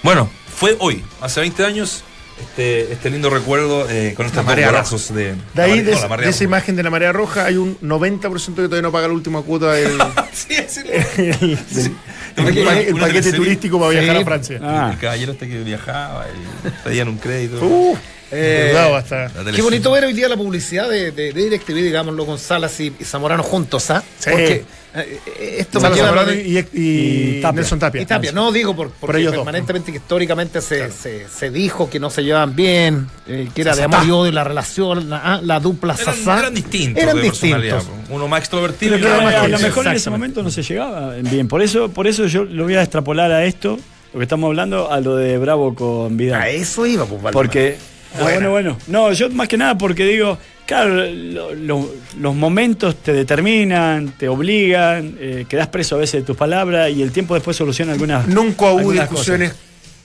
Bueno, 0.02 0.30
fue 0.54 0.76
hoy, 0.78 1.04
hace 1.20 1.40
20 1.40 1.64
años, 1.64 2.04
este, 2.40 2.92
este 2.92 3.10
lindo 3.10 3.30
recuerdo 3.30 3.88
eh, 3.90 4.12
con 4.16 4.26
estos 4.26 4.44
marea 4.44 4.66
golazos 4.66 5.12
de. 5.12 5.34
De 5.54 5.62
ahí, 5.62 5.78
la 5.80 5.82
de, 5.82 5.92
no, 5.94 6.00
la 6.02 6.08
marea 6.08 6.24
de 6.26 6.30
esa 6.30 6.38
roja. 6.40 6.44
imagen 6.44 6.76
de 6.76 6.82
la 6.84 6.90
marea 6.90 7.12
roja, 7.12 7.46
hay 7.46 7.56
un 7.56 7.76
90% 7.80 8.54
que 8.54 8.62
todavía 8.68 8.82
no 8.82 8.92
paga 8.92 9.08
la 9.08 9.14
última 9.14 9.42
cuota 9.42 9.72
del 9.72 9.98
Sí, 10.32 10.54
sí, 10.68 10.80
el, 10.86 11.58
sí. 11.68 11.96
el 12.36 12.96
paquete, 13.00 13.32
turístico 13.32 13.80
para 13.80 13.92
Sí. 13.92 13.98
viajar 13.98 14.16
a 14.22 14.24
Francia. 14.24 14.60
Ah. 14.62 14.90
El 14.92 14.98
caballero 15.00 15.32
este 15.32 15.48
que 15.48 15.62
viajaba 15.64 16.26
y 16.28 16.68
pedían 16.84 17.08
un 17.08 17.16
crédito. 17.18 17.58
Uh, 17.64 17.96
Eh, 18.32 18.74
hasta. 18.96 19.30
Qué 19.54 19.62
bonito 19.62 19.90
ver 19.92 20.04
hoy 20.04 20.12
día 20.12 20.28
la 20.28 20.36
publicidad 20.36 20.88
de, 20.88 21.12
de, 21.12 21.32
de 21.32 21.44
DirecTV, 21.44 21.74
digámoslo, 21.74 22.26
con 22.26 22.38
Salas 22.38 22.78
y, 22.80 22.92
y 22.98 23.04
Zamorano 23.04 23.42
juntos, 23.42 23.88
¿ah? 23.90 24.02
Sí. 24.18 24.30
Porque 24.30 24.64
eh, 24.94 25.20
eh, 25.38 25.56
esto 25.60 25.78
me 25.78 25.82
Salas 25.82 25.96
lleva 25.98 26.08
a 26.08 26.12
lo 26.12 26.20
Zamorano 26.22 26.42
de- 26.42 26.48
y, 26.48 26.58
y 26.58 27.38
y 27.38 27.40
Tapia. 27.40 27.60
Nelson 27.60 27.78
Tapia. 27.78 28.02
Y 28.02 28.06
Tapia, 28.06 28.32
no 28.32 28.50
digo 28.50 28.74
por, 28.74 28.90
porque 28.90 29.30
permanentemente 29.30 29.92
que 29.92 29.98
históricamente 29.98 30.60
se, 30.60 30.90
se, 30.90 31.28
se 31.28 31.50
dijo 31.50 31.88
que 31.88 32.00
no 32.00 32.10
se 32.10 32.24
llevaban 32.24 32.56
bien, 32.56 33.06
eh, 33.28 33.48
que 33.54 33.60
era 33.60 33.76
de 33.76 33.84
amor 33.84 34.04
y 34.04 34.10
odio 34.10 34.32
la 34.32 34.42
relación, 34.42 35.08
la, 35.08 35.20
ah, 35.22 35.40
la 35.42 35.60
dupla 35.60 35.94
Eran, 35.94 36.14
Sasá. 36.16 36.38
eran 36.40 36.54
distintos. 36.54 37.02
Eran 37.02 37.22
distintos. 37.22 37.84
po. 37.84 38.14
Uno 38.14 38.26
más 38.26 38.40
extrovertido 38.40 38.96
y 38.96 39.00
Pero 39.02 39.14
otro 39.14 39.20
que 39.20 39.24
más 39.34 39.44
a 39.44 39.48
lo 39.48 39.58
mejor 39.60 39.86
en 39.86 39.92
ese 39.92 40.10
momento 40.10 40.42
no 40.42 40.50
se 40.50 40.62
llegaba 40.64 41.10
bien. 41.14 41.46
Por 41.46 41.62
eso, 41.62 41.90
por 41.90 42.08
eso 42.08 42.26
yo 42.26 42.44
lo 42.44 42.64
voy 42.64 42.74
a 42.74 42.82
extrapolar 42.82 43.30
a 43.30 43.44
esto, 43.44 43.78
lo 44.12 44.18
que 44.18 44.24
estamos 44.24 44.48
hablando, 44.48 44.90
a 44.90 44.98
lo 45.00 45.14
de 45.14 45.38
Bravo 45.38 45.74
con 45.76 46.16
Vidal. 46.16 46.40
A 46.42 46.48
eso 46.48 46.86
iba, 46.86 47.04
pues. 47.06 47.22
Porque. 47.32 47.76
Ah, 48.18 48.22
bueno, 48.22 48.50
bueno. 48.50 48.76
No, 48.88 49.12
yo 49.12 49.28
más 49.30 49.48
que 49.48 49.56
nada 49.56 49.76
porque 49.78 50.04
digo, 50.04 50.38
claro, 50.66 50.94
lo- 51.06 51.54
lo- 51.54 51.90
los 52.18 52.34
momentos 52.34 52.96
te 52.96 53.12
determinan, 53.12 54.12
te 54.18 54.28
obligan, 54.28 55.16
eh, 55.20 55.46
quedas 55.48 55.68
preso 55.68 55.96
a 55.96 55.98
veces 55.98 56.22
de 56.22 56.26
tus 56.26 56.36
palabras 56.36 56.90
y 56.90 57.02
el 57.02 57.12
tiempo 57.12 57.34
después 57.34 57.56
soluciona 57.56 57.92
algunas. 57.92 58.26
Nunca 58.28 58.66
hubo 58.70 58.78
algunas 58.80 59.08
discusiones 59.10 59.54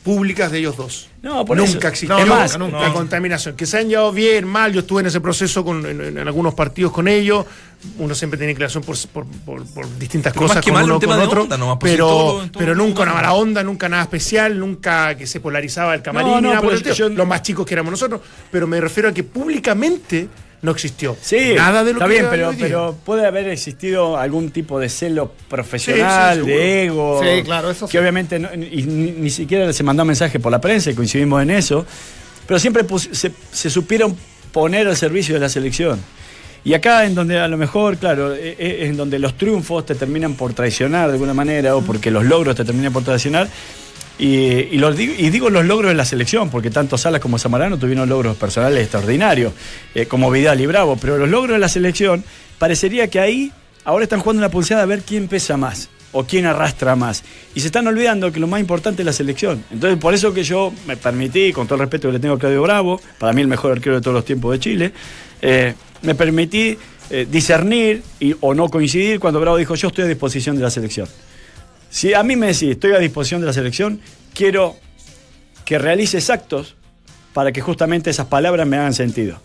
públicas 0.03 0.51
de 0.51 0.57
ellos 0.59 0.75
dos. 0.77 1.07
No, 1.21 1.45
por 1.45 1.55
nunca 1.57 1.69
eso. 1.77 1.87
existió 1.89 2.17
Es 2.17 2.25
más, 2.27 2.51
la 2.53 2.57
nunca. 2.57 2.91
contaminación. 2.93 3.55
Que 3.55 3.65
se 3.67 3.77
han 3.77 3.87
llevado 3.87 4.11
bien, 4.11 4.47
mal. 4.47 4.73
Yo 4.73 4.79
estuve 4.79 5.01
en 5.01 5.07
ese 5.07 5.21
proceso 5.21 5.63
con, 5.63 5.85
en, 5.85 6.01
en 6.17 6.17
algunos 6.27 6.55
partidos 6.55 6.91
con 6.91 7.07
ellos. 7.07 7.45
Uno 7.99 8.15
siempre 8.15 8.37
tiene 8.37 8.51
inclinación 8.51 8.83
por, 8.83 8.97
por, 9.09 9.25
por- 9.45 9.65
por 9.65 9.99
distintas 9.99 10.33
Pero 10.33 10.47
cosas 10.47 10.63
con 10.63 10.73
mal, 10.73 10.85
uno 10.85 10.99
con 10.99 11.19
otro. 11.19 11.43
onda 11.43 11.57
nomás, 11.57 11.77
pues, 11.79 11.93
pero 11.93 12.07
todo- 12.07 12.37
todo 12.47 12.59
pero 12.59 12.73
nunca 12.75 13.03
una 13.03 13.13
mala 13.13 13.33
onda, 13.33 13.63
nunca 13.63 13.87
nada 13.89 14.03
especial, 14.03 14.57
nunca 14.59 15.15
que 15.15 15.27
se 15.27 15.39
polarizaba 15.39 15.93
el 15.93 16.01
camarín, 16.01 16.31
No, 16.31 16.41
no, 16.41 16.49
nada 16.49 16.61
por 16.61 16.73
el 16.73 16.83
yo- 16.83 17.09
Los 17.09 17.27
más 17.27 17.43
chicos 17.43 17.65
que 17.65 17.73
éramos 17.75 17.91
nosotros. 17.91 18.21
Pero 18.51 18.65
me 18.67 18.81
refiero 18.81 19.09
a 19.09 19.11
que 19.13 19.23
públicamente 19.23 20.27
no 20.61 20.71
existió. 20.71 21.17
Sí, 21.21 21.53
nada 21.55 21.83
de 21.83 21.93
lo 21.93 21.97
está 21.99 22.05
que 22.07 22.11
bien, 22.13 22.27
pero, 22.29 22.51
pero 22.59 22.95
puede 23.03 23.25
haber 23.25 23.47
existido 23.47 24.17
algún 24.17 24.51
tipo 24.51 24.79
de 24.79 24.89
celo 24.89 25.31
profesional, 25.49 26.35
Sí, 26.35 26.39
sí, 26.41 26.45
seguro. 26.45 26.55
de 26.63 26.83
ego. 26.85 27.21
Sí, 27.23 27.43
claro, 27.43 27.71
eso 27.71 27.85
Que 27.87 27.91
sí. 27.93 27.97
obviamente 27.97 28.37
no- 28.39 28.53
y 28.53 28.83
ni, 28.83 29.11
ni 29.11 29.29
siquiera 29.29 29.71
se 29.73 29.83
mandó 29.83 30.05
mensaje 30.05 30.39
por 30.39 30.51
la 30.51 30.61
prensa 30.61 30.91
y 30.91 30.93
coincidimos 30.93 31.41
en 31.41 31.51
eso. 31.51 31.85
pero 32.47 32.59
siempre 32.59 32.83
pus- 32.83 33.09
se, 33.13 33.31
se 33.51 33.69
supieron 33.69 34.15
poner 34.51 34.85
al 34.87 34.97
servicio 34.97 35.33
de 35.35 35.39
la 35.39 35.47
selección. 35.47 35.99
Y 36.65 36.73
acá 36.73 37.05
en 37.05 37.15
donde 37.15 37.39
a 37.39 37.47
lo 37.47 37.55
mejor, 37.57 37.97
claro, 37.97 38.35
e- 38.35 38.55
e- 38.59 38.83
es 38.83 38.89
en 38.89 38.97
donde 38.97 39.17
los 39.19 39.37
triunfos 39.37 39.85
te 39.85 39.95
terminan 39.95 40.33
por 40.35 40.53
traicionar 40.53 41.07
de 41.07 41.13
alguna 41.13 41.33
manera 41.33 41.75
o 41.77 41.81
porque 41.81 42.11
los 42.11 42.25
logros 42.25 42.55
te 42.55 42.65
terminan 42.65 42.91
por 42.91 43.03
traicionar. 43.03 43.47
Y, 44.19 44.77
digo, 45.29 45.49
los 45.49 45.65
logros 45.65 45.89
de 45.89 45.95
la 45.95 46.05
selección, 46.05 46.49
porque 46.49 46.69
tanto 46.69 46.97
Salas 46.97 47.21
como 47.21 47.39
Zamarano 47.39 47.77
tuvieron 47.77 48.07
logros 48.07 48.37
personales 48.37 48.83
extraordinarios, 48.83 49.53
eh, 49.95 50.05
como 50.05 50.29
Vidal 50.29 50.61
y 50.61 50.67
Bravo, 50.67 50.95
pero 50.95 51.17
los 51.17 51.29
logros 51.29 51.53
de 51.53 51.59
la 51.59 51.69
selección 51.69 52.23
parecería 52.59 53.07
que 53.07 53.19
ahí 53.19 53.51
ahora 53.83 54.03
están 54.03 54.19
jugando 54.19 54.41
una 54.41 54.51
pulseada 54.51 54.83
a 54.83 54.85
ver 54.85 55.01
quién 55.01 55.27
pesa 55.27 55.57
más 55.57 55.89
o 56.11 56.23
quién 56.25 56.45
arrastra 56.45 56.95
más. 56.95 57.23
Y 57.55 57.61
se 57.61 57.67
están 57.67 57.87
olvidando 57.87 58.31
que 58.31 58.39
lo 58.39 58.47
más 58.47 58.59
importante 58.59 59.01
es 59.01 59.05
la 59.05 59.13
selección. 59.13 59.63
Entonces, 59.71 59.97
por 59.99 60.13
eso 60.13 60.33
que 60.33 60.43
yo 60.43 60.73
me 60.85 60.97
permití, 60.97 61.51
con 61.51 61.65
todo 61.65 61.75
el 61.75 61.81
respeto 61.81 62.09
que 62.09 62.13
le 62.13 62.19
tengo 62.19 62.35
a 62.35 62.39
Claudio 62.39 62.61
Bravo, 62.61 63.01
para 63.17 63.33
mí 63.33 63.41
el 63.41 63.47
mejor 63.47 63.71
arquero 63.71 63.95
de 63.95 64.01
todos 64.01 64.13
los 64.13 64.25
tiempos 64.25 64.51
de 64.51 64.59
Chile, 64.59 64.93
eh, 65.41 65.73
me 66.01 66.15
permití 66.15 66.77
eh, 67.09 67.27
discernir 67.29 68.03
y, 68.19 68.35
o 68.39 68.53
no 68.53 68.69
coincidir 68.69 69.19
cuando 69.19 69.39
Bravo 69.39 69.57
dijo 69.57 69.75
yo 69.75 69.87
estoy 69.87 70.05
a 70.05 70.07
disposición 70.07 70.55
de 70.55 70.63
la 70.63 70.69
selección. 70.69 71.07
Si 71.91 72.13
a 72.15 72.23
mí 72.23 72.35
me 72.35 72.47
decís 72.47 72.71
estoy 72.71 72.93
a 72.93 72.97
disposición 72.99 73.41
de 73.41 73.47
la 73.47 73.53
selección, 73.53 73.99
quiero 74.33 74.75
que 75.65 75.77
realices 75.77 76.29
actos 76.29 76.75
para 77.33 77.51
que 77.51 77.61
justamente 77.61 78.09
esas 78.09 78.25
palabras 78.27 78.65
me 78.65 78.77
hagan 78.77 78.93
sentido. 78.93 79.39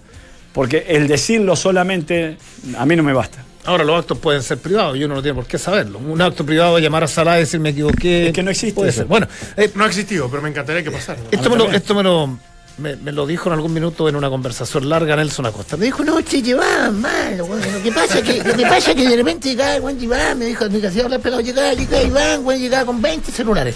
Porque 0.54 0.86
el 0.88 1.06
decirlo 1.08 1.54
solamente 1.56 2.38
a 2.78 2.86
mí 2.86 2.96
no 2.96 3.02
me 3.02 3.12
basta. 3.12 3.44
Ahora 3.64 3.82
los 3.84 3.98
actos 3.98 4.18
pueden 4.18 4.42
ser 4.42 4.58
privados 4.58 4.96
y 4.96 5.02
uno 5.04 5.16
no 5.16 5.22
tiene 5.22 5.34
por 5.34 5.44
qué 5.46 5.58
saberlo. 5.58 5.98
Un 5.98 6.22
acto 6.22 6.46
privado, 6.46 6.78
llamar 6.78 7.02
a 7.04 7.08
Salah 7.08 7.36
y 7.36 7.40
decir 7.40 7.58
me 7.58 7.70
equivoqué. 7.70 8.28
Es 8.28 8.32
que 8.32 8.42
no 8.44 8.50
existe 8.52 8.74
Puede 8.76 8.90
eso. 8.90 8.98
ser. 9.00 9.06
Bueno, 9.06 9.26
eh, 9.56 9.70
No 9.74 9.82
ha 9.84 9.88
existido, 9.88 10.30
pero 10.30 10.40
me 10.40 10.48
encantaría 10.48 10.82
que 10.84 10.90
pasara. 10.92 11.18
esto, 11.30 11.50
me 11.50 11.56
lo, 11.56 11.70
esto 11.72 11.94
me 11.96 12.02
lo, 12.04 12.38
me, 12.78 12.94
me 12.96 13.10
lo 13.12 13.26
dijo 13.26 13.48
en 13.48 13.54
algún 13.54 13.72
minuto 13.72 14.08
en 14.08 14.16
una 14.16 14.28
conversación 14.28 14.88
larga 14.88 15.16
Nelson 15.16 15.46
Acosta. 15.46 15.76
Me 15.76 15.86
dijo, 15.86 16.04
no, 16.04 16.20
che, 16.20 16.42
llevaban 16.42 17.00
mal. 17.00 17.36
Lo 17.38 17.46
que 17.82 17.90
pasa 17.92 18.18
es 18.18 18.24
que, 18.24 18.44
lo 18.44 18.54
que, 18.56 18.62
pasa 18.64 18.90
es 18.90 18.96
que 18.96 19.08
de 19.08 19.16
repente 19.16 19.48
llegaba 19.50 19.80
Juan 19.80 20.02
Iván, 20.02 20.38
me 20.38 20.44
dijo, 20.46 20.68
me 20.68 20.86
hacía 20.86 21.04
hablar 21.04 21.20
pelado, 21.20 21.40
llegaba, 21.42 21.72
llegaba 21.74 22.02
Iván, 22.02 22.42
Juan 22.44 22.58
llegaba 22.58 22.84
con 22.86 23.00
20 23.00 23.32
celulares. 23.32 23.74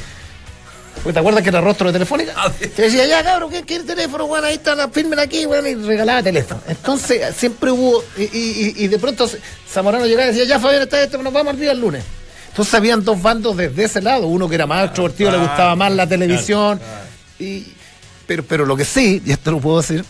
Porque 1.03 1.15
¿Te 1.15 1.19
acuerdas 1.21 1.43
que 1.43 1.49
era 1.49 1.63
rostro 1.63 1.87
de 1.87 1.95
telefónica? 1.95 2.35
Te 2.59 2.83
decía, 2.83 3.07
ya 3.07 3.23
cabrón, 3.25 3.51
¿qué 3.51 3.63
quiere 3.63 3.85
teléfono? 3.85 4.27
Bueno, 4.27 4.47
ahí 4.49 4.57
está, 4.57 4.87
firmen 4.91 5.19
aquí, 5.19 5.47
bueno, 5.47 5.67
y 5.67 5.75
regalaba 5.77 6.23
teléfono. 6.23 6.61
Entonces, 6.69 7.35
siempre 7.35 7.71
hubo, 7.71 8.05
y, 8.19 8.25
y- 8.25 8.75
y 8.77 8.89
de 8.89 8.99
pronto 8.99 9.27
Zamorano 9.67 10.05
llegaba 10.05 10.27
y 10.27 10.35
decía, 10.35 10.45
ya 10.45 10.61
Fabián, 10.61 10.83
está 10.83 11.03
esto, 11.03 11.17
nos 11.23 11.33
vamos 11.33 11.55
al 11.55 11.61
día 11.61 11.73
el 11.73 11.81
lunes. 11.81 12.05
Entonces 12.51 12.75
habían 12.75 13.03
dos 13.03 13.23
bandos 13.23 13.57
desde 13.57 13.85
ese 13.85 14.03
lado, 14.03 14.27
uno 14.27 14.47
que 14.47 14.57
era 14.57 14.67
más 14.67 14.87
extrovertido, 14.87 15.31
le 15.31 15.39
gustaba 15.39 15.75
más 15.75 15.91
la 15.93 16.07
televisión. 16.07 16.79
Y, 17.39 17.65
pero, 18.31 18.45
pero 18.45 18.65
lo 18.65 18.77
que 18.77 18.85
sí, 18.85 19.21
y 19.27 19.33
esto 19.33 19.51
lo 19.51 19.59
puedo 19.59 19.79
decir, 19.81 20.05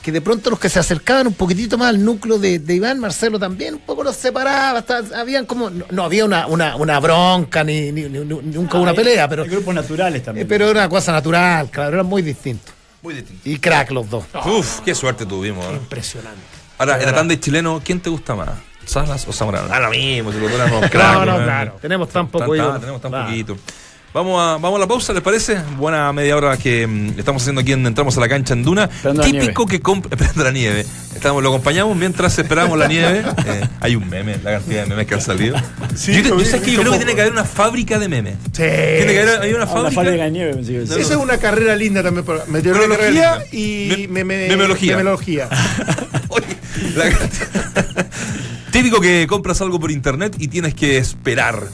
que 0.00 0.10
de 0.10 0.22
pronto 0.22 0.48
los 0.48 0.58
que 0.58 0.70
se 0.70 0.78
acercaban 0.78 1.26
un 1.26 1.34
poquitito 1.34 1.76
más 1.76 1.90
al 1.90 2.02
núcleo 2.02 2.38
de, 2.38 2.58
de 2.58 2.74
Iván, 2.74 2.98
Marcelo 2.98 3.38
también, 3.38 3.74
un 3.74 3.80
poco 3.80 4.02
los 4.02 4.16
separaba, 4.16 4.78
hasta, 4.78 5.02
habían 5.14 5.44
como, 5.44 5.68
no, 5.68 5.84
no 5.90 6.04
había 6.04 6.24
una, 6.24 6.46
una, 6.46 6.74
una 6.76 6.98
bronca 7.00 7.62
ni, 7.64 7.92
ni- 7.92 8.08
ni- 8.08 8.20
ni- 8.20 8.40
nunca 8.56 8.78
una 8.78 8.94
pelea, 8.94 9.28
pero, 9.28 9.44
grupos 9.44 9.74
naturales 9.74 10.22
eh, 10.22 10.24
también. 10.24 10.48
pero 10.48 10.70
era 10.70 10.80
una 10.80 10.88
cosa 10.88 11.12
natural, 11.12 11.68
claro, 11.70 11.92
eran 11.96 12.06
muy 12.06 12.22
distintos. 12.22 12.72
Muy 13.02 13.12
distinto. 13.12 13.42
Y 13.46 13.58
crack 13.58 13.90
los 13.90 14.08
dos. 14.08 14.24
Uf, 14.46 14.80
qué 14.80 14.94
suerte 14.94 15.26
tuvimos. 15.26 15.66
¿eh? 15.66 15.72
Impresionante. 15.74 16.40
Ahora, 16.78 16.98
en 16.98 17.04
la 17.04 17.14
tanda 17.14 17.34
de 17.34 17.40
chileno, 17.40 17.82
¿quién 17.84 18.00
te 18.00 18.08
gusta 18.08 18.34
más? 18.34 18.48
¿Salas 18.86 19.28
o 19.28 19.34
Zamorano? 19.34 19.68
Ah, 19.70 19.80
lo 19.80 19.90
mismo, 19.90 20.32
si 20.32 20.38
éramos 20.38 20.80
No, 20.94 21.24
no, 21.26 21.38
¿no? 21.38 21.44
claro. 21.44 21.76
Tenemos 21.82 22.08
tan 22.08 22.28
poco 22.28 22.46
Tan- 22.46 22.56
tan- 22.56 22.56
ídolo. 22.56 22.80
tenemos 22.80 23.00
tan 23.02 23.10
Claro. 23.10 23.26
poquito. 23.26 23.56
Vamos 24.16 24.40
a, 24.40 24.52
vamos 24.56 24.76
a 24.76 24.78
la 24.80 24.86
pausa, 24.86 25.12
¿les 25.12 25.20
parece? 25.22 25.58
Buena 25.76 26.10
media 26.10 26.34
hora 26.38 26.56
que 26.56 26.86
mm, 26.86 27.18
estamos 27.18 27.42
haciendo 27.42 27.60
aquí 27.60 27.72
en 27.72 27.84
Entramos 27.84 28.16
a 28.16 28.20
la 28.20 28.30
cancha 28.30 28.54
en 28.54 28.62
Duna. 28.62 28.84
Esperando 28.84 29.22
la 29.22 29.28
Típico 29.30 29.66
que 29.66 29.80
compra. 29.80 30.08
Esperando 30.16 30.42
la 30.44 30.52
nieve. 30.52 30.86
Estamos, 31.14 31.42
lo 31.42 31.50
acompañamos 31.50 31.94
mientras 31.98 32.38
esperamos 32.38 32.78
la 32.78 32.88
nieve. 32.88 33.22
Eh, 33.46 33.60
hay 33.80 33.94
un 33.94 34.08
meme, 34.08 34.38
la 34.42 34.52
cantidad 34.52 34.84
de 34.84 34.88
memes 34.88 35.06
que 35.06 35.14
han 35.14 35.20
salido. 35.20 35.54
Sí, 35.94 36.12
yo, 36.14 36.22
lo 36.22 36.28
yo 36.30 36.36
vi, 36.36 36.44
sé 36.46 36.60
que 36.62 36.72
yo 36.72 36.80
creo 36.80 36.92
que 36.92 36.98
tiene 36.98 37.14
que 37.14 37.20
haber 37.20 37.32
una 37.34 37.44
fábrica 37.44 37.98
de 37.98 38.08
memes. 38.08 38.36
Sí. 38.46 38.62
Tiene 38.62 39.06
que 39.12 39.20
haber 39.20 39.40
hay 39.42 39.52
una 39.52 39.64
Ah, 39.64 39.66
una 39.66 39.66
fábrica. 39.90 39.94
fábrica 40.02 40.24
de 40.24 40.30
nieve, 40.30 40.54
pensé 40.54 40.72
que 40.72 40.78
decía. 40.80 40.96
Esa 40.96 41.12
es 41.14 41.20
una 41.20 41.36
carrera 41.36 41.76
linda 41.76 42.02
también. 42.02 42.24
para- 42.24 42.46
Meteorología 42.46 43.44
y. 43.52 44.06
Me- 44.08 44.24
meme- 44.24 44.48
memeología. 44.48 44.96
memeología. 44.96 45.48
Oye, 46.28 46.46
la- 46.96 47.10
Típico 48.72 48.98
que 48.98 49.26
compras 49.28 49.60
algo 49.60 49.78
por 49.78 49.90
internet 49.90 50.36
y 50.38 50.48
tienes 50.48 50.74
que 50.74 50.96
esperar 50.96 51.64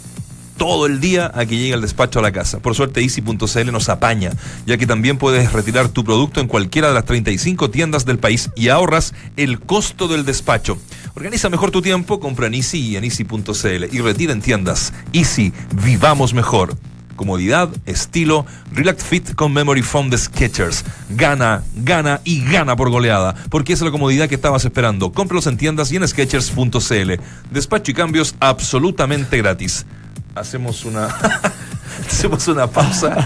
todo 0.63 0.87
el 0.87 1.01
día 1.01 1.29
a 1.35 1.45
que 1.45 1.57
llegue 1.57 1.75
el 1.75 1.81
despacho 1.81 2.21
a 2.21 2.23
la 2.23 2.31
casa. 2.31 2.61
Por 2.61 2.77
suerte 2.77 3.03
Easy.cl 3.03 3.73
nos 3.73 3.89
apaña, 3.89 4.31
ya 4.65 4.79
que 4.79 4.87
también 4.87 5.19
puedes 5.19 5.53
retirar 5.53 5.89
tu 5.89 6.05
producto 6.05 6.39
en 6.39 6.47
cualquiera 6.47 6.87
de 6.87 6.95
las 6.95 7.05
35 7.05 7.69
tiendas 7.71 8.05
del 8.05 8.21
país 8.21 8.49
y 8.55 8.69
ahorras 8.69 9.13
el 9.37 9.59
costo 9.59 10.07
del 10.07 10.25
despacho. 10.25 10.79
Organiza 11.17 11.49
mejor 11.49 11.73
tu 11.73 11.83
tiempo, 11.83 12.21
compra 12.21 12.47
en 12.47 12.55
Easy 12.55 12.79
y 12.79 12.97
en 12.97 13.03
Easy.cl 13.03 13.87
y 13.91 14.01
retira 14.03 14.33
en 14.33 14.41
tiendas. 14.41 14.93
Easy, 15.13 15.53
vivamos 15.85 16.33
mejor. 16.33 16.77
Comodidad, 17.17 17.69
estilo, 17.85 18.47
Relax 18.71 19.03
Fit 19.03 19.35
con 19.35 19.53
Memory 19.53 19.83
Foam 19.83 20.11
de 20.11 20.19
Skechers. 20.19 20.85
Gana, 21.11 21.65
gana 21.75 22.21
y 22.23 22.45
gana 22.45 22.77
por 22.77 22.89
goleada, 22.89 23.35
porque 23.51 23.73
es 23.73 23.81
la 23.81 23.91
comodidad 23.91 24.29
que 24.29 24.37
estabas 24.37 24.65
esperando. 24.65 25.11
Cómpralos 25.11 25.49
en 25.49 25.57
tiendas 25.57 25.91
y 25.91 25.97
en 25.97 26.07
Skechers.cl. 26.07 27.13
Despacho 27.51 27.91
y 27.91 27.95
cambios 27.95 28.37
absolutamente 28.39 29.39
gratis. 29.39 29.87
Hacemos 30.35 30.85
una 30.85 31.07
hacemos 32.09 32.49
una 32.49 32.67
pausa 32.67 33.17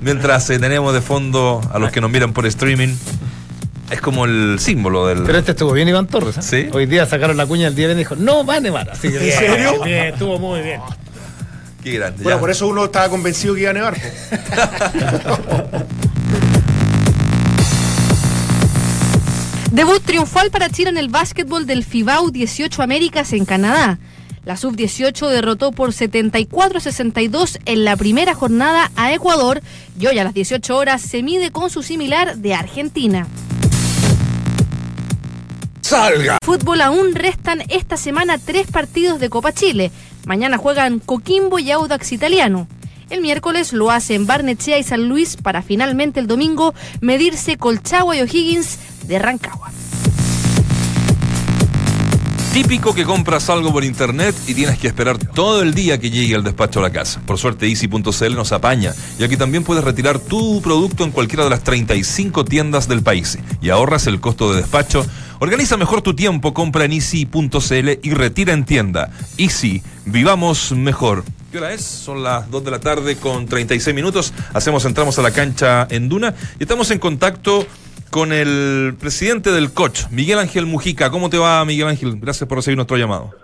mientras 0.00 0.48
eh, 0.50 0.58
tenemos 0.58 0.92
de 0.92 1.00
fondo 1.00 1.60
a 1.72 1.78
los 1.78 1.90
que 1.90 2.00
nos 2.00 2.10
miran 2.10 2.32
por 2.32 2.46
streaming. 2.46 2.94
Es 3.90 4.00
como 4.00 4.24
el 4.24 4.58
símbolo 4.60 5.06
del 5.06 5.24
Pero 5.24 5.38
este 5.38 5.50
estuvo 5.52 5.72
bien 5.72 5.88
Iván 5.88 6.06
Torres. 6.06 6.36
¿eh? 6.38 6.42
Sí. 6.42 6.68
Hoy 6.72 6.86
día 6.86 7.06
sacaron 7.06 7.36
la 7.36 7.46
cuña 7.46 7.64
del 7.64 7.74
día 7.74 7.90
y 7.90 7.94
dijo, 7.96 8.14
no 8.14 8.46
va 8.46 8.56
a 8.56 8.60
nevar. 8.60 8.90
Así 8.90 9.10
que 9.10 9.32
¿En 9.32 9.38
serio? 9.38 9.82
Bien, 9.82 10.06
estuvo 10.06 10.38
muy 10.38 10.60
bien. 10.60 10.80
Qué 11.82 11.92
grande. 11.92 12.22
Bueno, 12.22 12.36
ya. 12.36 12.40
por 12.40 12.50
eso 12.50 12.68
uno 12.68 12.84
estaba 12.84 13.08
convencido 13.08 13.54
que 13.54 13.62
iba 13.62 13.70
a 13.70 13.74
nevar. 13.74 13.96
Debut 19.72 20.02
triunfal 20.04 20.50
para 20.50 20.68
Chile 20.68 20.90
en 20.90 20.98
el 20.98 21.08
básquetbol 21.08 21.66
del 21.66 21.84
FIBAU 21.84 22.30
18 22.30 22.82
Américas 22.82 23.32
en 23.32 23.44
Canadá. 23.44 23.98
La 24.44 24.56
sub-18 24.56 25.28
derrotó 25.28 25.70
por 25.70 25.92
74-62 25.92 27.58
en 27.66 27.84
la 27.84 27.96
primera 27.96 28.34
jornada 28.34 28.90
a 28.96 29.12
Ecuador 29.12 29.60
y 29.98 30.06
hoy 30.06 30.18
a 30.18 30.24
las 30.24 30.32
18 30.32 30.76
horas 30.76 31.02
se 31.02 31.22
mide 31.22 31.50
con 31.50 31.68
su 31.68 31.82
similar 31.82 32.36
de 32.38 32.54
Argentina. 32.54 33.26
¡Salga! 35.82 36.38
Fútbol 36.42 36.80
aún 36.80 37.14
restan 37.14 37.64
esta 37.68 37.96
semana 37.96 38.38
tres 38.38 38.68
partidos 38.68 39.20
de 39.20 39.28
Copa 39.28 39.52
Chile. 39.52 39.90
Mañana 40.24 40.56
juegan 40.56 41.00
Coquimbo 41.00 41.58
y 41.58 41.70
Audax 41.70 42.12
Italiano. 42.12 42.66
El 43.10 43.20
miércoles 43.20 43.72
lo 43.72 43.90
hacen 43.90 44.26
Barnechea 44.26 44.78
y 44.78 44.84
San 44.84 45.08
Luis 45.08 45.36
para 45.36 45.62
finalmente 45.62 46.20
el 46.20 46.28
domingo 46.28 46.74
medirse 47.00 47.56
Colchagua 47.56 48.16
y 48.16 48.20
O'Higgins 48.20 48.78
de 49.06 49.18
Rancagua. 49.18 49.72
Típico 52.52 52.92
que 52.92 53.04
compras 53.04 53.48
algo 53.48 53.72
por 53.72 53.84
internet 53.84 54.34
y 54.48 54.54
tienes 54.54 54.76
que 54.76 54.88
esperar 54.88 55.18
todo 55.18 55.62
el 55.62 55.72
día 55.72 56.00
que 56.00 56.10
llegue 56.10 56.34
el 56.34 56.42
despacho 56.42 56.80
a 56.80 56.82
la 56.82 56.90
casa. 56.90 57.20
Por 57.24 57.38
suerte 57.38 57.68
Easy.cl 57.68 58.34
nos 58.34 58.50
apaña 58.50 58.92
y 59.20 59.22
aquí 59.22 59.36
también 59.36 59.62
puedes 59.62 59.84
retirar 59.84 60.18
tu 60.18 60.60
producto 60.60 61.04
en 61.04 61.12
cualquiera 61.12 61.44
de 61.44 61.50
las 61.50 61.62
35 61.62 62.44
tiendas 62.44 62.88
del 62.88 63.04
país 63.04 63.38
y 63.62 63.70
ahorras 63.70 64.08
el 64.08 64.20
costo 64.20 64.52
de 64.52 64.62
despacho. 64.62 65.06
Organiza 65.38 65.76
mejor 65.76 66.02
tu 66.02 66.14
tiempo, 66.14 66.52
compra 66.52 66.84
en 66.84 66.92
Easy.cl 66.92 67.88
y 68.02 68.10
retira 68.14 68.52
en 68.52 68.64
tienda. 68.64 69.10
Easy, 69.38 69.80
vivamos 70.04 70.72
mejor. 70.72 71.22
¿Qué 71.52 71.58
hora 71.58 71.72
es? 71.72 71.84
Son 71.84 72.22
las 72.24 72.50
2 72.50 72.64
de 72.64 72.70
la 72.72 72.80
tarde 72.80 73.16
con 73.16 73.46
36 73.46 73.94
minutos. 73.94 74.32
Hacemos, 74.52 74.84
entramos 74.84 75.18
a 75.20 75.22
la 75.22 75.30
cancha 75.30 75.86
en 75.88 76.08
Duna 76.08 76.34
y 76.58 76.64
estamos 76.64 76.90
en 76.90 76.98
contacto 76.98 77.64
con 78.10 78.32
el 78.32 78.94
presidente 78.98 79.50
del 79.50 79.72
COCH, 79.72 80.10
Miguel 80.10 80.38
Ángel 80.38 80.66
Mujica. 80.66 81.10
¿Cómo 81.10 81.28
te 81.30 81.38
va, 81.38 81.64
Miguel 81.64 81.88
Ángel? 81.88 82.16
Gracias 82.20 82.48
por 82.48 82.58
recibir 82.58 82.76
nuestro 82.76 82.96
llamado. 82.96 83.34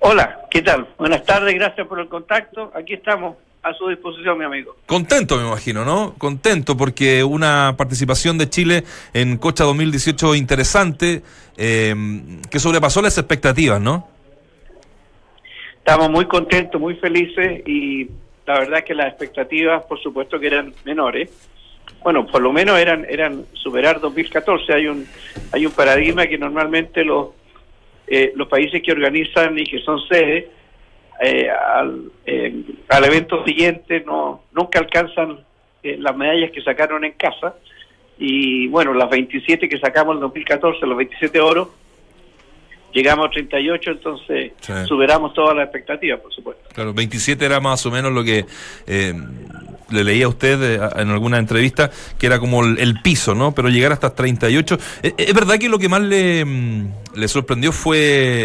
Hola, 0.00 0.40
¿qué 0.50 0.62
tal? 0.62 0.88
Buenas 0.98 1.24
tardes, 1.24 1.54
gracias 1.54 1.86
por 1.86 2.00
el 2.00 2.08
contacto. 2.08 2.72
Aquí 2.74 2.94
estamos 2.94 3.36
a 3.62 3.72
su 3.72 3.88
disposición, 3.88 4.38
mi 4.38 4.44
amigo. 4.44 4.76
Contento, 4.86 5.36
me 5.36 5.46
imagino, 5.46 5.84
¿no? 5.84 6.14
Contento 6.18 6.76
porque 6.76 7.24
una 7.24 7.74
participación 7.78 8.36
de 8.36 8.50
Chile 8.50 8.84
en 9.14 9.38
Cocha 9.38 9.64
2018 9.64 10.34
interesante, 10.34 11.22
eh, 11.56 11.94
que 12.50 12.58
sobrepasó 12.58 13.00
las 13.00 13.16
expectativas, 13.16 13.80
¿no? 13.80 14.08
Estamos 15.78 16.10
muy 16.10 16.26
contentos, 16.26 16.80
muy 16.80 16.96
felices 16.96 17.62
y 17.66 18.08
la 18.46 18.58
verdad 18.58 18.78
es 18.80 18.84
que 18.84 18.94
las 18.94 19.08
expectativas, 19.08 19.84
por 19.84 20.00
supuesto, 20.02 20.38
que 20.38 20.46
eran 20.46 20.74
menores. 20.84 21.30
Bueno, 22.04 22.26
por 22.26 22.42
lo 22.42 22.52
menos 22.52 22.78
eran 22.78 23.06
eran 23.08 23.46
superar 23.54 23.98
2014. 23.98 24.72
Hay 24.74 24.86
un 24.86 25.06
hay 25.52 25.64
un 25.66 25.72
paradigma 25.72 26.26
que 26.26 26.36
normalmente 26.38 27.02
los 27.02 27.28
eh, 28.06 28.32
los 28.36 28.46
países 28.46 28.82
que 28.82 28.92
organizan 28.92 29.58
y 29.58 29.64
que 29.64 29.80
son 29.80 29.98
sede 30.06 30.50
eh, 31.22 31.48
al, 31.50 32.12
eh, 32.26 32.62
al 32.90 33.04
evento 33.04 33.42
siguiente 33.44 34.02
no 34.04 34.42
nunca 34.52 34.78
alcanzan 34.80 35.40
eh, 35.82 35.96
las 35.98 36.14
medallas 36.14 36.50
que 36.50 36.60
sacaron 36.60 37.04
en 37.06 37.12
casa 37.12 37.54
y 38.18 38.68
bueno, 38.68 38.92
las 38.92 39.08
27 39.10 39.68
que 39.68 39.78
sacamos 39.80 40.14
en 40.16 40.20
2014, 40.20 40.86
los 40.86 40.96
27 40.96 41.40
oros, 41.40 41.68
llegamos 42.92 43.26
a 43.26 43.30
38, 43.30 43.90
entonces 43.90 44.52
Sí. 44.60 44.72
superamos 44.86 45.34
todas 45.34 45.56
las 45.56 45.64
expectativas, 45.64 46.20
por 46.20 46.32
supuesto. 46.32 46.62
Claro, 46.74 46.92
27 46.94 47.44
era 47.44 47.58
más 47.60 47.84
o 47.86 47.90
menos 47.90 48.12
lo 48.12 48.22
que 48.22 48.44
eh, 48.86 49.14
le 49.94 50.04
leía 50.04 50.26
a 50.26 50.28
usted 50.28 50.60
eh, 50.62 50.80
en 50.96 51.10
alguna 51.10 51.38
entrevista, 51.38 51.90
que 52.18 52.26
era 52.26 52.38
como 52.38 52.62
el, 52.64 52.78
el 52.78 53.00
piso, 53.00 53.34
¿no? 53.34 53.54
Pero 53.54 53.68
llegar 53.70 53.92
hasta 53.92 54.14
38. 54.14 54.78
Eh, 55.02 55.14
¿Es 55.16 55.32
verdad 55.34 55.56
que 55.58 55.68
lo 55.70 55.78
que 55.78 55.88
más 55.88 56.02
le, 56.02 56.44
mm, 56.44 56.92
le 57.16 57.28
sorprendió 57.28 57.72
fue 57.72 57.98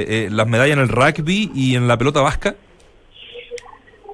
eh, 0.07 0.29
las 0.31 0.47
medallas 0.47 0.77
en 0.77 0.83
el 0.83 0.89
rugby 0.89 1.51
y 1.53 1.75
en 1.75 1.87
la 1.87 1.97
pelota 1.97 2.21
vasca? 2.21 2.55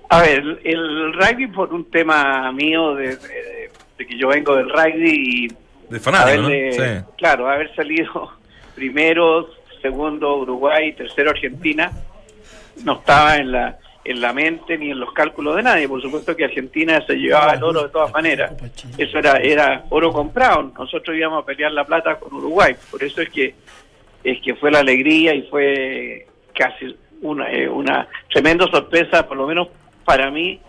A 0.09 0.21
ver, 0.21 0.59
el, 0.63 1.13
rugby 1.13 1.47
por 1.47 1.73
un 1.73 1.85
tema 1.89 2.51
mío 2.51 2.95
de, 2.95 3.15
de- 3.17 3.71
de 3.97 4.05
que 4.05 4.17
yo 4.17 4.27
vengo 4.27 4.55
del 4.55 4.69
rugby 4.69 5.45
y 5.45 5.47
De 5.89 5.99
fanático, 5.99 6.41
¿no? 6.43 6.47
haberle- 6.49 6.71
Sí. 6.99 7.05
claro, 7.17 7.49
haber 7.49 7.73
salido 7.75 8.31
primero, 8.75 9.49
segundo 9.81 10.37
Uruguay, 10.37 10.93
tercero 10.93 11.31
Argentina, 11.31 11.91
no 12.83 12.99
estaba 12.99 13.37
en 13.37 13.51
la 13.53 13.77
en 14.05 14.21
la 14.21 14.31
mente 14.31 14.77
ni 14.77 14.91
en 14.91 14.99
los 14.99 15.11
cálculos 15.11 15.55
de 15.55 15.63
nadie. 15.63 15.89
Por 15.89 16.01
supuesto 16.01 16.35
que 16.35 16.45
Argentina 16.45 17.03
se 17.05 17.15
llevaba 17.15 17.53
el 17.53 17.63
oro 17.63 17.83
de 17.83 17.89
todas 17.89 18.13
maneras. 18.13 18.53
Eso 18.97 19.17
era 19.17 19.37
era 19.37 19.83
oro 19.89 20.13
comprado. 20.13 20.71
Nosotros 20.77 21.17
íbamos 21.17 21.43
a 21.43 21.45
pelear 21.45 21.71
la 21.71 21.83
plata 21.83 22.17
con 22.19 22.33
Uruguay. 22.33 22.75
Por 22.91 23.03
eso 23.03 23.21
es 23.21 23.29
que 23.29 23.55
es 24.23 24.41
que 24.41 24.55
fue 24.55 24.71
la 24.71 24.79
alegría 24.79 25.33
y 25.33 25.41
fue 25.43 26.27
casi 26.53 26.95
una 27.21 27.51
eh, 27.51 27.67
una 27.67 28.07
tremenda 28.31 28.67
sorpresa, 28.67 29.27
por 29.27 29.37
lo 29.37 29.47
menos 29.47 29.69
para 30.05 30.29
mí 30.29 30.59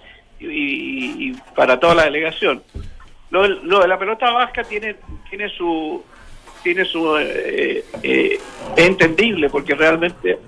y, 0.40 1.32
para 1.54 1.78
toda 1.78 1.94
la 1.94 2.04
delegación. 2.04 2.62
Lo, 3.30 3.46
lo 3.46 3.80
de 3.80 3.88
la 3.88 3.98
pelota 3.98 4.30
vasca 4.30 4.62
tiene 4.64 4.96
tiene 5.28 5.48
su 5.50 6.02
tiene 6.62 6.84
su 6.84 7.16
eh, 7.18 7.84
eh, 8.02 8.38
es 8.76 8.86
entendible 8.86 9.50
porque 9.50 9.74
realmente 9.74 10.38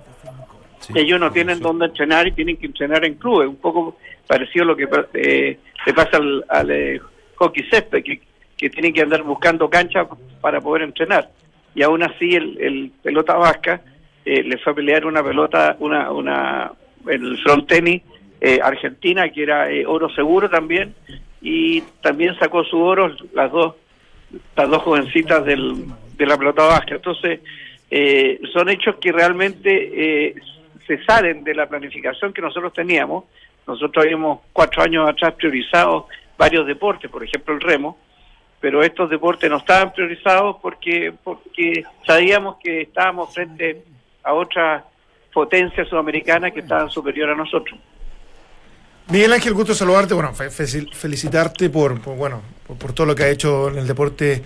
ellos 0.95 1.21
no 1.21 1.31
tienen 1.31 1.61
dónde 1.61 1.87
entrenar 1.87 2.27
y 2.27 2.33
tienen 2.33 2.57
que 2.57 2.67
entrenar 2.67 3.05
en 3.05 3.15
clubes 3.15 3.49
un 3.49 3.57
poco 3.57 3.99
parecido 4.27 4.65
a 4.65 4.69
lo 4.69 4.77
que 4.77 4.89
eh, 5.15 5.59
le 5.87 5.95
pasa 5.95 6.17
al, 6.17 6.45
al, 6.49 6.71
eh, 6.71 7.01
hockey 7.37 7.65
césped 7.71 8.03
que, 8.03 8.21
que 8.57 8.71
tienen 8.71 8.93
que 8.93 9.03
andar 9.03 9.23
buscando 9.23 9.69
cancha 9.71 10.07
para 10.41 10.61
poder 10.61 10.83
entrenar 10.83 11.31
y 11.75 11.83
aún 11.83 12.03
así 12.03 12.35
el, 12.35 12.59
el 12.61 12.93
pelota 13.03 13.35
vasca 13.35 13.81
eh, 14.25 14.43
le 14.43 14.59
fue 14.59 14.73
a 14.73 14.77
pelear 14.77 15.07
una 15.07 15.23
pelota 15.23 15.77
una 15.81 16.11
una 16.11 16.73
el 17.09 17.39
front 17.39 17.69
tenis 17.69 18.03
eh, 18.41 18.59
Argentina 18.63 19.29
que 19.29 19.43
era 19.43 19.71
eh, 19.71 19.87
oro 19.87 20.09
seguro 20.11 20.51
también 20.51 20.95
y 21.41 21.81
también 22.03 22.37
sacó 22.39 22.65
su 22.65 22.79
oro 22.81 23.15
las 23.33 23.51
dos 23.53 23.75
las 24.57 24.69
dos 24.69 24.83
jovencitas 24.83 25.45
del, 25.45 25.87
de 26.17 26.27
la 26.27 26.37
pelota 26.37 26.65
vasca. 26.65 26.97
Entonces, 26.97 27.41
eh, 27.91 28.41
son 28.53 28.69
hechos 28.69 28.97
que 28.97 29.13
realmente 29.13 29.71
eh, 30.29 30.35
se 30.89 31.05
salen 31.05 31.45
de 31.45 31.55
la 31.55 31.69
planificación 31.69 32.33
que 32.33 32.43
nosotros 32.43 32.73
teníamos. 32.73 33.25
Nosotros 33.67 34.05
habíamos 34.05 34.41
cuatro 34.53 34.83
años 34.83 35.09
atrás 35.09 35.35
priorizado 35.35 36.09
varios 36.37 36.67
deportes, 36.67 37.09
por 37.11 37.23
ejemplo 37.23 37.55
el 37.55 37.61
remo, 37.61 37.97
pero 38.61 38.83
estos 38.83 39.09
deportes 39.11 39.49
no 39.49 39.59
estaban 39.59 39.93
priorizados 39.93 40.57
porque, 40.61 41.13
porque 41.23 41.85
sabíamos 42.07 42.57
que 42.61 42.81
estábamos 42.83 43.33
frente 43.33 43.85
a 44.25 44.33
otras 44.33 44.83
potencias 45.33 45.87
sudamericanas 45.89 46.53
que 46.53 46.61
estaban 46.61 46.91
superiores 46.91 47.35
a 47.35 47.39
nosotros. 47.39 47.79
Miguel 49.11 49.33
Ángel, 49.33 49.55
gusto 49.55 49.75
saludarte, 49.75 50.13
bueno, 50.15 50.35
fe- 50.35 50.51
fe- 50.51 50.87
felicitarte 50.93 51.71
por, 51.71 52.01
por, 52.01 52.17
bueno, 52.17 52.43
por, 52.79 52.93
todo 52.93 53.07
lo 53.07 53.15
que 53.15 53.23
ha 53.25 53.29
hecho 53.31 53.69
en 53.69 53.79
el 53.79 53.87
deporte, 53.87 54.43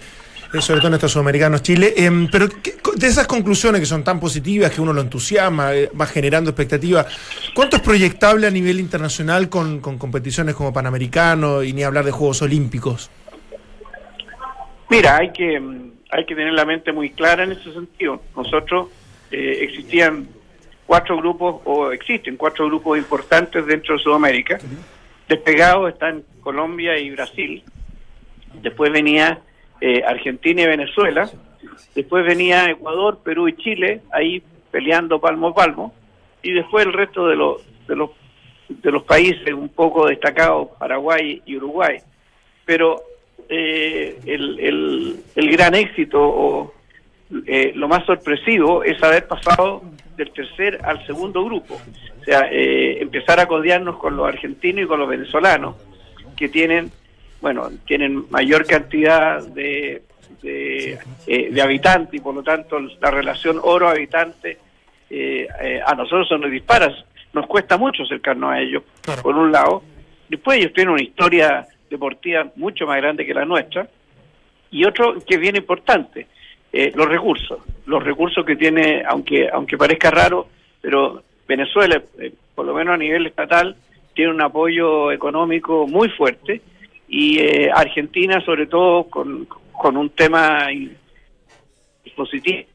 sobre 0.61 0.81
todo 0.81 0.89
en 0.89 0.95
estos 0.95 1.13
sudamericanos 1.13 1.63
Chile. 1.63 1.95
Em, 1.97 2.29
pero 2.31 2.49
¿qué- 2.63 2.75
de 2.95 3.07
esas 3.07 3.27
conclusiones 3.27 3.81
que 3.81 3.87
son 3.87 4.05
tan 4.05 4.21
positivas, 4.21 4.71
que 4.71 4.81
uno 4.81 4.93
lo 4.93 5.01
entusiasma, 5.01 5.75
eh, 5.75 5.91
va 5.99 6.07
generando 6.07 6.51
expectativas, 6.51 7.07
¿cuánto 7.55 7.77
es 7.77 7.83
proyectable 7.83 8.47
a 8.47 8.51
nivel 8.51 8.79
internacional 8.81 9.49
con, 9.49 9.81
con 9.81 9.99
competiciones 9.99 10.55
como 10.55 10.73
Panamericano 10.73 11.63
y 11.63 11.73
ni 11.73 11.83
hablar 11.83 12.05
de 12.05 12.11
Juegos 12.11 12.43
Olímpicos? 12.43 13.11
Mira, 14.91 15.17
hay 15.19 15.33
que 15.33 15.59
mm, 15.59 15.93
hay 16.11 16.27
que 16.27 16.35
tener 16.35 16.53
la 16.53 16.67
mente 16.67 16.93
muy 16.93 17.11
clara 17.11 17.45
en 17.45 17.53
ese 17.53 17.73
sentido. 17.73 18.23
Nosotros 18.37 18.89
eh, 19.31 19.61
existían 19.63 20.29
cuatro 20.87 21.17
grupos 21.17 21.63
o 21.65 21.91
existen 21.91 22.37
cuatro 22.37 22.67
grupos 22.67 22.99
importantes 22.99 23.65
dentro 23.65 23.97
de 23.97 24.03
Sudamérica. 24.03 24.59
Despegados 25.27 25.91
están 25.91 26.23
Colombia 26.43 26.99
y 26.99 27.11
Brasil. 27.13 27.63
Después 28.63 28.93
venía 28.93 29.41
eh, 29.83 30.03
Argentina 30.07 30.63
y 30.63 30.67
Venezuela. 30.67 31.29
Después 31.95 32.25
venía 32.25 32.71
Ecuador, 32.71 33.19
Perú 33.23 33.49
y 33.49 33.57
Chile, 33.57 34.01
ahí 34.13 34.43
peleando 34.71 35.21
palmo 35.21 35.49
a 35.49 35.55
palmo. 35.55 35.93
Y 36.43 36.53
después 36.53 36.87
el 36.87 36.93
resto 36.93 37.27
de 37.27 37.37
los 37.37 37.63
de 37.87 37.97
los 37.97 38.11
de 38.69 38.91
los 38.91 39.03
países 39.03 39.53
un 39.53 39.69
poco 39.69 40.07
destacados, 40.07 40.69
Paraguay 40.79 41.43
y 41.45 41.57
Uruguay. 41.57 41.99
Pero 42.65 43.03
eh, 43.49 44.19
el, 44.25 44.59
el, 44.61 45.17
el 45.35 45.51
gran 45.51 45.75
éxito 45.75 46.19
o 46.23 46.73
eh, 47.47 47.73
lo 47.75 47.89
más 47.89 48.05
sorpresivo 48.05 48.85
es 48.85 49.03
haber 49.03 49.27
pasado 49.27 49.83
del 50.17 50.31
tercer 50.33 50.79
al 50.85 51.05
segundo 51.07 51.45
grupo. 51.45 51.75
O 52.21 52.25
sea, 52.25 52.49
eh, 52.51 53.03
empezar 53.03 53.41
a 53.41 53.47
codearnos 53.47 53.97
con 53.97 54.17
los 54.17 54.29
argentinos 54.29 54.85
y 54.85 54.87
con 54.87 55.01
los 55.01 55.09
venezolanos, 55.09 55.77
que 56.37 56.49
tienen, 56.49 56.91
bueno, 57.43 57.69
tienen 57.87 58.25
mayor 58.31 58.65
cantidad 58.65 59.45
de, 59.45 60.03
de, 60.41 60.99
eh, 61.27 61.51
de 61.51 61.63
habitantes 61.63 62.15
y 62.15 62.21
por 62.21 62.35
lo 62.35 62.43
tanto 62.43 62.79
la 62.79 63.11
relación 63.11 63.59
oro-habitante 63.61 64.59
eh, 65.11 65.49
eh, 65.61 65.81
a 65.85 65.95
nosotros 65.95 66.29
se 66.29 66.39
nos 66.39 66.51
dispara. 66.51 66.91
Nos 67.33 67.47
cuesta 67.47 67.77
mucho 67.77 68.05
acercarnos 68.05 68.53
a 68.53 68.61
ellos, 68.61 68.85
por 69.23 69.37
un 69.37 69.51
lado. 69.51 69.83
Después 70.29 70.59
ellos 70.59 70.73
tienen 70.73 70.95
una 70.95 71.03
historia 71.03 71.67
deportiva 71.91 72.47
mucho 72.57 72.87
más 72.87 72.97
grande 72.99 73.27
que 73.27 73.35
la 73.35 73.45
nuestra. 73.45 73.89
Y 74.71 74.85
otro 74.85 75.19
que 75.27 75.35
es 75.35 75.41
bien 75.41 75.57
importante, 75.57 76.27
los 76.95 77.09
recursos. 77.09 77.59
Los 77.87 78.03
recursos 78.03 78.45
que 78.47 78.57
tiene, 78.57 79.03
aunque 79.07 79.49
aunque 79.51 79.77
parezca 79.77 80.11
raro, 80.11 80.47
pero 80.81 81.23
Venezuela, 81.49 82.03
por 82.55 82.67
lo 82.67 82.75
menos 82.75 82.95
a 82.95 82.99
nivel 82.99 83.27
estatal, 83.27 83.77
tiene 84.15 84.31
un 84.31 84.41
apoyo 84.41 85.11
económico 85.11 85.87
muy 85.87 86.09
fuerte. 86.11 86.61
Y 87.15 87.39
eh, 87.41 87.71
Argentina, 87.71 88.43
sobre 88.43 88.67
todo, 88.67 89.05
con, 89.11 89.47
con 89.71 89.97
un 89.99 90.09
tema 90.11 90.67
positivo. 92.17 92.67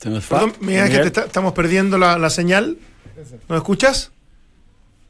Fue. 0.00 0.10
Perdón, 0.38 0.52
Miguel 0.60 0.82
Ángel, 0.82 0.98
Miguel. 0.98 1.00
te 1.02 1.08
está- 1.08 1.24
estamos 1.26 1.52
perdiendo 1.52 1.98
la, 1.98 2.18
la 2.18 2.30
señal. 2.30 2.78
¿Nos 3.48 3.56
escuchas? 3.58 4.12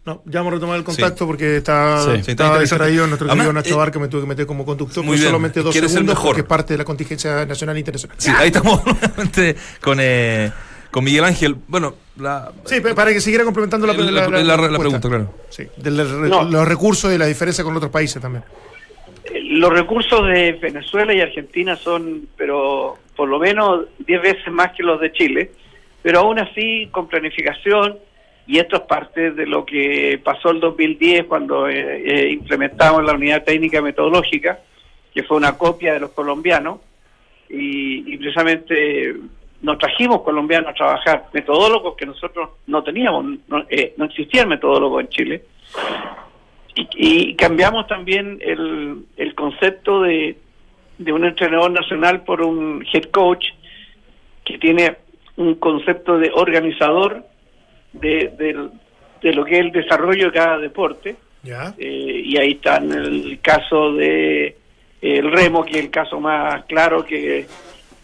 No, 0.05 0.23
ya 0.25 0.41
vamos 0.41 0.53
a 0.53 0.55
retomar 0.57 0.79
el 0.79 0.85
contacto 0.85 1.27
porque 1.27 1.59
está, 1.59 2.03
Sí. 2.17 2.23
Sí, 2.25 2.31
está 2.31 2.59
distraído 2.59 3.07
nuestro 3.07 3.27
Además, 3.29 3.45
querido 3.47 3.53
Nacho 3.53 3.75
eh, 3.75 3.77
Barca, 3.77 3.99
me 3.99 4.09
tuve 4.09 4.23
que 4.23 4.27
meter 4.27 4.47
como 4.47 4.65
conductor 4.65 5.05
muy 5.05 5.13
por 5.13 5.19
bien, 5.19 5.29
solamente 5.29 5.63
dos 5.63 5.75
segundos 5.75 6.05
mejor. 6.07 6.27
porque 6.29 6.41
es 6.41 6.47
parte 6.47 6.75
de 6.75 6.79
la 6.79 6.85
contingencia 6.85 7.45
nacional 7.45 7.77
e 7.77 7.81
internacional. 7.81 8.17
Sí, 8.19 8.31
ahí 8.35 8.47
estamos 8.49 8.83
nuevamente 8.87 9.55
con, 9.83 9.99
eh, 10.01 10.51
con 10.91 11.05
Miguel 11.05 11.25
Ángel. 11.25 11.57
Bueno, 11.69 11.95
la, 12.19 12.53
Sí, 12.65 12.81
para 12.81 13.13
que 13.13 13.21
siguiera 13.21 13.45
complementando 13.45 13.87
la, 13.87 13.93
La- 13.93 14.29
la- 14.29 14.57
la- 14.57 14.69
la 14.69 14.79
pregunta, 14.79 15.09
claro. 15.09 15.33
Sí, 15.51 15.65
de 15.77 15.91
No. 15.91 16.45
los 16.45 16.67
recursos 16.69 17.13
y 17.15 17.19
la 17.19 17.27
diferencia 17.27 17.63
con 17.65 17.77
otros 17.77 17.91
países 17.91 18.21
también. 18.21 18.45
Eh, 19.33 19.41
Los 19.43 19.71
recursos 19.73 20.27
de 20.27 20.53
Venezuela 20.53 21.13
y 21.15 21.21
Argentina 21.21 21.77
son, 21.77 22.29
pero 22.37 22.97
por 23.17 23.29
lo 23.29 23.39
menos 23.39 23.87
10 24.07 24.23
veces 24.23 24.53
más 24.53 24.73
que 24.77 24.83
los 24.83 25.01
de 25.01 25.13
Chile, 25.13 25.51
pero 26.03 26.21
aún 26.21 26.39
así 26.39 26.89
con 26.91 27.09
planificación, 27.09 27.99
y 28.47 28.59
esto 28.59 28.77
es 28.77 28.83
parte 28.83 29.33
de 29.33 29.47
lo 29.47 29.67
que 29.67 30.21
pasó 30.25 30.51
el 30.51 30.61
2010 30.61 31.25
cuando 31.27 31.69
eh, 31.69 32.03
eh, 32.07 32.31
implementamos 32.33 33.05
la 33.05 33.13
unidad 33.13 33.45
técnica 33.45 33.83
metodológica, 33.83 34.61
que 35.13 35.23
fue 35.25 35.37
una 35.37 35.59
copia 35.59 35.93
de 35.95 36.01
los 36.01 36.11
colombianos, 36.13 36.81
y, 37.51 38.13
y 38.15 38.17
precisamente 38.19 39.17
nos 39.63 39.79
trajimos 39.79 40.23
colombianos 40.23 40.71
a 40.71 40.75
trabajar, 40.75 41.27
metodólogos 41.33 41.97
que 41.97 42.07
nosotros 42.07 42.51
no 42.67 42.83
teníamos, 42.83 43.25
no, 43.49 43.65
eh, 43.69 43.95
no 43.97 44.05
existían 44.05 44.49
metodólogos 44.49 45.03
en 45.03 45.09
Chile. 45.09 45.43
Y, 46.75 46.89
y 46.95 47.35
cambiamos 47.35 47.87
también 47.89 48.39
el, 48.41 49.05
el 49.17 49.35
concepto 49.35 50.03
de, 50.03 50.37
de 50.99 51.13
un 51.13 51.25
entrenador 51.25 51.71
nacional 51.73 52.23
por 52.23 52.41
un 52.43 52.87
head 52.93 53.05
coach 53.11 53.47
que 54.45 54.59
tiene 54.59 54.97
un 55.37 55.57
concepto 55.57 56.19
de 56.19 56.31
organizador 56.35 57.25
de, 57.93 58.33
del- 58.39 58.71
de 59.23 59.33
lo 59.35 59.45
que 59.45 59.55
es 59.55 59.61
el 59.61 59.73
desarrollo 59.73 60.27
de 60.27 60.33
cada 60.33 60.59
deporte. 60.59 61.17
Eh, 61.79 62.23
y 62.25 62.37
ahí 62.39 62.53
está 62.53 62.77
en 62.77 62.93
el 62.93 63.39
caso 63.43 63.93
de 63.95 64.57
el 65.03 65.31
remo, 65.33 65.65
que 65.65 65.79
es 65.79 65.85
el 65.85 65.91
caso 65.91 66.21
más 66.21 66.65
claro 66.67 67.05
que 67.05 67.47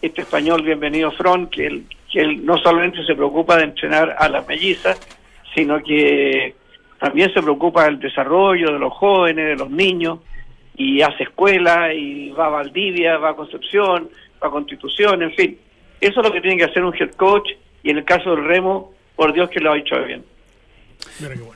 este 0.05 0.21
español 0.21 0.61
bienvenido 0.61 1.11
Front, 1.11 1.49
que 1.49 1.67
él, 1.67 1.85
que 2.11 2.21
él 2.21 2.45
no 2.45 2.57
solamente 2.57 3.03
se 3.05 3.15
preocupa 3.15 3.57
de 3.57 3.63
entrenar 3.63 4.15
a 4.19 4.29
las 4.29 4.47
mellizas, 4.47 4.99
sino 5.53 5.81
que 5.81 6.55
también 6.99 7.33
se 7.33 7.41
preocupa 7.41 7.85
del 7.85 7.99
desarrollo 7.99 8.71
de 8.71 8.79
los 8.79 8.93
jóvenes, 8.93 9.45
de 9.45 9.55
los 9.55 9.69
niños, 9.69 10.19
y 10.77 11.01
hace 11.01 11.23
escuela 11.23 11.93
y 11.93 12.29
va 12.31 12.47
a 12.47 12.49
Valdivia, 12.49 13.17
va 13.17 13.31
a 13.31 13.35
Concepción, 13.35 14.09
va 14.43 14.47
a 14.47 14.51
Constitución, 14.51 15.23
en 15.23 15.31
fin. 15.33 15.57
Eso 15.99 16.19
es 16.19 16.27
lo 16.27 16.31
que 16.31 16.41
tiene 16.41 16.57
que 16.57 16.65
hacer 16.65 16.83
un 16.83 16.93
head 16.93 17.11
coach 17.15 17.49
y 17.81 17.89
en 17.89 17.97
el 17.97 18.05
caso 18.05 18.31
del 18.35 18.45
remo, 18.45 18.91
por 19.15 19.33
Dios 19.33 19.49
que 19.49 19.59
lo 19.59 19.71
ha 19.71 19.77
hecho 19.77 19.95
bien. 20.03 20.23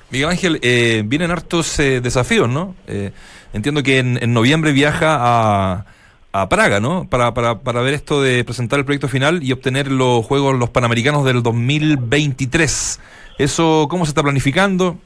Miguel 0.10 0.30
Ángel, 0.30 0.60
eh, 0.62 1.04
vienen 1.06 1.32
hartos 1.32 1.80
eh, 1.80 2.02
desafíos, 2.02 2.48
¿no? 2.48 2.76
Eh, 2.88 3.12
entiendo 3.54 3.84
que 3.84 4.00
en, 4.00 4.22
en 4.22 4.34
noviembre 4.34 4.72
viaja 4.72 5.18
a, 5.20 5.86
a 6.32 6.48
Praga, 6.50 6.80
¿no? 6.80 7.08
Para, 7.10 7.34
para, 7.34 7.60
para 7.60 7.82
ver 7.82 7.94
esto 7.94 8.22
de 8.22 8.44
presentar 8.44 8.80
el 8.80 8.86
proyecto 8.86 9.08
final 9.08 9.42
y 9.44 9.52
obtener 9.52 9.92
los 9.92 10.26
Juegos 10.26 10.58
los 10.58 10.70
Panamericanos 10.70 11.26
del 11.26 11.42
2023. 11.44 13.00
¿Eso 13.38 13.88
cómo 13.90 14.06
se 14.06 14.10
está 14.10 14.22
planificando? 14.24 14.98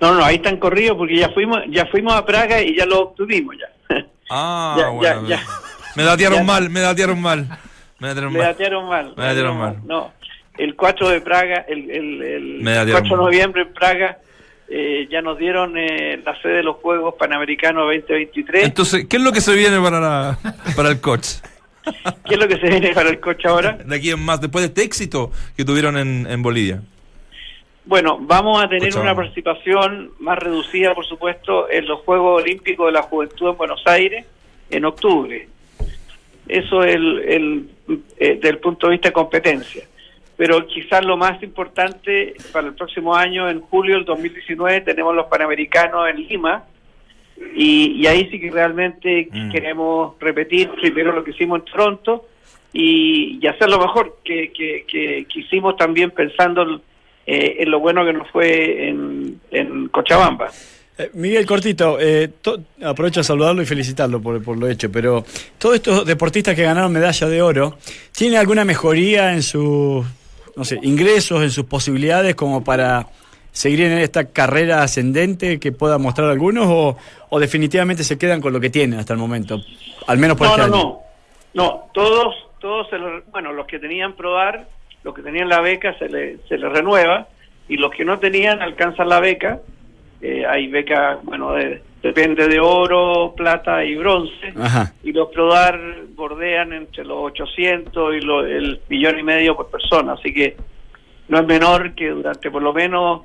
No, 0.00 0.14
no, 0.14 0.24
ahí 0.24 0.36
están 0.36 0.56
corridos 0.58 0.96
porque 0.96 1.16
ya 1.16 1.28
fuimos, 1.30 1.60
ya 1.70 1.86
fuimos 1.86 2.14
a 2.14 2.24
Praga 2.24 2.60
y 2.62 2.76
ya 2.76 2.86
lo 2.86 3.00
obtuvimos 3.00 3.54
ya. 3.58 4.04
Ah, 4.30 4.76
Ya, 4.78 4.88
bueno. 4.88 5.28
ya, 5.28 5.36
ya. 5.36 5.42
Me 5.96 6.02
datearon 6.04 6.46
mal, 6.46 6.70
me 6.70 6.80
datearon 6.80 7.20
mal. 7.20 7.46
Me 7.98 8.08
datearon 8.08 8.32
Me 8.32 8.38
mal. 8.38 8.48
datearon 8.48 8.88
mal. 8.88 9.14
Me 9.16 9.24
datearon 9.24 9.58
mal. 9.58 9.76
No, 9.84 10.12
el 10.56 10.74
4 10.76 11.08
de 11.10 11.20
Praga, 11.20 11.64
el, 11.68 11.90
el, 11.90 12.22
el 12.22 12.42
Me 12.62 12.72
datearon 12.72 13.02
4 13.02 13.08
de 13.10 13.16
mal. 13.16 13.24
noviembre 13.26 13.62
en 13.62 13.72
Praga, 13.74 14.18
eh, 14.70 15.08
ya 15.10 15.20
nos 15.20 15.36
dieron 15.38 15.76
eh, 15.76 16.20
la 16.24 16.40
sede 16.40 16.54
de 16.58 16.62
los 16.62 16.76
Juegos 16.76 17.14
Panamericanos 17.18 17.84
2023. 17.86 18.64
Entonces, 18.64 19.06
¿qué 19.08 19.16
es 19.16 19.22
lo 19.22 19.32
que 19.32 19.40
se 19.40 19.54
viene 19.54 19.80
para, 19.80 20.00
la- 20.00 20.38
para 20.76 20.88
el 20.90 21.00
coach? 21.00 21.26
¿Qué 22.26 22.34
es 22.34 22.38
lo 22.40 22.46
que 22.46 22.56
se 22.58 22.68
viene 22.68 22.92
para 22.94 23.08
el 23.10 23.18
coche 23.20 23.48
ahora? 23.48 23.72
De 23.84 23.96
aquí 23.96 24.10
en 24.10 24.20
más, 24.24 24.40
después 24.40 24.62
de 24.62 24.68
este 24.68 24.82
éxito 24.82 25.32
que 25.56 25.64
tuvieron 25.64 25.96
en, 25.96 26.26
en 26.30 26.42
Bolivia. 26.42 26.82
Bueno, 27.86 28.18
vamos 28.20 28.62
a 28.62 28.68
tener 28.68 28.94
una 28.96 29.16
participación 29.16 30.10
más 30.20 30.38
reducida, 30.38 30.94
por 30.94 31.06
supuesto, 31.06 31.68
en 31.70 31.86
los 31.86 32.00
Juegos 32.00 32.42
Olímpicos 32.42 32.86
de 32.86 32.92
la 32.92 33.02
Juventud 33.02 33.48
en 33.50 33.56
Buenos 33.56 33.82
Aires 33.86 34.24
en 34.70 34.84
octubre. 34.84 35.48
Eso 36.46 36.84
es 36.84 36.94
el, 36.94 37.18
el, 37.20 37.70
eh, 38.18 38.38
del 38.40 38.58
punto 38.58 38.86
de 38.86 38.92
vista 38.92 39.08
de 39.08 39.12
competencia. 39.12 39.84
Pero 40.40 40.66
quizás 40.66 41.04
lo 41.04 41.18
más 41.18 41.42
importante 41.42 42.32
para 42.50 42.68
el 42.68 42.72
próximo 42.74 43.14
año, 43.14 43.46
en 43.50 43.60
julio 43.60 43.96
del 43.96 44.06
2019, 44.06 44.80
tenemos 44.80 45.14
los 45.14 45.26
Panamericanos 45.26 46.08
en 46.08 46.16
Lima. 46.26 46.64
Y, 47.54 48.00
y 48.00 48.06
ahí 48.06 48.26
sí 48.30 48.40
que 48.40 48.50
realmente 48.50 49.28
Mm. 49.30 49.50
queremos 49.50 50.14
repetir 50.18 50.70
primero 50.80 51.12
lo 51.12 51.22
que 51.24 51.32
hicimos 51.32 51.58
en 51.60 51.64
Toronto 51.66 52.26
y, 52.72 53.38
y 53.42 53.46
hacer 53.48 53.68
lo 53.68 53.78
mejor 53.80 54.18
que, 54.24 54.50
que, 54.52 54.86
que, 54.88 55.26
que 55.30 55.40
hicimos 55.40 55.76
también 55.76 56.10
pensando 56.10 56.80
eh, 57.26 57.56
en 57.60 57.70
lo 57.70 57.78
bueno 57.80 58.02
que 58.06 58.12
nos 58.14 58.30
fue 58.30 58.88
en, 58.88 59.38
en 59.50 59.88
Cochabamba. 59.88 60.48
Eh, 60.98 61.10
Miguel 61.14 61.44
Cortito, 61.44 61.98
eh, 62.00 62.28
to- 62.40 62.60
aprovecho 62.82 63.20
a 63.20 63.24
saludarlo 63.24 63.60
y 63.60 63.66
felicitarlo 63.66 64.22
por, 64.22 64.42
por 64.42 64.56
lo 64.58 64.66
hecho, 64.68 64.90
pero 64.90 65.22
todos 65.58 65.74
estos 65.76 66.06
deportistas 66.06 66.54
que 66.56 66.62
ganaron 66.62 66.92
medalla 66.92 67.26
de 67.28 67.42
oro, 67.42 67.76
¿tiene 68.16 68.38
alguna 68.38 68.64
mejoría 68.64 69.32
en 69.34 69.42
sus, 69.42 70.04
no 70.56 70.64
sé, 70.64 70.78
ingresos, 70.82 71.42
en 71.42 71.50
sus 71.50 71.64
posibilidades 71.64 72.34
como 72.34 72.62
para 72.64 73.06
seguir 73.52 73.80
en 73.82 73.98
esta 73.98 74.26
carrera 74.26 74.82
ascendente 74.82 75.58
que 75.58 75.72
pueda 75.72 75.98
mostrar 75.98 76.30
algunos 76.30 76.66
o, 76.68 76.96
o 77.30 77.40
definitivamente 77.40 78.04
se 78.04 78.16
quedan 78.18 78.40
con 78.40 78.52
lo 78.52 78.60
que 78.60 78.70
tienen 78.70 78.98
hasta 79.00 79.12
el 79.12 79.18
momento? 79.18 79.60
Al 80.06 80.18
menos 80.18 80.36
por 80.36 80.46
No, 80.46 80.54
este 80.56 80.68
no, 80.70 80.74
año. 80.76 80.82
no. 80.84 81.00
No, 81.52 81.90
todos, 81.92 82.34
todos, 82.60 82.88
se 82.90 82.96
lo- 82.98 83.22
bueno, 83.32 83.52
los 83.52 83.66
que 83.66 83.78
tenían 83.80 84.12
probar, 84.14 84.68
los 85.02 85.14
que 85.14 85.22
tenían 85.22 85.48
la 85.48 85.60
beca 85.60 85.98
se 85.98 86.08
les 86.08 86.40
se 86.48 86.56
les 86.58 86.70
renueva 86.70 87.26
y 87.68 87.76
los 87.76 87.90
que 87.90 88.04
no 88.04 88.18
tenían 88.20 88.62
alcanzan 88.62 89.08
la 89.08 89.18
beca. 89.18 89.58
Eh, 90.22 90.44
hay 90.46 90.68
beca, 90.68 91.18
bueno, 91.24 91.52
de- 91.54 91.82
depende 92.02 92.48
de 92.48 92.58
oro, 92.60 93.34
plata 93.36 93.84
y 93.84 93.94
bronce. 93.96 94.52
Ajá. 94.58 94.92
Y 95.02 95.12
los 95.12 95.28
PRODAR 95.28 95.78
bordean 96.14 96.72
entre 96.72 97.04
los 97.04 97.18
800 97.18 98.14
y 98.14 98.20
lo- 98.20 98.44
el 98.46 98.80
millón 98.88 99.18
y 99.18 99.22
medio 99.22 99.56
por 99.56 99.70
persona. 99.70 100.14
Así 100.14 100.32
que 100.32 100.56
no 101.28 101.38
es 101.40 101.46
menor 101.46 101.94
que 101.94 102.08
durante 102.08 102.50
por 102.50 102.62
lo 102.62 102.72
menos 102.72 103.22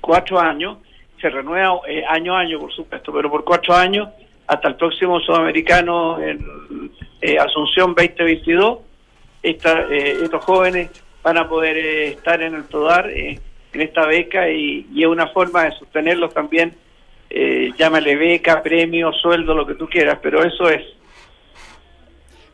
cuatro 0.00 0.38
años, 0.40 0.78
se 1.20 1.28
renueva 1.28 1.80
eh, 1.88 2.04
año 2.08 2.36
a 2.36 2.40
año, 2.40 2.60
por 2.60 2.72
supuesto, 2.72 3.12
pero 3.12 3.28
por 3.30 3.44
cuatro 3.44 3.74
años, 3.74 4.08
hasta 4.46 4.68
el 4.68 4.76
próximo 4.76 5.18
sudamericano 5.20 6.20
en 6.22 6.38
eh, 7.20 7.36
Asunción 7.38 7.94
2022, 7.96 8.78
esta, 9.42 9.82
eh, 9.90 10.18
estos 10.22 10.44
jóvenes 10.44 10.90
van 11.22 11.36
a 11.38 11.48
poder 11.48 11.76
eh, 11.76 12.08
estar 12.10 12.40
en 12.40 12.54
el 12.54 12.64
PRODAR 12.64 13.10
eh, 13.10 13.38
en 13.72 13.80
esta 13.80 14.06
beca 14.06 14.48
y, 14.48 14.86
y 14.94 15.02
es 15.02 15.08
una 15.08 15.26
forma 15.26 15.64
de 15.64 15.72
sostenerlos 15.72 16.32
también, 16.32 16.74
eh, 17.30 17.70
llámale 17.78 18.16
beca, 18.16 18.62
premio, 18.62 19.12
sueldo, 19.12 19.54
lo 19.54 19.66
que 19.66 19.74
tú 19.74 19.88
quieras, 19.88 20.18
pero 20.22 20.42
eso 20.44 20.68
es. 20.68 20.82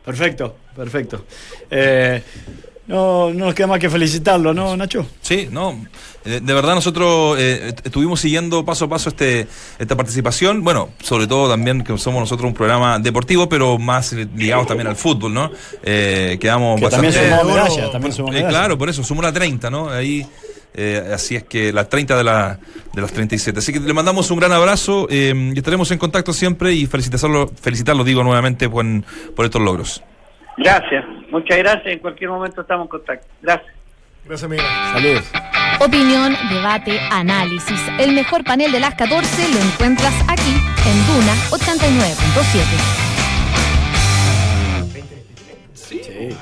Perfecto, 0.03 0.55
perfecto. 0.75 1.25
Eh, 1.71 2.21
no, 2.87 3.33
no 3.33 3.45
nos 3.45 3.55
queda 3.55 3.65
más 3.65 3.79
que 3.79 3.89
felicitarlo, 3.89 4.53
¿no, 4.53 4.77
Nacho? 4.77 5.07
Sí, 5.21 5.47
no. 5.51 5.83
De, 6.23 6.39
de 6.39 6.53
verdad 6.53 6.75
nosotros 6.75 7.37
eh, 7.39 7.69
est- 7.69 7.85
estuvimos 7.87 8.19
siguiendo 8.19 8.63
paso 8.63 8.85
a 8.85 8.89
paso 8.89 9.09
este 9.09 9.47
esta 9.79 9.95
participación. 9.95 10.63
Bueno, 10.63 10.89
sobre 11.01 11.25
todo 11.25 11.49
también 11.49 11.83
que 11.83 11.97
somos 11.97 12.19
nosotros 12.19 12.47
un 12.47 12.53
programa 12.53 12.99
deportivo, 12.99 13.49
pero 13.49 13.79
más 13.79 14.13
eh, 14.13 14.27
ligados 14.35 14.67
también 14.67 14.87
al 14.87 14.95
fútbol, 14.95 15.33
¿no? 15.33 15.51
Eh, 15.81 16.37
quedamos 16.39 16.79
Que 16.79 16.87
también 16.89 17.13
bastante- 17.13 17.29
sumó 17.39 17.41
oro, 17.51 17.63
medallas, 17.63 17.91
también 17.91 18.13
sumó 18.13 18.27
Eh, 18.29 18.31
medallas. 18.33 18.49
claro, 18.51 18.77
por 18.77 18.89
eso, 18.89 19.03
sumó 19.03 19.21
la 19.23 19.33
30, 19.33 19.69
¿no? 19.71 19.89
Ahí, 19.89 20.23
eh, 20.75 21.11
así 21.13 21.35
es 21.35 21.43
que 21.43 21.71
las 21.71 21.89
30 21.89 22.17
de, 22.17 22.23
la, 22.23 22.59
de 22.93 23.01
las 23.01 23.11
37. 23.11 23.59
Así 23.59 23.73
que 23.73 23.79
le 23.79 23.93
mandamos 23.93 24.29
un 24.31 24.39
gran 24.39 24.51
abrazo 24.51 25.07
eh, 25.09 25.33
y 25.53 25.57
estaremos 25.57 25.89
en 25.91 25.97
contacto 25.97 26.33
siempre 26.33 26.73
y 26.73 26.85
felicitarlo, 26.85 27.47
felicitarlo 27.47 28.03
digo 28.03 28.23
nuevamente 28.23 28.69
por, 28.69 28.85
por 29.35 29.45
estos 29.45 29.61
logros. 29.61 30.03
Gracias, 30.57 31.05
muchas 31.31 31.57
gracias, 31.57 31.87
en 31.87 31.99
cualquier 31.99 32.29
momento 32.29 32.61
estamos 32.61 32.85
en 32.85 32.89
contacto. 32.89 33.27
Gracias. 33.41 33.73
Gracias, 34.25 34.49
Miguel. 34.49 34.65
Saludos. 34.91 35.23
Opinión, 35.79 36.35
debate, 36.49 36.99
análisis. 37.11 37.79
El 37.99 38.13
mejor 38.13 38.43
panel 38.43 38.71
de 38.71 38.79
las 38.79 38.95
14 38.95 39.53
lo 39.53 39.59
encuentras 39.59 40.13
aquí 40.27 40.55
en 40.87 41.05
Duna 41.05 41.35
89.7. 41.51 43.05
Sí. 45.73 46.35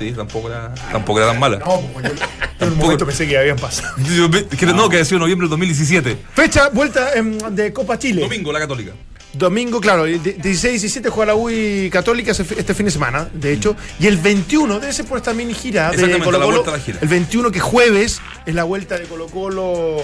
Sí, 0.00 0.12
tampoco 0.12 0.48
era, 0.48 0.74
tampoco 0.90 1.18
era 1.20 1.28
tan 1.30 1.38
mala. 1.38 1.58
No, 1.58 1.78
pues 1.92 2.06
yo 2.06 2.66
en 2.66 2.72
un 2.72 2.78
momento 2.78 3.04
pensé 3.04 3.28
que 3.28 3.36
habían 3.36 3.58
pasado. 3.58 3.94
Que 4.58 4.64
no, 4.64 4.88
que 4.88 4.98
ha 4.98 5.04
sido 5.04 5.18
noviembre 5.18 5.44
del 5.44 5.50
2017. 5.50 6.16
Fecha, 6.34 6.70
vuelta 6.70 7.12
em, 7.14 7.36
de 7.50 7.70
Copa 7.74 7.98
Chile. 7.98 8.22
Domingo, 8.22 8.50
la 8.50 8.60
Católica. 8.60 8.92
Domingo, 9.34 9.78
claro, 9.78 10.06
el 10.06 10.22
de- 10.22 10.38
16-17 10.38 11.10
juega 11.10 11.32
la 11.32 11.34
UI 11.36 11.90
Católica 11.92 12.32
este 12.32 12.74
fin 12.74 12.86
de 12.86 12.92
semana, 12.92 13.28
de 13.34 13.52
hecho. 13.52 13.76
Y 14.00 14.06
el 14.06 14.16
21, 14.16 14.80
debe 14.80 14.92
ser 14.94 15.04
por 15.04 15.18
esta 15.18 15.34
mini 15.34 15.52
gira 15.52 15.90
de 15.90 16.18
Colo 16.18 16.38
la 16.38 16.44
Colo. 16.46 16.46
vuelta 16.46 16.70
a 16.70 16.76
la 16.78 16.82
gira. 16.82 16.98
El 17.02 17.08
21, 17.08 17.50
que 17.52 17.60
jueves 17.60 18.22
es 18.46 18.54
la 18.54 18.64
vuelta 18.64 18.96
de 18.98 19.04
Colo 19.04 19.26
Colo. 19.26 19.96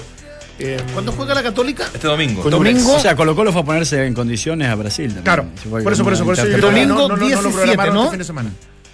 em, 0.59 0.79
¿Cuándo 0.93 1.13
juega 1.13 1.35
la 1.35 1.43
Católica? 1.43 1.89
Este 1.95 2.07
domingo. 2.07 2.43
Con 2.43 2.51
Domingo. 2.51 2.93
O 2.97 3.01
sea, 3.01 3.17
Colo 3.17 3.35
Colo 3.35 3.51
fue 3.51 3.63
a 3.63 3.65
ponerse 3.65 4.05
en 4.07 4.13
condiciones 4.13 4.69
a 4.69 4.75
Brasil 4.75 5.07
también. 5.07 5.25
Claro, 5.25 5.47
por 5.71 5.93
eso, 5.93 6.05
por 6.05 6.13
eso, 6.13 6.25
por 6.25 6.35
eso. 6.35 6.47
Domingo 6.59 6.95
no, 6.95 7.09
no, 7.09 7.09
no, 7.09 7.17
no 7.17 7.17
lo 7.17 7.27
17, 7.27 7.51
programaron 7.55 7.95
¿no? 7.95 8.01
este 8.05 8.11
fin 8.11 8.19
de 8.19 8.25
semana. 8.27 8.51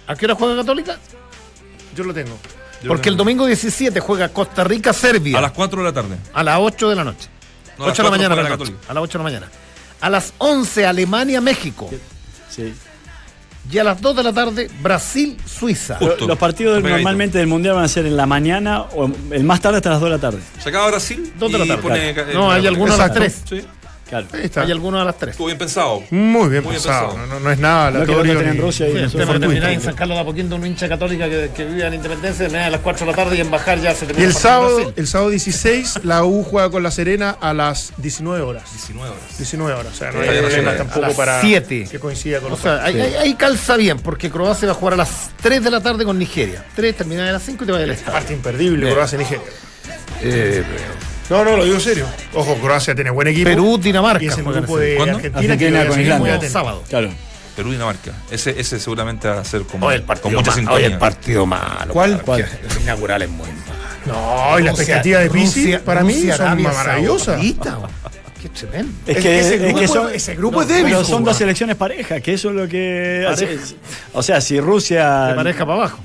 ¿A 0.07 0.15
qué 0.15 0.25
hora 0.25 0.35
juega 0.35 0.55
Católica? 0.57 0.97
Yo 1.95 2.03
lo 2.03 2.13
tengo. 2.13 2.37
Porque 2.87 3.07
el 3.09 3.15
domingo 3.15 3.45
17 3.45 3.99
juega 4.01 4.29
Costa 4.29 4.63
Rica-Serbia. 4.63 5.37
A 5.37 5.41
las 5.41 5.51
4 5.53 5.79
de 5.79 5.85
la 5.85 5.93
tarde. 5.93 6.17
A 6.33 6.43
las 6.43 6.57
8 6.59 6.89
de 6.89 6.95
la 6.95 7.03
noche. 7.05 7.29
No, 7.77 7.85
a 7.85 7.87
las 7.87 7.93
8 7.99 8.03
de 8.03 8.09
la 8.09 8.09
4 8.09 8.11
mañana. 8.29 8.35
la. 8.43 8.49
Católica. 8.49 8.77
A 8.89 8.93
las 8.93 9.03
8 9.03 9.17
de 9.17 9.17
la 9.19 9.23
mañana. 9.23 9.47
A 10.01 10.09
las 10.09 10.33
11 10.39 10.85
Alemania-México. 10.85 11.89
Sí. 12.49 12.73
Y 13.71 13.77
a 13.77 13.83
las 13.85 14.01
2 14.01 14.15
de 14.17 14.23
la 14.23 14.33
tarde 14.33 14.69
Brasil-Suiza. 14.81 15.97
Los 16.01 16.37
partidos 16.37 16.75
Pegadito. 16.77 16.89
normalmente 16.97 17.37
del 17.37 17.47
Mundial 17.47 17.75
van 17.75 17.85
a 17.85 17.87
ser 17.87 18.05
en 18.05 18.17
la 18.17 18.25
mañana 18.25 18.81
o 18.81 19.09
el 19.31 19.43
más 19.45 19.61
tarde 19.61 19.77
hasta 19.77 19.91
las 19.91 20.01
2 20.01 20.09
de 20.09 20.15
la 20.17 20.21
tarde. 20.21 20.39
Se 20.61 20.67
acaba 20.67 20.87
Brasil. 20.87 21.33
Dos 21.39 21.49
de 21.51 21.59
la 21.59 21.65
tarde, 21.65 21.81
pone 21.81 22.13
claro. 22.13 22.27
ca- 22.29 22.33
No, 22.37 22.51
eh, 22.51 22.55
hay 22.57 22.67
algunos 22.67 22.95
a 22.99 23.07
las 23.07 23.15
Exacto. 23.17 23.45
3. 23.47 23.61
Sí. 23.61 23.67
Claro. 24.09 24.27
Ahí 24.33 24.41
está. 24.43 24.61
Hay 24.61 24.71
algunos 24.71 25.01
a 25.01 25.05
las 25.05 25.17
3. 25.17 25.31
Estuvo 25.31 25.47
bien 25.47 25.57
pensado. 25.57 26.03
Muy 26.11 26.49
bien 26.49 26.63
Muy 26.63 26.71
bien 26.71 26.73
pensado. 26.73 27.09
pensado. 27.11 27.17
No, 27.27 27.33
no- 27.35 27.39
no 27.39 27.51
es 27.51 27.57
nada 27.57 27.89
que 27.91 27.97
aleatorio. 27.97 28.33
otro 28.37 28.49
en 28.51 28.57
Rusia 28.59 28.87
y 28.87 29.09
Sí, 29.09 29.17
terminar 29.17 29.69
en. 29.71 29.81
San 29.81 29.95
Carlos 29.95 30.17
de 30.17 30.21
Apoquindo, 30.21 30.55
un 30.55 30.65
hincha 30.67 30.87
católica 30.87 31.27
que, 31.29 31.49
que 31.55 31.65
vive 31.65 31.83
en 31.83 31.89
la 31.89 31.95
Independencia, 31.95 32.43
terminar 32.45 32.67
a 32.67 32.69
las 32.69 32.81
4 32.81 33.05
de 33.05 33.11
la 33.11 33.15
tarde 33.15 33.37
y 33.37 33.41
en 33.41 33.49
bajar 33.49 33.79
ya 33.81 33.95
se 33.95 34.05
Y 34.05 34.07
termina 34.09 34.25
el 34.27 34.31
el 34.31 34.37
sábado, 34.37 34.93
el 34.95 35.07
sábado 35.07 35.29
16, 35.31 35.99
la 36.03 36.23
U 36.25 36.43
juega 36.43 36.69
con 36.69 36.83
la 36.83 36.91
Serena 36.91 37.37
a 37.41 37.53
las 37.53 37.93
19 37.97 38.41
horas. 38.43 38.63
19 38.71 39.09
horas. 39.09 39.37
19 39.37 39.73
horas. 39.73 39.93
O 39.93 39.95
sea, 39.95 40.11
no 40.11 40.21
Sí, 40.21 40.29
hay 40.29 40.37
problema 40.39 40.47
nacional. 40.49 40.77
tampoco 40.77 41.05
A 41.05 41.07
las 41.07 41.17
para 41.17 41.41
siete. 41.41 41.87
que 41.89 41.99
coincida 41.99 42.37
con 42.39 42.47
O 42.47 42.49
los 42.51 42.59
sea, 42.59 42.83
ahí, 42.83 43.33
calza 43.35 43.77
bien, 43.77 43.99
porque 43.99 44.29
Croacia 44.29 44.67
va 44.67 44.73
a 44.73 44.75
jugar 44.75 44.93
a 44.93 44.97
las 44.97 45.31
3 45.41 45.63
de 45.63 45.71
la 45.71 45.81
tarde 45.81 46.05
con 46.05 46.19
Nigeria. 46.19 46.63
3, 46.75 46.95
termina 46.97 47.27
a 47.27 47.31
las 47.31 47.41
5 47.43 47.63
y 47.63 47.67
te 47.67 47.71
va 47.73 47.79
al 47.79 47.89
estadio. 47.89 48.11
Parte 48.13 48.33
imperdible, 48.33 48.81
Bien. 48.85 48.93
Croacia 48.93 49.17
Nigeria. 49.17 49.43
No, 51.29 51.43
no, 51.45 51.57
lo 51.57 51.65
digo 51.65 51.79
serio. 51.79 52.05
Ojo, 52.33 52.55
Croacia 52.55 52.93
tiene 52.95 53.09
buen 53.09 53.27
equipo. 53.29 53.49
Perú, 53.49 53.77
Dinamarca. 53.81 54.23
Y 54.23 54.27
es 54.27 54.37
el 54.37 54.43
grupo 54.43 54.77
de. 54.77 54.95
¿Cuándo? 54.95 55.15
Argentina, 55.17 55.57
que 55.57 55.87
con 55.87 55.99
Islandia. 56.01 56.49
sábado. 56.49 56.83
Claro. 56.89 57.09
Perú 57.55 57.69
y 57.69 57.73
Dinamarca. 57.73 58.11
Ese, 58.31 58.59
ese 58.59 58.79
seguramente 58.79 59.27
va 59.29 59.39
a 59.41 59.45
ser 59.45 59.61
como 59.63 59.91
el 59.91 59.99
con 59.99 60.07
partido, 60.07 60.39
mucha 60.39 60.51
sintonía. 60.51 60.77
oye, 60.77 60.85
el 60.93 60.97
partido 60.97 61.45
malo. 61.45 61.93
¿Cuál? 61.93 62.21
que 62.23 62.41
El 62.41 62.81
inaugural 62.81 63.21
es 63.21 63.29
muy 63.29 63.47
malo. 63.47 63.63
No, 64.05 64.59
y 64.59 64.63
la 64.63 64.71
expectativa 64.71 65.19
de 65.19 65.29
Pisi 65.29 65.61
Rusia- 65.63 65.81
para 65.85 66.03
mí. 66.03 66.25
Saudita, 67.19 67.75
güey. 67.75 67.91
Qué 68.41 68.49
tremendo. 68.49 68.91
Es, 69.07 69.15
Es 69.17 69.23
que, 69.23 69.39
ese 69.39 69.55
es 69.55 69.61
grupo 69.61 69.79
que 69.79 69.85
es- 69.85 69.91
son, 69.91 70.13
ese 70.13 70.35
grupo 70.35 70.61
es 70.63 70.67
débil, 70.67 70.83
Pero 70.85 71.03
son 71.05 71.19
Cuba. 71.19 71.29
dos 71.31 71.37
selecciones 71.37 71.75
parejas, 71.77 72.21
que 72.21 72.33
eso 72.33 72.49
es 72.49 72.55
lo 72.55 72.67
que 72.67 73.25
hace. 73.29 73.57
O 74.11 74.21
sea, 74.21 74.41
si 74.41 74.59
Rusia. 74.59 75.27
De 75.27 75.35
pareja 75.35 75.65
para 75.65 75.77
abajo. 75.77 75.99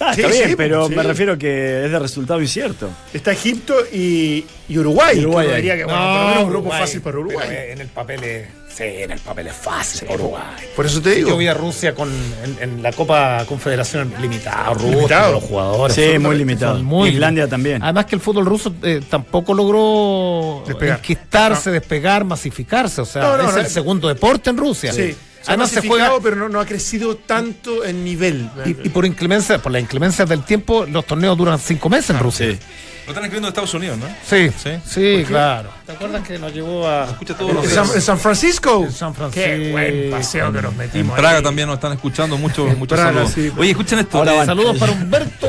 Ah, 0.00 0.14
Sí, 0.14 0.22
está 0.22 0.32
bien, 0.32 0.48
sí, 0.50 0.56
pero 0.56 0.88
sí. 0.88 0.94
me 0.94 1.02
refiero 1.02 1.36
que 1.36 1.84
es 1.84 1.90
de 1.92 1.98
resultado 1.98 2.40
incierto. 2.40 2.88
Está 3.12 3.32
Egipto 3.32 3.74
y, 3.92 4.44
y 4.68 4.78
Uruguay. 4.78 5.18
Uruguay 5.20 5.46
que 5.48 5.56
diría 5.56 5.76
que, 5.76 5.84
bueno, 5.84 5.98
por 6.00 6.08
lo 6.14 6.26
menos 6.28 6.44
un 6.44 6.50
grupo 6.50 6.70
fácil 6.70 7.00
para 7.02 7.18
Uruguay. 7.18 7.46
pero, 7.48 7.60
eh, 7.60 7.72
en 7.72 7.80
el 7.82 7.88
papel 7.88 8.24
es. 8.24 8.48
Sí, 8.74 8.84
en 8.84 9.10
el 9.10 9.18
papel 9.18 9.48
es 9.48 9.54
fácil 9.56 10.06
para 10.08 10.14
Uruguay. 10.20 10.42
Por 10.76 10.86
eso 10.86 11.02
te 11.02 11.10
digo. 11.10 11.28
Yo 11.30 11.36
vi 11.36 11.48
a 11.48 11.54
Rusia 11.54 11.94
con, 11.94 12.08
en, 12.08 12.56
en 12.62 12.82
la 12.82 12.92
Copa 12.92 13.44
Confederación 13.46 14.14
limitado, 14.22 14.74
Rusia, 14.74 14.90
Limitado. 14.90 15.32
los 15.32 15.42
jugadores. 15.44 15.94
Sí, 15.96 16.18
muy 16.18 16.36
limitado. 16.38 16.82
muy 16.82 17.10
Islandia 17.10 17.46
también. 17.48 17.82
Además 17.82 18.06
que 18.06 18.14
el 18.14 18.20
fútbol 18.22 18.46
ruso 18.46 18.72
eh, 18.82 19.02
tampoco 19.10 19.52
logró 19.52 20.62
Despegar. 20.66 20.98
enquistarse, 20.98 21.70
despegar, 21.72 22.24
masificarse. 22.24 23.00
O 23.00 23.04
sea, 23.04 23.22
No, 23.22 23.36
no, 23.36 23.48
es 23.48 23.54
no, 23.54 23.60
el 23.60 23.66
es- 23.66 23.72
segundo 23.72 24.08
deporte 24.08 24.50
en 24.50 24.56
Rusia. 24.56 24.92
Sí. 24.92 25.14
Se 25.42 25.50
Además 25.52 25.70
se 25.70 25.86
juega 25.88 26.12
pero 26.22 26.36
no, 26.36 26.48
no 26.48 26.60
ha 26.60 26.66
crecido 26.66 27.16
tanto 27.16 27.84
en 27.84 28.04
nivel. 28.04 28.50
y, 28.66 28.70
y 28.70 28.88
por 28.90 29.06
inclemencia, 29.06 29.58
por 29.60 29.72
la 29.72 29.80
inclemencia 29.80 30.24
del 30.26 30.42
tiempo, 30.44 30.84
los 30.86 31.06
torneos 31.06 31.36
duran 31.38 31.58
cinco 31.58 31.88
meses 31.88 32.10
en 32.10 32.18
Rusia. 32.18 32.50
Sí. 32.52 32.58
Lo 33.06 33.12
están 33.12 33.24
escribiendo 33.24 33.46
de 33.46 33.48
Estados 33.48 33.74
Unidos, 33.74 33.98
¿no? 33.98 34.06
Sí, 34.28 34.50
Sí. 34.62 34.70
sí, 34.86 35.24
claro. 35.26 35.70
¿Te 35.86 35.92
acuerdas 35.92 36.26
que 36.28 36.38
nos 36.38 36.52
llevó 36.52 36.86
a 36.86 37.06
Escucha 37.06 37.34
todos 37.36 37.50
¿En 37.50 37.56
los 37.56 37.66
San, 37.68 37.88
en 37.94 38.02
San 38.02 38.18
Francisco? 38.20 38.84
En 38.84 38.92
San 38.92 39.14
Francisco. 39.14 39.46
Qué 39.48 39.70
buen 39.72 40.10
paseo 40.10 40.52
que 40.52 40.62
nos 40.62 40.72
En 40.72 40.78
metimos. 40.78 41.18
Praga 41.18 41.38
ahí. 41.38 41.42
también 41.42 41.66
nos 41.66 41.74
están 41.76 41.92
escuchando 41.94 42.36
muchos 42.36 42.76
muchos 42.76 42.96
Praga, 42.98 43.12
saludos. 43.26 43.32
sí. 43.34 43.50
Oye, 43.56 43.70
escuchen 43.70 43.98
esto. 44.00 44.18
Ahora. 44.18 44.44
Saludos 44.44 44.76
para 44.78 44.92
Humberto 44.92 45.48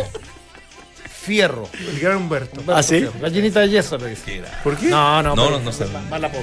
Fierro. 1.24 1.70
El 1.88 2.00
gran 2.00 2.18
Humberto. 2.18 2.62
Humberto 2.62 2.80
¿Ah, 2.80 2.82
sí? 2.82 3.00
Fierro. 3.00 3.14
Gallinita 3.22 3.60
de 3.60 3.70
yeso, 3.70 3.98
le 3.98 4.08
dice. 4.10 4.42
¿Por 4.64 4.76
qué? 4.78 4.88
No, 4.88 5.22
no, 5.22 5.36
No, 5.36 5.44
pero- 5.46 5.58
no, 5.60 5.66
no 5.66 5.72
sé. 5.72 5.86
Mala 6.10 6.30
voz. 6.30 6.42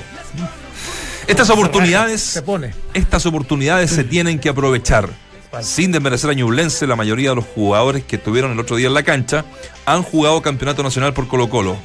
Estas 1.28 1.50
oportunidades, 1.50 2.20
Se 2.22 2.42
pone. 2.42 2.72
estas 2.94 3.26
oportunidades 3.26 3.90
se 3.90 4.02
tienen 4.02 4.38
que 4.38 4.48
aprovechar. 4.48 5.10
Sin 5.62 5.92
desmerecer 5.92 6.30
a 6.30 6.34
Ñublense, 6.34 6.86
la 6.86 6.96
mayoría 6.96 7.30
de 7.30 7.36
los 7.36 7.44
jugadores 7.44 8.04
que 8.04 8.16
estuvieron 8.16 8.52
el 8.52 8.58
otro 8.58 8.76
día 8.76 8.88
en 8.88 8.94
la 8.94 9.02
cancha 9.02 9.44
han 9.86 10.02
jugado 10.02 10.42
campeonato 10.42 10.82
nacional 10.82 11.14
por 11.14 11.28
Colo 11.28 11.48
Colo. 11.48 11.76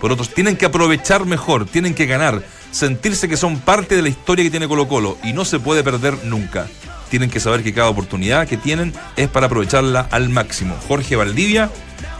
Por 0.00 0.12
otros, 0.12 0.32
tienen 0.34 0.56
que 0.56 0.66
aprovechar 0.66 1.26
mejor, 1.26 1.66
tienen 1.66 1.94
que 1.94 2.06
ganar, 2.06 2.42
sentirse 2.70 3.28
que 3.28 3.36
son 3.36 3.58
parte 3.60 3.96
de 3.96 4.02
la 4.02 4.08
historia 4.08 4.44
que 4.44 4.50
tiene 4.50 4.68
Colo 4.68 4.86
Colo 4.86 5.16
y 5.24 5.32
no 5.32 5.44
se 5.44 5.58
puede 5.58 5.82
perder 5.82 6.24
nunca. 6.24 6.66
Tienen 7.10 7.30
que 7.30 7.40
saber 7.40 7.62
que 7.64 7.72
cada 7.72 7.88
oportunidad 7.88 8.46
que 8.46 8.56
tienen 8.56 8.92
es 9.16 9.28
para 9.28 9.46
aprovecharla 9.46 10.06
al 10.10 10.28
máximo. 10.28 10.76
Jorge 10.86 11.16
Valdivia, 11.16 11.70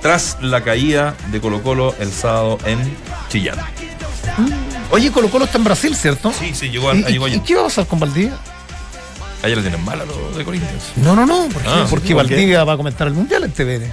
tras 0.01 0.39
la 0.41 0.65
caída 0.65 1.15
de 1.31 1.41
Colo 1.41 1.63
Colo 1.63 1.95
el 2.01 2.11
sábado 2.11 2.59
en 2.65 2.79
Chillán. 3.29 3.59
Oye, 4.91 5.11
Colo 5.13 5.29
Colo 5.31 5.45
está 5.45 5.59
en 5.59 5.65
Brasil, 5.65 5.95
¿cierto? 5.95 6.33
Sí, 6.33 6.53
sí, 6.55 6.71
llegó, 6.71 6.93
¿Y, 6.95 7.03
llegó 7.05 7.29
y- 7.29 7.35
y 7.35 7.41
qué 7.41 7.55
va 7.55 7.63
a 7.63 7.65
pasar 7.65 7.87
con 7.87 8.01
Valdivia? 8.01 8.37
Allá 9.43 9.55
le 9.57 9.63
tienen 9.63 9.85
mal 9.85 10.01
a 10.01 10.05
los 10.05 10.37
de 10.37 10.45
Corinthians. 10.45 10.83
No, 10.97 11.15
no, 11.15 11.25
no. 11.27 11.49
Porque, 11.53 11.69
Ah, 11.69 11.87
porque 11.89 11.91
¿por 11.91 12.03
qué? 12.03 12.15
Valdivia 12.35 12.65
va 12.65 12.73
a 12.73 12.77
comentar 12.77 13.07
el 13.07 13.15
Mundial 13.15 13.45
en 13.45 13.53
TVN. 13.53 13.93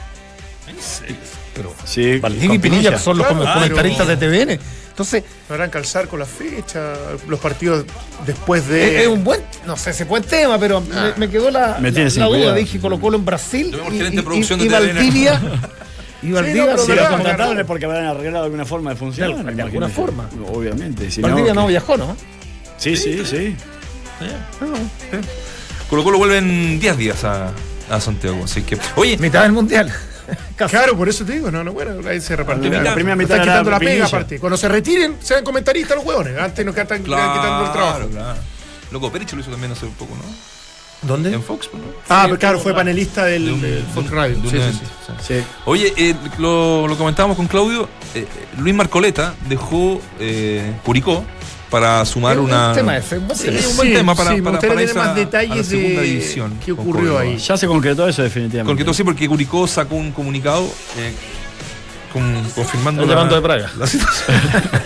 Sí, 1.85 2.17
Valdivia 2.19 2.55
y 2.55 2.59
Pinilla 2.59 2.97
son 2.97 3.17
los 3.17 3.27
Claro, 3.27 3.39
com- 3.43 3.45
claro. 3.45 3.61
comentaristas 3.61 4.07
de 4.07 4.17
TVN. 4.17 4.59
Entonces, 4.89 5.23
No 5.49 5.55
harán 5.55 5.69
calzar 5.69 6.07
con 6.07 6.19
la 6.19 6.25
fecha, 6.25 6.93
los 7.27 7.39
partidos 7.39 7.85
después 8.25 8.63
es, 8.63 8.67
de. 8.69 9.01
es 9.03 9.07
un 9.07 9.23
buen, 9.23 9.41
no 9.65 9.75
sé 9.77 9.93
si 9.93 10.03
buen 10.05 10.23
tema, 10.23 10.57
pero 10.57 10.79
me, 10.81 11.13
me 11.17 11.29
quedó 11.29 11.51
la, 11.51 11.77
Me 11.79 11.91
la- 11.91 12.09
la 12.09 12.25
duda. 12.25 12.53
Dije 12.55 12.79
Colo 12.79 12.99
Colo 12.99 13.17
en 13.17 13.25
Brasil 13.25 13.75
y, 13.91 14.03
y- 14.03 14.21
producción 14.21 14.59
y 14.61 14.67
de 14.67 14.69
TVN. 14.69 14.93
Valdivia. 14.95 15.41
Y 16.25 16.31
Valdivia 16.31 16.65
pero 16.65 16.77
Si 16.79 16.91
contrataron 16.91 17.59
es 17.59 17.65
porque 17.65 17.85
habrán 17.85 18.05
arreglado 18.05 18.43
de 18.43 18.45
alguna 18.47 18.65
forma 18.65 18.89
de 18.91 18.95
funcionar. 18.95 19.45
De- 19.45 19.53
de 19.55 19.61
alguna 19.61 19.89
forma. 19.89 20.29
Obviamente. 20.51 21.09
Si 21.11 21.21
Valdivia 21.21 21.53
no, 21.53 21.61
no 21.61 21.67
viajó, 21.67 21.97
¿no? 21.97 22.15
Sí, 22.77 22.95
sí, 22.97 23.23
sí. 23.25 23.55
Colo 25.89 26.03
Colo 26.03 26.17
vuelve 26.17 26.37
en 26.39 26.79
10 26.79 26.97
días 26.97 27.23
a, 27.23 27.51
a 27.89 28.01
Santiago. 28.01 28.43
Así 28.43 28.63
que, 28.63 28.77
oye, 28.95 29.17
Mitad 29.17 29.43
del 29.43 29.51
Mundial. 29.51 29.91
Claro, 30.57 30.97
por 30.97 31.07
eso 31.07 31.23
te 31.23 31.33
digo, 31.33 31.51
no, 31.51 31.63
no, 31.63 31.71
bueno, 31.71 31.97
ahí 32.09 32.19
se 32.19 32.35
repartió. 32.35 32.71
La 32.71 32.95
primera 32.95 33.13
Están 33.13 33.17
mitad 33.19 33.35
era 33.35 33.43
quitando 33.43 33.69
la 33.69 33.77
pega 33.77 33.91
Pinilla. 33.91 34.05
aparte. 34.07 34.39
Cuando 34.39 34.57
se 34.57 34.67
retiren, 34.67 35.17
sean 35.21 35.43
comentaristas 35.43 35.95
los 35.97 36.03
huevones. 36.03 36.35
Antes 36.39 36.65
nos 36.65 36.73
quedan 36.73 37.03
quitando 37.03 37.65
el 37.65 37.71
trabajo. 37.71 38.07
claro. 38.09 38.39
Loco, 38.91 39.11
Pericho 39.11 39.35
lo 39.35 39.43
hizo 39.43 39.51
también 39.51 39.73
hace 39.73 39.85
un 39.85 39.93
poco, 39.93 40.15
¿no? 40.15 40.23
¿Dónde? 41.05 41.33
En 41.33 41.43
Fox, 41.43 41.69
¿no? 41.73 41.79
Ah, 42.09 42.23
pero 42.25 42.39
claro, 42.39 42.59
fue 42.59 42.73
panelista 42.73 43.25
del, 43.25 43.45
De 43.45 43.51
un- 43.53 43.61
de 43.61 43.83
Fox 43.93 44.09
Radio. 44.09 44.35
de 44.37 44.41
Sí, 44.43 44.49
sí, 44.49 44.55
evento, 44.57 44.79
sí. 45.05 45.13
sí. 45.27 45.33
Sí. 45.39 45.43
Oye, 45.65 45.93
eh, 45.97 46.15
lo, 46.39 46.87
lo 46.87 46.97
comentábamos 46.97 47.37
con 47.37 47.47
Claudio. 47.47 47.87
eh, 48.13 48.25
Luis 48.57 48.73
Marcoleta 48.75 49.33
dejó 49.47 50.01
eh, 50.19 50.73
Curicó 50.83 51.23
para 51.69 52.05
sumar 52.05 52.33
Es 52.33 52.39
un 52.39 52.45
una. 52.45 52.73
tema 52.73 52.95
ese, 52.97 53.17
un 53.17 53.27
buen 53.27 53.37
Sí, 53.37 53.45
tema. 53.45 53.59
un 53.69 53.75
buen 53.75 53.87
Sí, 53.89 53.93
tema 53.95 54.15
para, 54.15 54.35
sí, 54.35 54.41
para, 54.41 54.59
para 54.59 54.73
tener 54.73 54.89
esa- 54.89 54.99
más 54.99 55.07
a 55.07 55.09
la 55.09 55.15
detalles 55.15 55.67
segunda 55.67 56.01
de 56.01 56.07
división 56.07 56.59
qué 56.65 56.71
ocurrió 56.71 57.17
ahí. 57.19 57.37
Ya 57.37 57.57
se 57.57 57.67
concretó 57.67 58.07
eso 58.07 58.23
definitivamente. 58.23 58.83
Todo 58.83 58.93
sí, 58.93 59.03
porque 59.03 59.27
Curicó 59.27 59.67
sacó 59.67 59.95
un 59.95 60.11
comunicado 60.11 60.63
eh, 60.97 61.13
con- 62.13 62.43
confirmando 62.55 63.01
El 63.03 63.09
la, 63.09 63.15
llamando 63.15 63.35
de 63.35 63.41
Praga. 63.41 63.71
la 63.77 63.87
situación. 63.87 64.37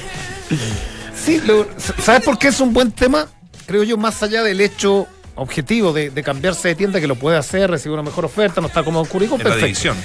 Sí, 1.23 1.39
lo- 1.45 1.67
¿sabes 2.01 2.23
por 2.23 2.37
qué 2.39 2.47
es 2.47 2.59
un 2.59 2.73
buen 2.73 2.91
tema? 2.91 3.27
Creo 3.67 3.83
yo, 3.83 3.97
más 3.97 4.23
allá 4.23 4.41
del 4.41 4.61
hecho 4.61 5.05
objetivo 5.39 5.91
de, 5.93 6.09
de 6.09 6.23
cambiarse 6.23 6.67
de 6.69 6.75
tienda, 6.75 6.99
que 6.99 7.07
lo 7.07 7.15
puede 7.15 7.37
hacer, 7.37 7.69
recibir 7.69 7.93
una 7.93 8.03
mejor 8.03 8.25
oferta, 8.25 8.61
no 8.61 8.67
está 8.67 8.83
como 8.83 9.03
Curicó, 9.05 9.35
en 9.35 9.39
la 9.39 9.43
perfecto. 9.45 9.65
división. 9.65 9.97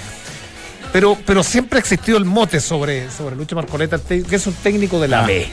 Pero, 0.93 1.19
pero 1.27 1.43
siempre 1.43 1.79
ha 1.79 1.81
existido 1.81 2.17
el 2.19 2.25
mote 2.25 2.61
sobre, 2.61 3.11
sobre 3.11 3.35
Lucho 3.37 3.57
Marcoleta, 3.57 3.99
que 3.99 4.25
es 4.31 4.47
un 4.47 4.55
técnico 4.55 5.01
de 5.01 5.09
la 5.09 5.25
Ah. 5.25 5.27
B. 5.27 5.47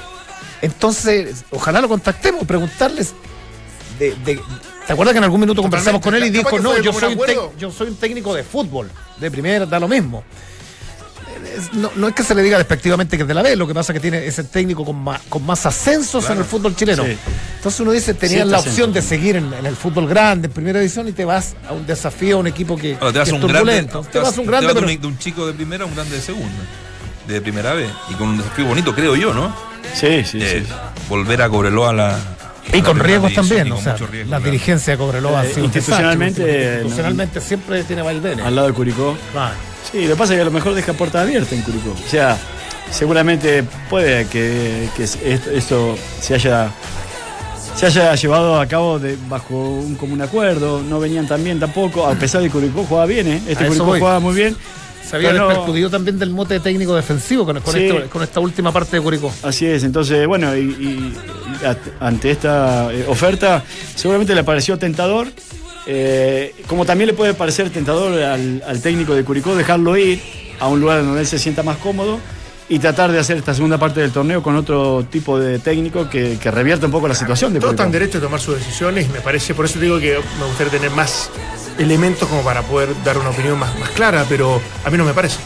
Entonces, 0.61 1.43
ojalá 1.51 1.81
lo 1.81 1.87
contactemos, 1.87 2.45
preguntarles. 2.45 3.13
De, 3.97 4.15
de- 4.25 4.39
¿Te 4.87 4.93
acuerdas 4.93 5.13
que 5.13 5.17
en 5.19 5.23
algún 5.23 5.39
minuto 5.41 5.61
conversamos 5.61 6.01
con 6.01 6.13
él 6.15 6.23
y 6.25 6.29
dijo, 6.29 6.59
no, 6.59 6.77
yo 6.79 6.91
soy, 6.93 7.13
un 7.13 7.19
tec- 7.19 7.31
acuerdo"? 7.31 7.53
yo 7.57 7.71
soy 7.71 7.87
un 7.89 7.95
técnico 7.95 8.33
de 8.33 8.43
fútbol, 8.43 8.91
de 9.17 9.31
primera, 9.31 9.65
da 9.65 9.79
lo 9.79 9.87
mismo. 9.87 10.23
Es- 11.57 11.73
No, 11.73 11.91
no 11.95 12.07
es 12.07 12.13
que 12.15 12.23
se 12.23 12.33
le 12.35 12.41
diga 12.43 12.57
despectivamente 12.57 13.17
que 13.17 13.23
es 13.23 13.27
de 13.27 13.33
la 13.33 13.41
B, 13.41 13.55
lo 13.55 13.67
que 13.67 13.73
pasa 13.73 13.91
es 13.93 13.99
que 13.99 14.01
tiene 14.09 14.25
ese 14.25 14.43
técnico 14.43 14.83
con 14.85 15.01
más, 15.03 15.21
con 15.29 15.45
más 15.45 15.65
ascensos 15.65 16.29
en 16.29 16.37
el 16.39 16.43
fútbol 16.45 16.75
chileno. 16.75 17.03
Sí. 17.05 17.17
Entonces 17.57 17.79
uno 17.81 17.91
dice, 17.91 18.13
tenías 18.13 18.47
la 18.47 18.59
opción 18.59 18.91
de 18.93 19.01
seguir 19.01 19.35
en, 19.35 19.53
en 19.53 19.65
el 19.65 19.75
fútbol 19.75 20.07
grande, 20.07 20.47
en 20.47 20.53
primera 20.53 20.79
división, 20.79 21.07
y 21.07 21.11
te 21.11 21.25
vas 21.25 21.55
a 21.69 21.73
un 21.73 21.85
desafío 21.85 22.37
a 22.37 22.39
un 22.39 22.47
equipo 22.47 22.75
que, 22.77 22.95
Ahora, 22.99 23.11
te 23.13 23.19
vas 23.19 23.29
que 23.29 23.35
a 23.35 23.37
es 23.37 23.43
un 23.43 23.47
grande, 23.51 23.59
turbulento. 23.81 24.05
Te 24.11 24.19
vas 24.19 24.37
a 24.37 24.41
un 24.41 24.47
grande, 24.47 24.73
pero... 24.73 24.87
un, 24.87 25.01
de 25.01 25.07
un 25.07 25.17
chico 25.19 25.45
de 25.47 25.53
primera 25.53 25.83
a 25.83 25.87
un 25.87 25.95
grande 25.95 26.15
de 26.15 26.21
segunda. 26.21 26.49
De 27.27 27.39
primera 27.41 27.73
vez. 27.73 27.89
Y 28.09 28.13
con 28.15 28.29
un 28.29 28.37
desafío 28.37 28.65
bonito, 28.65 28.93
creo 28.95 29.15
yo, 29.15 29.33
¿no? 29.33 29.55
Sí, 29.93 30.23
sí, 30.23 30.39
Eh, 30.41 30.63
sí. 30.67 30.73
Volver 31.09 31.41
a 31.41 31.49
Cobreloa 31.49 31.89
a 31.89 31.93
la. 31.93 32.19
Y 32.73 32.81
con 32.81 32.99
riesgos 32.99 33.33
también, 33.33 33.71
o 33.71 33.81
sea, 33.81 33.95
riesgo, 33.95 34.17
la 34.31 34.37
claro. 34.37 34.43
dirigencia 34.45 34.93
de 34.93 34.97
Cobreloa 34.97 35.41
ha 35.41 35.45
Eh, 35.45 35.53
institucionalmente, 35.57 36.41
desastre. 36.43 36.67
no- 36.67 36.73
institucionalmente 36.81 37.41
siempre 37.41 37.83
tiene 37.83 38.01
vaivenes. 38.01 38.45
Al 38.45 38.55
lado 38.55 38.67
de 38.67 38.73
Curicó. 38.73 39.17
Sí, 39.89 40.01
lo 40.03 40.09
que 40.09 40.15
pasa 40.15 40.33
es 40.33 40.37
que 40.37 40.41
a 40.41 40.45
lo 40.45 40.51
mejor 40.51 40.73
deja 40.73 40.93
puerta 40.93 41.21
abierta 41.21 41.55
en 41.55 41.61
Curicó. 41.61 41.91
O 41.91 42.09
sea, 42.09 42.37
seguramente 42.91 43.63
puede 43.89 44.25
que, 44.27 44.89
que 44.95 45.03
esto, 45.03 45.51
esto 45.51 45.95
se 46.19 46.35
haya 46.35 46.71
se 47.75 47.85
haya 47.85 48.13
llevado 48.15 48.59
a 48.59 48.65
cabo 48.67 48.99
de, 48.99 49.17
bajo 49.29 49.55
un 49.55 49.95
común 49.95 50.21
acuerdo. 50.21 50.81
No 50.81 50.99
venían 50.99 51.27
tan 51.27 51.43
bien 51.43 51.59
tampoco, 51.59 52.05
a 52.05 52.13
pesar 52.15 52.41
de 52.41 52.47
que 52.47 52.53
Curicó 52.53 52.83
jugaba 52.83 53.05
bien, 53.05 53.27
¿eh? 53.27 53.41
Este 53.47 53.65
Curicó 53.65 53.85
voy. 53.85 53.99
jugaba 53.99 54.19
muy 54.19 54.35
bien. 54.35 54.55
se 55.07 55.15
había 55.17 55.33
no- 55.33 55.89
también 55.89 56.17
del 56.19 56.29
mote 56.29 56.59
técnico 56.61 56.95
defensivo 56.95 57.43
con, 57.45 57.59
con, 57.59 57.73
Sí. 57.73 57.85
este- 57.87 58.03
con 58.07 58.23
esta 58.23 58.39
última 58.39 58.71
parte 58.71 58.97
de 58.97 59.01
Curicó. 59.03 59.33
Así 59.43 59.65
es, 59.65 59.83
entonces, 59.83 60.25
bueno, 60.27 60.55
y, 60.55 61.13
ante 61.99 62.31
esta 62.31 62.93
eh, 62.93 63.05
oferta, 63.09 63.61
seguramente 63.95 64.33
le 64.35 64.43
pareció 64.43 64.77
tentador. 64.77 65.27
Eh, 65.87 66.53
como 66.67 66.85
también 66.85 67.07
le 67.07 67.13
puede 67.13 67.33
parecer 67.33 67.69
tentador 67.69 68.21
al, 68.21 68.63
al 68.65 68.81
técnico 68.81 69.15
de 69.15 69.23
Curicó 69.23 69.55
dejarlo 69.55 69.97
ir 69.97 70.21
a 70.59 70.67
un 70.67 70.79
lugar 70.79 71.03
donde 71.03 71.21
él 71.21 71.27
se 71.27 71.39
sienta 71.39 71.63
más 71.63 71.77
cómodo 71.77 72.19
y 72.69 72.79
tratar 72.79 73.11
de 73.11 73.19
hacer 73.19 73.35
esta 73.37 73.53
segunda 73.53 73.77
parte 73.77 73.99
del 73.99 74.11
torneo 74.11 74.41
con 74.41 74.55
otro 74.55 75.05
tipo 75.09 75.37
de 75.39 75.59
técnico 75.59 76.09
que, 76.09 76.37
que 76.41 76.51
revierta 76.51 76.85
un 76.85 76.91
poco 76.91 77.07
la 77.07 77.15
situación 77.15 77.51
de 77.53 77.59
Todos 77.59 77.73
están 77.73 77.91
derechos 77.91 78.21
de 78.21 78.27
tomar 78.27 78.39
sus 78.39 78.55
decisiones 78.55 79.07
y 79.07 79.09
me 79.09 79.19
parece, 79.19 79.53
por 79.53 79.65
eso 79.65 79.79
digo 79.79 79.99
que 79.99 80.17
me 80.39 80.45
gustaría 80.45 80.71
tener 80.71 80.91
más 80.91 81.29
elementos 81.77 82.29
como 82.29 82.43
para 82.43 82.61
poder 82.61 82.89
dar 83.03 83.17
una 83.17 83.31
opinión 83.31 83.59
más, 83.59 83.77
más 83.77 83.89
clara, 83.89 84.25
pero 84.29 84.61
a 84.85 84.89
mí 84.89 84.97
no 84.97 85.03
me 85.03 85.13
parece. 85.13 85.37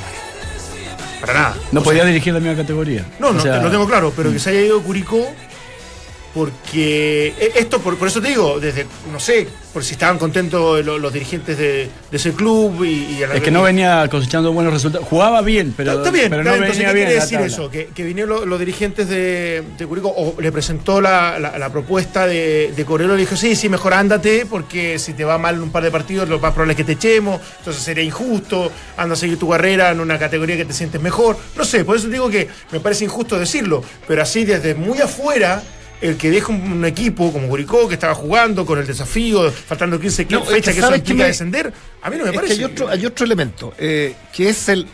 Para 1.21 1.33
nada. 1.33 1.55
No 1.71 1.81
podía 1.81 2.05
dirigir 2.05 2.33
la 2.33 2.39
misma 2.39 2.55
categoría. 2.55 3.05
No, 3.19 3.29
O 3.29 3.33
no 3.33 3.41
sea, 3.41 3.59
lo 3.59 3.71
tengo 3.71 3.87
claro, 3.87 4.13
pero 4.15 4.31
que 4.31 4.37
se 4.37 4.51
haya 4.51 4.61
ido 4.61 4.81
Curicó 4.83 5.33
porque 6.35 7.27
eh, 7.39 7.51
esto, 7.55 7.79
por, 7.79 7.97
por 7.97 8.09
eso 8.09 8.21
te 8.21 8.27
digo, 8.27 8.59
desde, 8.59 8.85
no 9.11 9.19
sé, 9.19 9.47
por 9.73 9.83
si 9.83 9.93
estaban 9.93 10.17
contentos 10.19 10.85
lo- 10.85 10.99
los, 10.99 11.11
dirigentes 11.13 11.57
de, 11.57 11.89
de 12.11 12.17
ese 12.17 12.33
club 12.33 12.83
y, 12.83 13.15
y 13.19 13.23
a 13.23 13.27
la- 13.27 13.35
Es 13.35 13.41
que 13.41 13.51
no 13.51 13.63
venía 13.63 14.07
cosechando 14.11 14.51
buenos 14.53 14.73
resultados. 14.73 15.07
Jugaba 15.07 15.41
bien, 15.41 15.73
pero, 15.75 15.91
Está, 15.91 16.03
está 16.03 16.11
bien, 16.11 16.29
pero 16.29 16.41
está 16.41 16.51
no 16.51 16.57
bien. 16.57 16.63
Entonces, 16.65 16.77
venía 16.77 16.87
¿qué 16.89 16.93
bien. 16.93 17.07
quiere 17.07 17.21
decir 17.21 17.39
eso? 17.41 17.69
Que, 17.71 17.87
que 17.87 18.03
vinieron 18.03 18.29
los, 18.29 18.45
los 18.45 18.59
dirigentes 18.59 19.07
de, 19.09 19.63
de 19.77 19.87
Curicó 19.87 20.09
o 20.15 20.39
le 20.39 20.51
presentó 20.51 20.99
la, 21.01 21.39
la- 21.39 21.57
la 21.57 21.69
propuesta 21.71 22.27
de, 22.27 22.73
de 22.75 22.85
Corelo 22.85 23.13
y 23.13 23.17
le 23.17 23.21
dijo, 23.23 23.35
sí, 23.35 23.55
sí, 23.55 23.69
mejor 23.69 23.93
ándate 23.93 24.45
porque 24.45 24.99
si 24.99 25.13
te 25.13 25.23
va 25.23 25.37
mal 25.37 25.55
en 25.55 25.61
un 25.63 25.71
par 25.71 25.83
de 25.83 25.91
partidos 25.91 26.27
lo 26.29 26.39
más 26.39 26.51
probable 26.51 26.73
es 26.73 26.77
que 26.77 26.83
te 26.83 26.91
echemos, 26.93 27.39
entonces 27.59 27.81
sería 27.81 28.03
injusto, 28.03 28.71
anda 28.97 29.13
a 29.13 29.17
seguir 29.17 29.39
tu 29.39 29.49
carrera 29.49 29.91
en 29.91 29.99
una 30.01 30.19
categoría 30.19 30.57
que 30.57 30.65
te 30.65 30.73
sientes 30.73 31.01
mejor. 31.01 31.37
No 31.55 31.63
sé, 31.63 31.85
por 31.85 31.95
eso 31.95 32.07
digo 32.09 32.29
que 32.29 32.47
me 32.71 32.79
parece 32.81 33.05
injusto 33.05 33.39
decirlo, 33.39 33.81
pero 34.07 34.21
así 34.21 34.43
desde 34.43 34.75
muy 34.75 34.99
afuera... 34.99 35.63
El 36.01 36.17
que 36.17 36.29
deja 36.29 36.51
un, 36.51 36.61
un 36.71 36.85
equipo 36.85 37.31
como 37.31 37.47
Curicó 37.47 37.87
que 37.87 37.93
estaba 37.93 38.13
jugando 38.13 38.65
con 38.65 38.77
el 38.79 38.85
desafío, 38.85 39.49
faltando 39.51 39.99
15 39.99 40.25
No, 40.29 40.43
fechas, 40.43 40.55
que 40.55 40.61
que 40.73 40.79
eso 40.79 40.81
¿sabes 40.81 41.01
qué 41.01 41.11
implica 41.11 41.23
me- 41.23 41.27
descender, 41.27 41.73
a 42.01 42.09
mí 42.09 42.17
no 42.17 42.23
me 42.25 42.29
Es 42.31 42.35
parece. 42.35 42.55
que 42.57 42.59
hay 42.65 42.71
otro, 42.71 42.89
hay 42.89 43.05
otro 43.05 43.25
elemento, 43.25 43.73
eh, 43.77 44.13
que 44.33 44.49
es 44.49 44.67
el 44.69 44.85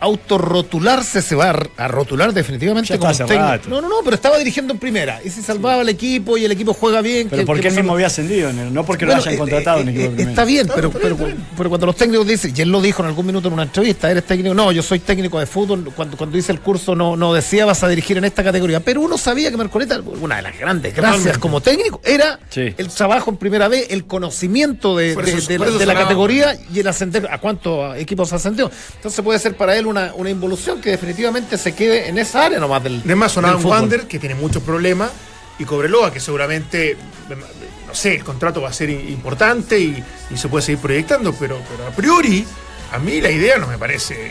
autorrotularse, 0.00 1.22
se 1.22 1.34
va 1.34 1.50
a, 1.50 1.84
a 1.84 1.88
rotular 1.88 2.32
definitivamente 2.32 2.88
Ya 2.90 2.98
como 2.98 3.12
técnico. 3.12 3.34
rato. 3.34 3.68
No, 3.68 3.80
no, 3.80 3.88
no, 3.88 3.96
pero 4.04 4.14
estaba 4.16 4.38
dirigiendo 4.38 4.72
en 4.72 4.78
primera. 4.78 5.20
Y 5.24 5.30
se 5.30 5.42
salvaba 5.42 5.82
el 5.82 5.88
equipo 5.88 6.38
y 6.38 6.44
el 6.44 6.52
equipo 6.52 6.72
juega 6.74 7.00
bien. 7.00 7.28
Pero 7.28 7.42
que- 7.42 7.46
porque 7.46 7.62
que 7.62 7.68
él 7.68 7.74
mismo 7.74 7.92
había 7.94 8.06
ascendido, 8.06 8.52
no 8.52 8.84
porque 8.84 9.04
Bueno, 9.04 9.18
lo 9.20 9.22
hayan 9.22 9.34
eh, 9.34 9.38
contratado 9.38 9.80
en 9.80 9.88
eh, 9.88 9.90
equipo 9.90 10.04
eh, 10.04 10.08
de 10.08 10.14
primera. 10.14 10.30
Está 10.30 10.44
bien, 10.44 10.60
Está 10.62 10.74
pero, 10.74 10.88
bien, 10.90 11.00
pero, 11.02 11.14
está 11.14 11.24
bien. 11.26 11.46
pero 11.56 11.68
cuando 11.68 11.86
los 11.86 11.96
técnicos 11.96 12.26
dicen, 12.26 12.52
y 12.56 12.60
él 12.60 12.68
lo 12.70 12.80
dijo 12.80 13.02
en 13.02 13.08
algún 13.08 13.26
minuto 13.26 13.48
en 13.48 13.54
una 13.54 13.62
entrevista, 13.64 14.10
eres 14.10 14.24
técnico, 14.24 14.54
no, 14.54 14.72
yo 14.72 14.82
soy 14.82 14.98
técnico 15.00 15.38
de 15.40 15.46
fútbol, 15.46 15.92
cuando, 15.94 16.16
cuando 16.16 16.38
hice 16.38 16.52
el 16.52 16.60
curso 16.60 16.94
no, 16.94 17.16
no 17.16 17.32
decía 17.34 17.64
vas 17.66 17.82
a 17.82 17.88
dirigir 17.88 18.18
en 18.18 18.24
esta 18.24 18.44
categoría, 18.44 18.80
pero 18.80 19.00
uno 19.00 19.18
sabía 19.18 19.50
que 19.50 19.56
Marcoleta, 19.56 20.00
una 20.20 20.36
de 20.36 20.42
las 20.42 20.58
grandes 20.58 20.94
gracias 20.94 21.16
Totalmente. 21.16 21.40
como 21.40 21.60
técnico, 21.60 22.00
era 22.04 22.38
Sí. 22.50 22.74
el 22.76 22.88
trabajo 22.88 23.30
en 23.30 23.36
primera 23.36 23.68
vez, 23.68 23.86
el 23.90 24.04
conocimiento 24.06 24.96
de, 24.96 25.14
de- 25.16 25.30
eso- 25.32 25.48
de 25.48 25.58
por 25.58 25.68
la, 25.72 25.86
la 25.86 25.94
categoría 25.94 26.58
y 26.72 26.80
el 26.80 26.86
ascender, 26.88 27.28
a 27.30 27.38
cuántos 27.38 27.96
equipos 27.96 28.32
ascendió. 28.32 28.70
Entonces 28.96 29.24
puede 29.24 29.38
ser 29.38 29.56
para 29.56 29.76
él 29.76 29.86
una, 29.88 30.12
una 30.14 30.30
involución 30.30 30.80
que 30.80 30.90
definitivamente 30.90 31.58
se 31.58 31.74
quede 31.74 32.08
en 32.08 32.18
esa 32.18 32.46
área 32.46 32.58
nomás 32.58 32.82
del 32.84 33.00
Además, 33.04 33.32
sonaba 33.32 33.54
del 33.54 33.56
un 33.58 33.62
fútbol. 33.62 33.80
Wander 33.80 34.06
que 34.06 34.18
tiene 34.18 34.34
muchos 34.34 34.62
problemas 34.62 35.10
y 35.58 35.64
Cobreloa 35.64 36.12
que 36.12 36.20
seguramente, 36.20 36.96
no 37.86 37.94
sé, 37.94 38.14
el 38.16 38.24
contrato 38.24 38.60
va 38.62 38.68
a 38.68 38.72
ser 38.72 38.90
importante 38.90 39.78
y, 39.78 40.02
y 40.30 40.36
se 40.36 40.48
puede 40.48 40.62
seguir 40.62 40.80
proyectando, 40.80 41.32
pero, 41.34 41.58
pero 41.70 41.88
a 41.88 41.90
priori, 41.90 42.44
a 42.92 42.98
mí 42.98 43.20
la 43.20 43.30
idea 43.30 43.58
no 43.58 43.66
me 43.66 43.76
parece 43.78 44.30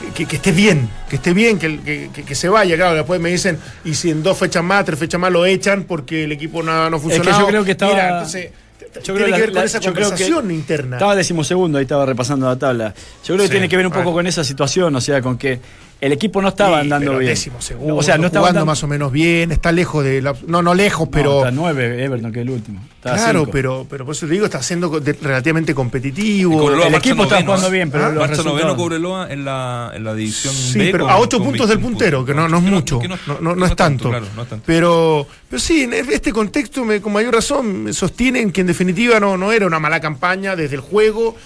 que, 0.00 0.12
que- 0.14 0.26
que 0.26 0.36
esté 0.36 0.52
bien, 0.52 0.88
que 1.10 1.16
esté 1.16 1.32
bien, 1.34 1.58
que, 1.58 1.80
que- 1.80 2.10
que- 2.14 2.24
que 2.24 2.34
se 2.34 2.48
vaya. 2.48 2.76
Claro, 2.76 2.94
después 2.94 3.20
me 3.20 3.30
dicen, 3.30 3.58
y 3.84 3.94
si 3.94 4.10
en 4.10 4.22
dos 4.22 4.38
fechas 4.38 4.62
más, 4.62 4.84
tres 4.84 4.98
fechas 4.98 5.20
más 5.20 5.32
lo 5.32 5.44
echan 5.44 5.84
porque 5.84 6.24
el 6.24 6.32
equipo 6.32 6.62
no, 6.62 6.88
no 6.88 6.98
funciona. 7.00 7.38
yo 7.38 7.46
creo 7.48 7.64
que 7.64 7.72
estaba- 7.72 7.92
Mira, 7.92 8.08
entonces, 8.10 8.50
Yo 8.94 9.00
tiene 9.00 9.14
creo 9.14 9.24
que 9.26 9.30
la- 9.30 9.36
ver 9.38 9.46
con 9.50 9.54
la- 9.56 9.64
esa 9.64 9.78
yo 9.80 9.92
creo 9.92 10.06
que 10.10 10.10
conversación 10.16 10.50
interna. 10.50 10.96
Estaba 10.96 11.14
decimosegundo, 11.16 11.78
ahí 11.78 11.82
estaba 11.82 12.06
repasando 12.06 12.46
la 12.46 12.56
tabla. 12.58 12.94
Yo 13.24 13.34
creo 13.34 13.38
que 13.38 13.44
Sí, 13.44 13.50
tiene 13.50 13.68
que 13.68 13.76
ver 13.76 13.86
un 13.86 13.92
poco 13.92 14.04
bueno. 14.04 14.16
con 14.18 14.26
esa 14.26 14.44
situación, 14.44 14.94
o 14.96 15.00
sea, 15.00 15.20
con 15.22 15.36
que 15.38 15.60
el 16.00 16.12
equipo 16.12 16.40
no 16.40 16.48
estaba 16.48 16.76
Sí, 16.76 16.82
andando 16.82 17.06
pero 17.10 17.18
bien. 17.18 17.30
décimo 17.30 17.60
segundo, 17.60 17.96
o 17.96 18.02
sea, 18.02 18.18
no 18.18 18.26
estaba 18.26 18.44
jugando 18.46 18.60
andando 18.60 18.66
más 18.72 18.82
o 18.84 18.86
menos 18.88 19.10
bien, 19.12 19.50
está 19.52 19.72
lejos 19.72 20.04
de 20.04 20.22
la. 20.22 20.34
No, 20.46 20.62
no 20.62 20.74
lejos, 20.74 21.08
pero. 21.10 21.30
No, 21.32 21.38
está 21.40 21.50
nueve, 21.50 22.04
Everton, 22.04 22.32
que 22.32 22.40
es 22.40 22.46
el 22.46 22.50
último. 22.50 22.80
Está 22.98 23.14
Claro, 23.14 23.40
cinco. 23.40 23.50
pero, 23.52 23.86
pero 23.88 24.04
por 24.04 24.14
eso 24.14 24.26
te 24.26 24.32
digo, 24.32 24.44
está 24.44 24.62
siendo 24.62 25.00
de- 25.00 25.12
relativamente 25.12 25.74
competitivo. 25.74 26.70
El 26.82 26.94
equipo 26.94 27.24
está 27.24 27.42
jugando 27.42 27.68
¿eh? 27.68 27.70
bien, 27.70 27.90
pero 27.90 28.06
Ah, 28.06 28.10
los 28.10 28.28
Marcha 28.28 28.42
noveno 28.42 28.76
Cobreloa 28.76 29.30
en 29.32 29.44
la, 29.44 29.92
en 29.94 30.04
la 30.04 30.14
división 30.14 30.54
Sí, 30.54 30.78
B 30.78 30.88
pero 30.92 31.04
con- 31.04 31.12
a 31.12 31.18
8 31.18 31.38
con 31.38 31.46
puntos 31.48 31.68
del 31.68 31.78
21 31.78 31.88
puntero, 31.98 32.24
que 32.24 32.34
no, 32.34 32.48
no 32.48 32.58
es 32.58 32.62
mucho, 32.64 33.00
no, 33.26 33.40
no- 33.40 33.54
no 33.56 33.66
es 33.66 33.76
tanto. 33.76 34.08
claro, 34.10 34.26
no 34.36 34.42
es 34.42 34.48
tanto. 34.48 34.64
Pero, 34.66 35.26
pero 35.48 35.60
sí, 35.60 35.82
en 35.82 35.94
este 35.94 36.32
contexto, 36.32 36.84
me, 36.84 37.00
con 37.00 37.12
mayor 37.12 37.34
razón, 37.34 37.84
me 37.84 37.92
sostienen 37.92 38.52
que 38.52 38.60
en 38.62 38.66
definitiva 38.68 39.20
no, 39.20 39.36
no 39.36 39.52
era 39.52 39.66
una 39.66 39.78
mala 39.78 40.00
campaña 40.00 40.56
desde 40.56 40.76
el 40.76 40.80
juego, 40.80 41.36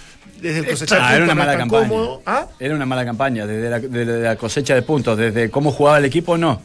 desde 0.42 0.58
el 0.60 0.66
cosechar 0.66 0.98
Ah, 1.00 1.16
era 1.16 1.18
puntos, 1.20 1.24
una 1.24 1.34
no 1.34 1.38
mala 1.40 1.52
es 1.52 1.58
tan 1.58 1.68
campaña. 1.68 1.88
cómodo. 1.88 2.22
¿Ah? 2.26 2.46
Era 2.58 2.74
una 2.74 2.86
mala 2.86 3.04
campaña, 3.04 3.46
desde 3.46 3.70
la, 3.70 3.78
desde 3.80 4.20
la 4.22 4.36
cosecha 4.36 4.74
de 4.74 4.82
puntos, 4.82 5.16
desde 5.16 5.50
cómo 5.50 5.70
jugaba 5.72 5.98
el 5.98 6.04
equipo, 6.04 6.36
no. 6.36 6.60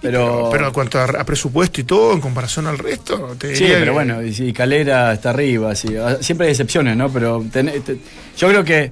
Pero, 0.00 0.48
Pero 0.50 0.66
en 0.66 0.72
cuanto 0.72 0.98
a, 0.98 1.04
a 1.04 1.24
presupuesto 1.24 1.80
y 1.80 1.84
todo, 1.84 2.12
en 2.12 2.20
comparación 2.20 2.66
al 2.66 2.76
resto, 2.76 3.36
te 3.38 3.54
sí, 3.54 3.62
diría 3.64 3.78
pero 3.78 3.92
que- 3.92 3.96
bueno, 3.98 4.22
y 4.22 4.34
si 4.34 4.52
Calera 4.52 5.12
está 5.12 5.30
arriba, 5.30 5.74
sí, 5.76 5.94
ah, 5.96 6.16
siempre 6.20 6.46
hay 6.48 6.50
excepciones, 6.52 6.96
¿no? 6.96 7.08
Pero 7.12 7.44
ten- 7.52 7.70
te- 7.84 7.98
yo 8.36 8.48
creo 8.48 8.64
que, 8.64 8.90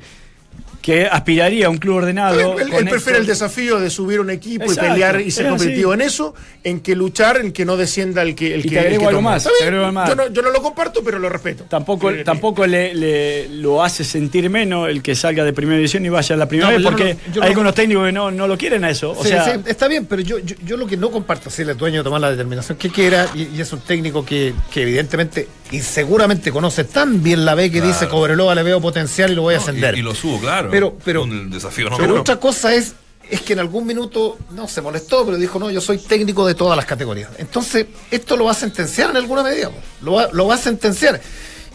que 0.82 1.06
aspiraría 1.06 1.66
a 1.66 1.68
un 1.70 1.76
club 1.78 1.96
ordenado. 1.96 2.38
Él, 2.58 2.62
él- 2.64 2.70
con 2.70 2.78
él 2.84 2.88
prefiere 2.88 3.18
el 3.18 3.26
desafío 3.26 3.78
de 3.78 3.90
subir 3.90 4.18
un 4.20 4.30
equipo 4.30 4.64
Exacto, 4.64 4.86
y 4.86 4.88
pelear 4.92 5.20
y 5.20 5.30
ser 5.30 5.46
así. 5.46 5.56
competitivo 5.56 5.92
en 5.94 6.00
eso, 6.00 6.34
en 6.64 6.80
que 6.80 6.96
luchar 6.96 7.36
en 7.38 7.52
que 7.52 7.64
no 7.66 7.76
descienda 7.76 8.22
el 8.22 8.34
que 8.34 8.54
el 8.54 8.60
Y 8.60 8.62
que 8.64 8.68
te 8.70 8.78
agrego 8.80 8.94
el 8.94 9.00
que 9.00 9.06
algo 9.08 9.22
más, 9.22 9.44
te 9.58 9.64
agrego. 9.64 9.84
Yo, 10.06 10.14
no, 10.14 10.28
yo 10.32 10.42
no 10.42 10.50
lo 10.50 10.62
comparto, 10.62 11.02
pero 11.04 11.18
lo 11.18 11.28
respeto. 11.28 11.64
Tampoco, 11.68 12.10
tampoco 12.24 12.66
le, 12.66 12.94
le- 12.94 13.48
lo 13.48 13.82
hace 13.84 14.04
sentir 14.04 14.48
menos 14.48 14.88
el 14.88 15.02
que 15.02 15.14
salga 15.14 15.44
de 15.44 15.52
primera 15.52 15.76
división 15.76 16.04
y 16.06 16.08
vaya 16.08 16.34
a 16.34 16.38
la 16.38 16.48
primera 16.48 16.70
No, 16.70 16.76
vez, 16.76 16.82
no 16.84 16.90
porque 16.90 17.04
hay 17.10 17.18
no- 17.34 17.42
algunos 17.42 17.74
técnicos 17.74 18.06
que 18.06 18.12
no, 18.12 18.30
no 18.30 18.48
lo 18.48 18.56
quieren 18.56 18.82
a 18.84 18.90
eso. 18.90 19.10
O 19.10 19.22
Sí, 19.22 19.28
sea, 19.28 19.44
sí, 19.44 19.60
está 19.66 19.86
bien, 19.86 20.06
pero 20.06 20.22
yo, 20.22 20.38
yo, 20.38 20.56
yo 20.64 20.76
lo 20.76 20.86
que 20.86 20.96
no 20.96 21.10
comparto, 21.10 21.48
es 21.50 21.76
dueño 21.76 21.98
de 21.98 22.04
tomar 22.04 22.20
la 22.22 22.30
determinación 22.30 22.78
que 22.78 22.88
quiera, 22.90 23.28
y, 23.34 23.48
y 23.56 23.60
es 23.60 23.72
un 23.72 23.80
técnico 23.80 24.24
que, 24.24 24.54
que 24.72 24.82
evidentemente 24.82 25.46
y 25.70 25.80
seguramente 25.80 26.50
conoce 26.50 26.84
tan 26.84 27.22
bien 27.22 27.44
la 27.44 27.54
B 27.54 27.70
que 27.70 27.80
dice 27.80 28.08
Cobreloa 28.08 28.54
le 28.54 28.62
veo 28.62 28.80
potencial 28.80 29.30
y 29.30 29.34
lo 29.34 29.42
voy 29.42 29.54
a 29.54 29.58
No, 29.58 29.62
ascender. 29.62 29.94
y, 29.94 30.00
y 30.00 30.02
lo 30.02 30.14
subo, 30.14 30.40
claro. 30.40 30.68
Pero- 30.70 30.96
pero- 31.04 31.24
el 31.24 31.48
desafío 31.50 31.88
no 31.90 31.96
pero 31.96 32.20
otra 32.20 32.36
cosa 32.40 32.74
es, 32.74 32.94
es 33.30 33.40
que 33.42 33.52
en 33.52 33.60
algún 33.60 33.86
minuto, 33.86 34.36
no, 34.50 34.66
se 34.66 34.80
molestó, 34.82 35.24
pero 35.24 35.36
dijo, 35.38 35.58
no, 35.60 35.70
yo 35.70 35.80
soy 35.80 35.98
técnico 35.98 36.46
de 36.46 36.54
todas 36.54 36.76
las 36.76 36.86
categorías. 36.86 37.30
Entonces, 37.38 37.86
esto 38.10 38.36
lo 38.36 38.46
va 38.46 38.50
a 38.50 38.54
sentenciar 38.54 39.10
en 39.10 39.16
alguna 39.18 39.42
medida, 39.44 39.70
lo 40.02 40.12
va, 40.14 40.28
lo 40.32 40.48
va 40.48 40.56
a 40.56 40.58
sentenciar. 40.58 41.20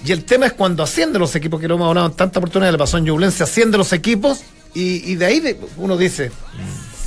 Y 0.06 0.12
el 0.12 0.26
tema 0.26 0.48
es 0.48 0.54
cuando 0.54 0.84
asciende 0.84 1.18
los 1.18 1.34
equipos, 1.36 1.62
que 1.62 1.68
lo 1.70 1.76
hemos 1.76 1.88
hablado 1.88 2.08
en 2.08 2.14
tanta 2.14 2.40
oportunidad, 2.40 2.72
le 2.74 2.78
pasó 2.78 2.98
en 2.98 3.06
Ñublense, 3.06 3.44
asciende 3.44 3.78
los 3.78 3.94
equipos, 3.94 4.42
y, 4.74 5.10
y 5.10 5.16
de 5.16 5.26
ahí 5.26 5.40
de- 5.40 5.58
uno 5.78 5.96
dice... 5.96 6.32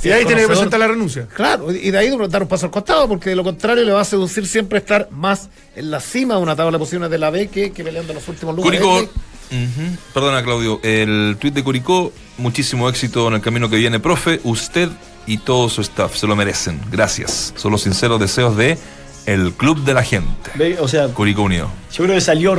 Y 0.03 0.09
ahí 0.11 0.25
tiene 0.25 0.41
que 0.41 0.47
presentar 0.47 0.79
la 0.79 0.87
renuncia. 0.87 1.27
Claro, 1.33 1.71
y 1.71 1.91
de 1.91 1.97
ahí 1.97 2.09
dar 2.29 2.41
un 2.43 2.47
paso 2.47 2.65
al 2.65 2.71
costado, 2.71 3.07
porque 3.07 3.29
de 3.31 3.35
lo 3.35 3.43
contrario 3.43 3.83
le 3.83 3.91
va 3.91 4.01
a 4.01 4.05
seducir 4.05 4.47
siempre 4.47 4.79
estar 4.79 5.09
más 5.11 5.49
en 5.75 5.91
la 5.91 5.99
cima 5.99 6.35
de 6.35 6.41
una 6.41 6.55
tabla 6.55 6.71
de 6.73 6.77
posiciones 6.79 7.09
de 7.09 7.17
la 7.17 7.29
B 7.29 7.47
que, 7.47 7.71
que 7.71 7.83
peleando 7.83 8.11
en 8.13 8.15
los 8.19 8.27
últimos 8.27 8.55
lugares. 8.55 8.79
Curicó. 8.81 9.09
Perdona, 10.13 10.43
Claudio. 10.43 10.79
El 10.83 11.37
tuit 11.39 11.53
de 11.53 11.63
Curicó, 11.63 12.11
muchísimo 12.37 12.87
éxito 12.89 13.27
en 13.27 13.35
el 13.35 13.41
camino 13.41 13.69
que 13.69 13.77
viene, 13.77 13.99
profe. 13.99 14.39
Usted 14.43 14.89
y 15.27 15.37
todo 15.39 15.69
su 15.69 15.81
staff 15.81 16.15
se 16.15 16.27
lo 16.27 16.35
merecen. 16.35 16.79
Gracias. 16.91 17.53
Son 17.55 17.71
los 17.71 17.81
sinceros 17.81 18.19
deseos 18.19 18.55
de 18.55 18.77
el 19.25 19.53
Club 19.53 19.83
de 19.83 19.93
la 19.93 20.03
Gente. 20.03 20.77
o 20.79 20.87
sea, 20.87 21.07
Curicó 21.09 21.43
Unido. 21.43 21.69
yo 21.91 22.03
creo 22.03 22.15
que 22.15 22.21
salió, 22.21 22.55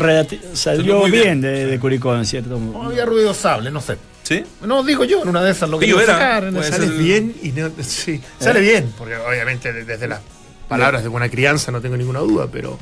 Salió 0.52 1.02
bien, 1.04 1.10
bien. 1.10 1.40
de, 1.40 1.66
de 1.66 1.78
Curicó 1.80 2.14
en 2.14 2.24
cierto 2.26 2.50
No 2.50 2.58
modo. 2.58 2.82
había 2.88 3.04
ruido 3.06 3.34
sable, 3.34 3.70
no 3.70 3.80
sé. 3.80 3.96
¿Sí? 4.30 4.44
No, 4.64 4.84
digo 4.84 5.02
yo, 5.02 5.24
en 5.24 5.28
una 5.30 5.42
de 5.42 5.50
esas 5.50 5.68
lo 5.68 5.76
que 5.80 5.90
sacar. 6.06 6.52
ser. 6.52 6.64
Sale 6.64 6.84
el- 6.86 6.92
bien 6.98 7.34
y 7.42 7.48
no, 7.50 7.68
sí, 7.82 8.20
sale 8.38 8.60
bien, 8.60 8.92
porque 8.96 9.16
obviamente 9.16 9.72
de- 9.72 9.84
desde 9.84 10.06
las 10.06 10.20
palabras 10.68 11.02
de 11.02 11.08
buena 11.08 11.28
crianza 11.28 11.72
no 11.72 11.80
tengo 11.80 11.96
ninguna 11.96 12.20
duda, 12.20 12.46
pero 12.50 12.78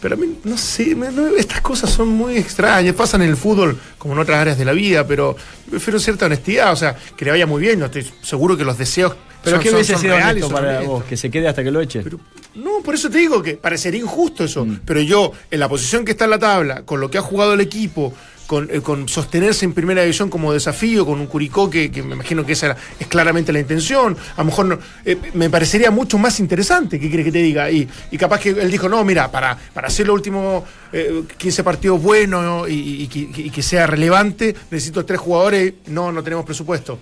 pero 0.00 0.14
a 0.14 0.18
mí 0.18 0.38
no 0.44 0.56
sé, 0.56 0.94
me- 0.94 1.10
no- 1.10 1.26
estas 1.36 1.60
cosas 1.60 1.90
son 1.90 2.06
muy 2.06 2.36
extrañas, 2.36 2.94
pasan 2.94 3.22
en 3.22 3.30
el 3.30 3.36
fútbol 3.36 3.76
como 3.98 4.14
en 4.14 4.20
otras 4.20 4.38
áreas 4.38 4.58
de 4.58 4.64
la 4.64 4.70
vida, 4.72 5.04
pero 5.04 5.34
prefiero 5.68 5.98
cierta 5.98 6.26
honestidad, 6.26 6.72
o 6.72 6.76
sea, 6.76 6.94
que 7.16 7.24
le 7.24 7.32
vaya 7.32 7.46
muy 7.46 7.60
bien, 7.60 7.80
no 7.80 7.86
estoy 7.86 8.06
seguro 8.22 8.56
que 8.56 8.64
los 8.64 8.78
deseos 8.78 9.16
Pero 9.42 9.56
son, 9.56 9.62
¿qué 9.64 9.70
hubiese 9.72 9.94
son 9.94 10.02
sido 10.02 10.14
reales, 10.16 10.44
honesto 10.44 10.54
para 10.54 10.80
vos? 10.82 11.02
Que 11.04 11.16
se 11.16 11.32
quede 11.32 11.48
hasta 11.48 11.64
que 11.64 11.72
lo 11.72 11.80
eche. 11.80 12.02
Pero, 12.02 12.20
no, 12.54 12.80
por 12.84 12.94
eso 12.94 13.10
te 13.10 13.18
digo 13.18 13.42
que 13.42 13.54
parecería 13.56 14.00
injusto 14.00 14.44
eso. 14.44 14.64
Pero 14.84 15.00
yo, 15.00 15.32
en 15.50 15.58
la 15.58 15.68
posición 15.68 16.04
que 16.04 16.12
está 16.12 16.26
en 16.26 16.30
la 16.30 16.38
tabla, 16.38 16.82
con 16.82 17.00
lo 17.00 17.10
que 17.10 17.18
ha 17.18 17.22
jugado 17.22 17.54
el 17.54 17.60
equipo, 17.60 18.14
con, 18.46 18.68
eh, 18.70 18.80
con 18.80 19.08
sostenerse 19.08 19.64
en 19.64 19.72
primera 19.72 20.02
división 20.02 20.30
como 20.30 20.52
desafío, 20.52 21.04
con 21.04 21.20
un 21.20 21.26
Curicó 21.26 21.68
que, 21.68 21.90
que 21.90 22.02
me 22.02 22.14
imagino 22.14 22.44
que 22.46 22.52
esa 22.52 22.76
es 22.98 23.06
claramente 23.06 23.52
la 23.52 23.60
intención, 23.60 24.16
a 24.36 24.40
lo 24.40 24.44
mejor 24.44 24.78
eh, 25.04 25.16
me 25.34 25.50
parecería 25.50 25.90
mucho 25.90 26.18
más 26.18 26.38
interesante, 26.40 26.98
¿qué 27.00 27.08
quiere 27.08 27.24
que 27.24 27.32
te 27.32 27.38
diga? 27.38 27.70
Y, 27.70 27.88
y 28.10 28.18
capaz 28.18 28.40
que 28.40 28.50
él 28.50 28.70
dijo, 28.70 28.88
no, 28.88 29.04
mira, 29.04 29.30
para, 29.30 29.56
para 29.74 29.88
hacer 29.88 30.06
los 30.06 30.14
últimos 30.14 30.64
eh, 30.92 31.22
15 31.36 31.64
partidos 31.64 32.02
buenos 32.02 32.68
y, 32.70 33.08
que- 33.08 33.62
sea 33.62 33.86
relevante, 33.86 34.54
necesito 34.70 35.04
tres 35.04 35.18
jugadores, 35.20 35.74
no, 35.88 36.12
no 36.12 36.22
tenemos 36.22 36.44
presupuesto. 36.44 36.98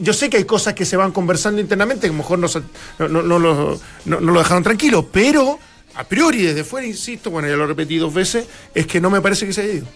Yo 0.00 0.12
sé 0.12 0.30
que 0.30 0.36
hay 0.36 0.44
cosas 0.44 0.74
que 0.74 0.84
se 0.84 0.96
van 0.96 1.12
conversando 1.12 1.60
internamente, 1.60 2.02
que 2.02 2.06
a 2.08 2.10
lo 2.12 2.18
mejor 2.18 2.38
no, 2.38 2.48
no- 3.08 3.22
no 4.20 4.32
lo 4.32 4.38
dejaron 4.38 4.62
tranquilo, 4.62 5.08
pero 5.10 5.58
a 5.96 6.04
priori 6.04 6.42
desde 6.42 6.64
fuera, 6.64 6.86
insisto, 6.86 7.30
bueno, 7.30 7.48
ya 7.48 7.56
lo 7.56 7.66
repetí 7.66 7.98
dos 7.98 8.12
veces, 8.12 8.46
es 8.74 8.86
que 8.86 9.00
no 9.00 9.10
me 9.10 9.20
parece 9.20 9.46
que 9.46 9.52
se 9.52 9.62
haya 9.62 9.72
ido. 9.74 9.86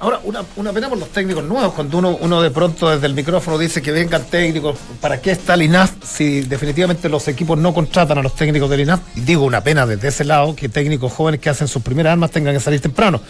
Ahora, 0.00 0.20
una, 0.24 0.42
una 0.56 0.72
pena 0.72 0.88
por 0.88 0.98
los 0.98 1.10
técnicos 1.10 1.44
nuevos, 1.44 1.74
cuando 1.74 1.98
uno, 1.98 2.16
uno 2.20 2.42
de 2.42 2.50
pronto 2.50 2.90
desde 2.90 3.06
el 3.06 3.14
micrófono 3.14 3.56
dice 3.56 3.80
que 3.80 3.92
vengan 3.92 4.24
técnicos, 4.24 4.76
¿para 5.00 5.20
qué 5.20 5.30
está 5.30 5.54
el 5.54 5.62
INAF 5.62 5.92
si 6.04 6.40
definitivamente 6.40 7.08
los 7.08 7.28
equipos 7.28 7.56
no 7.56 7.72
contratan 7.72 8.18
a 8.18 8.22
los 8.22 8.34
técnicos 8.34 8.68
del 8.68 8.80
INAF? 8.80 9.00
Y 9.14 9.20
digo 9.20 9.44
una 9.44 9.62
pena 9.62 9.86
desde 9.86 10.08
ese 10.08 10.24
lado 10.24 10.56
que 10.56 10.68
técnicos 10.68 11.12
jóvenes 11.12 11.40
que 11.40 11.50
hacen 11.50 11.68
sus 11.68 11.82
primeras 11.82 12.14
armas 12.14 12.32
tengan 12.32 12.52
que 12.52 12.58
salir 12.60 12.80
temprano. 12.80 13.20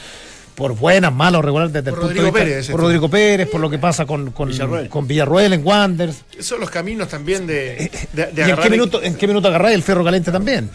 Por 0.54 0.74
buenas, 0.74 1.12
malas 1.12 1.40
o 1.40 1.42
regulares 1.42 1.72
desde 1.74 1.90
Por 1.90 1.98
el 1.98 2.06
punto 2.06 2.08
Rodrigo 2.08 2.26
de 2.26 2.32
Pérez, 2.32 2.46
vista. 2.46 2.60
ese 2.60 2.72
por. 2.72 2.80
Rodrigo 2.80 3.08
Pérez, 3.10 3.48
por 3.50 3.60
lo 3.60 3.68
que 3.70 3.78
pasa 3.78 4.06
con, 4.06 4.30
con, 4.32 4.48
Villarroel. 4.48 4.88
con 4.88 5.06
Villarroel 5.06 5.52
en 5.52 5.66
Wanderers. 5.66 6.24
Esos 6.32 6.46
son 6.46 6.60
los 6.60 6.70
caminos 6.70 7.08
también 7.08 7.46
de, 7.46 7.90
de, 8.14 8.26
de 8.26 8.32
¿Y 8.34 8.40
en 8.40 8.44
agarrar 8.44 8.64
qué, 8.64 8.70
minuto, 8.70 9.02
en 9.02 9.14
qué 9.14 9.26
minuto 9.26 9.48
agarráis 9.48 9.74
el 9.76 9.82
ferro 9.82 10.04
caliente 10.04 10.32
también? 10.32 10.70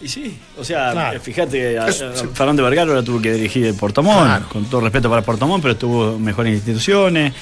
Y 0.00 0.08
sí, 0.08 0.38
o 0.56 0.62
sea, 0.64 0.92
Claro. 0.92 1.16
eh, 1.16 1.20
fíjate, 1.20 1.78
a- 1.78 1.88
Eso, 1.88 2.14
sí. 2.14 2.26
Fernando 2.32 2.62
Vergara 2.62 2.88
ahora 2.90 3.02
tuvo 3.02 3.20
que 3.20 3.32
dirigir 3.32 3.66
el 3.66 3.74
Portomón, 3.74 4.24
Claro. 4.26 4.46
con 4.48 4.64
todo 4.66 4.80
respeto 4.82 5.10
para 5.10 5.22
Portomón, 5.22 5.60
pero 5.60 5.76
tuvo 5.76 6.18
mejores 6.18 6.54
instituciones. 6.54 7.32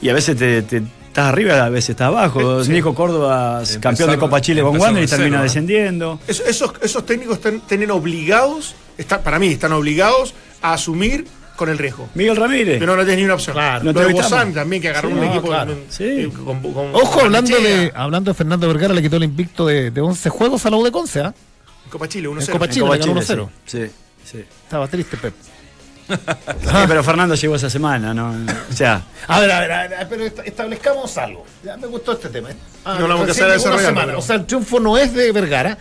Y 0.00 0.08
a 0.08 0.12
veces 0.14 0.36
te, 0.36 0.62
te- 0.62 0.82
estás 1.08 1.26
arriba, 1.26 1.64
a 1.64 1.68
veces 1.68 1.90
estás 1.90 2.06
abajo. 2.08 2.62
Sí. 2.62 2.70
Nico 2.70 2.94
Córdoba, 2.94 3.58
Empezar- 3.60 3.80
campeón 3.80 4.10
de 4.10 4.18
Copa 4.18 4.40
Chile 4.40 4.62
con 4.62 4.78
Wander 4.78 5.02
y 5.02 5.08
cero, 5.08 5.22
termina 5.22 5.42
descendiendo. 5.42 6.20
Es- 6.28 6.40
esos, 6.46 6.72
esos 6.80 7.04
técnicos 7.04 7.36
están, 7.38 7.60
tienen 7.60 7.90
obligados, 7.90 8.74
está, 8.96 9.20
para 9.22 9.38
mí, 9.40 9.48
están 9.48 9.72
obligados 9.72 10.32
a 10.62 10.74
asumir 10.74 11.26
con 11.56 11.70
el 11.70 11.78
riesgo. 11.78 12.08
Miguel 12.14 12.36
Ramírez. 12.36 12.78
Pero 12.78 12.94
no 12.94 13.02
tenés 13.02 13.16
ni 13.16 13.24
una 13.24 13.34
opción. 13.34 13.54
Claro. 13.54 13.82
No 13.82 13.92
Lo 13.92 14.06
de. 14.06 14.12
Bozán 14.12 14.52
también, 14.52 14.80
que 14.82 14.90
agarró 14.90 15.08
Sí, 15.08 15.14
un 15.14 15.20
no, 15.22 15.26
equipo 15.26 15.46
claro. 15.48 15.72
con- 15.72 15.82
Sí. 15.88 16.04
eh, 16.04 16.28
con- 16.44 16.60
con- 16.60 16.94
Ojo, 16.94 17.12
con 17.12 17.24
hablando 17.24 17.56
de, 17.58 17.90
hablando 17.96 18.30
de 18.30 18.34
Fernando 18.34 18.68
Vergara, 18.68 18.92
le 18.94 19.02
quitó 19.02 19.16
el 19.16 19.24
invicto 19.24 19.66
de, 19.66 19.90
de 19.90 20.00
11 20.02 20.28
juegos 20.28 20.66
a 20.66 20.70
la 20.70 20.76
U 20.76 20.84
de 20.84 20.92
Conce, 20.92 21.20
¿ah? 21.22 21.34
Copa 21.90 22.08
Chile, 22.08 22.28
1-0. 22.28 22.40
En 22.40 22.46
Copa 22.52 22.68
Chile, 22.68 22.98
Chile, 23.00 23.14
1-0. 23.14 23.48
Sí, 23.66 23.78
sí, 23.86 23.90
sí. 24.24 24.38
Estaba 24.64 24.88
triste, 24.88 25.16
Pep. 25.16 25.34
Sí, 26.08 26.76
pero 26.86 27.02
Fernando 27.02 27.34
llegó 27.34 27.56
esa 27.56 27.68
semana, 27.68 28.14
¿no? 28.14 28.32
O 28.70 28.72
sea, 28.72 29.02
A 29.26 29.40
ver, 29.40 29.50
a 29.50 29.60
ver, 29.60 29.72
a 29.72 29.88
ver, 29.88 30.06
pero 30.08 30.24
est- 30.24 30.38
establezcamos 30.44 31.16
algo. 31.18 31.44
Ya 31.64 31.76
me 31.76 31.86
gustó 31.88 32.12
este 32.12 32.28
tema. 32.28 32.50
¿eh? 32.50 32.56
Ah, 32.84 32.94
No 33.00 33.08
lo 33.08 33.14
vamos 33.14 33.24
a 33.24 33.26
recién 33.26 33.46
hacer 33.46 33.56
una 33.56 33.56
desarrollar, 33.76 33.86
semana. 33.90 34.06
pero- 34.06 34.18
O 34.20 34.22
sea, 34.22 34.36
el 34.36 34.46
triunfo 34.46 34.78
no 34.78 34.96
es 34.96 35.12
de 35.14 35.32
Vergara. 35.32 35.76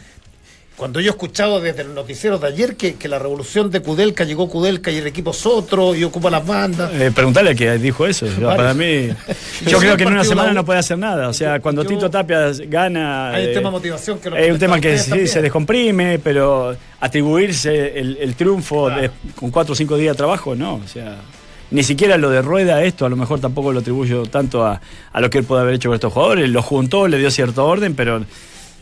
Cuando 0.77 0.99
yo 0.99 1.07
he 1.07 1.11
escuchado 1.11 1.61
desde 1.61 1.85
los 1.85 1.93
noticieros 1.95 2.41
de 2.41 2.47
ayer 2.47 2.75
que, 2.75 2.95
que 2.95 3.07
la 3.07 3.17
revolución 3.17 3.71
de 3.71 3.79
Kudelka 3.81 4.25
llegó 4.25 4.49
Kudelka 4.49 4.91
y 4.91 4.97
el 4.97 5.07
equipo 5.07 5.31
es 5.31 5.45
otro 5.45 5.95
y 5.95 6.03
ocupa 6.03 6.29
las 6.29 6.45
bandas. 6.45 6.91
eh, 6.93 7.11
preguntarle 7.15 7.51
a 7.51 7.55
que 7.55 7.77
dijo 7.77 8.05
eso. 8.05 8.25
Vale. 8.41 8.57
para 8.57 8.73
mí, 8.73 9.07
Yo 9.67 9.79
creo 9.79 9.95
que 9.95 10.03
en 10.03 10.09
una 10.11 10.25
semana 10.25 10.51
no 10.51 10.65
puede 10.65 10.79
hacer 10.79 10.97
nada. 10.97 11.29
O 11.29 11.33
sea, 11.33 11.61
cuando 11.61 11.83
Yo- 11.83 11.89
Tito 11.89 12.09
Tapia 12.09 12.51
gana. 12.67 13.29
Hay 13.31 13.43
un 13.45 13.49
eh, 13.51 13.53
tema 13.53 13.69
de 13.69 13.71
motivación 13.71 14.19
que 14.19 14.29
lo 14.29 14.35
Es 14.35 14.51
un 14.51 14.59
tema 14.59 14.81
que 14.81 14.97
sí, 14.97 15.09
también. 15.11 15.27
se 15.29 15.41
descomprime, 15.41 16.19
pero 16.19 16.75
atribuirse 16.99 17.97
el, 17.97 18.17
el 18.19 18.35
triunfo 18.35 18.89
de- 18.89 19.11
con 19.35 19.51
cuatro 19.51 19.71
o 19.71 19.75
cinco 19.75 19.95
días 19.95 20.13
de 20.13 20.17
trabajo, 20.17 20.55
no. 20.55 20.75
O 20.75 20.87
sea, 20.89 21.15
ni 21.71 21.83
siquiera 21.83 22.17
lo 22.17 22.29
de 22.29 22.41
Rueda, 22.41 22.83
esto 22.83 23.05
a 23.05 23.09
lo 23.09 23.15
mejor 23.15 23.39
tampoco 23.39 23.71
lo 23.71 23.79
atribuyo 23.79 24.23
tanto 24.25 24.65
a, 24.65 24.81
a 25.13 25.21
lo 25.21 25.29
que 25.29 25.37
él 25.37 25.45
puede 25.45 25.61
haber 25.61 25.75
hecho 25.75 25.87
con 25.89 25.95
estos 25.95 26.11
jugadores. 26.11 26.49
Lo 26.49 26.61
juntó, 26.61 27.07
le 27.07 27.17
dio 27.17 27.31
cierto 27.31 27.65
orden, 27.65 27.95
pero 27.95 28.23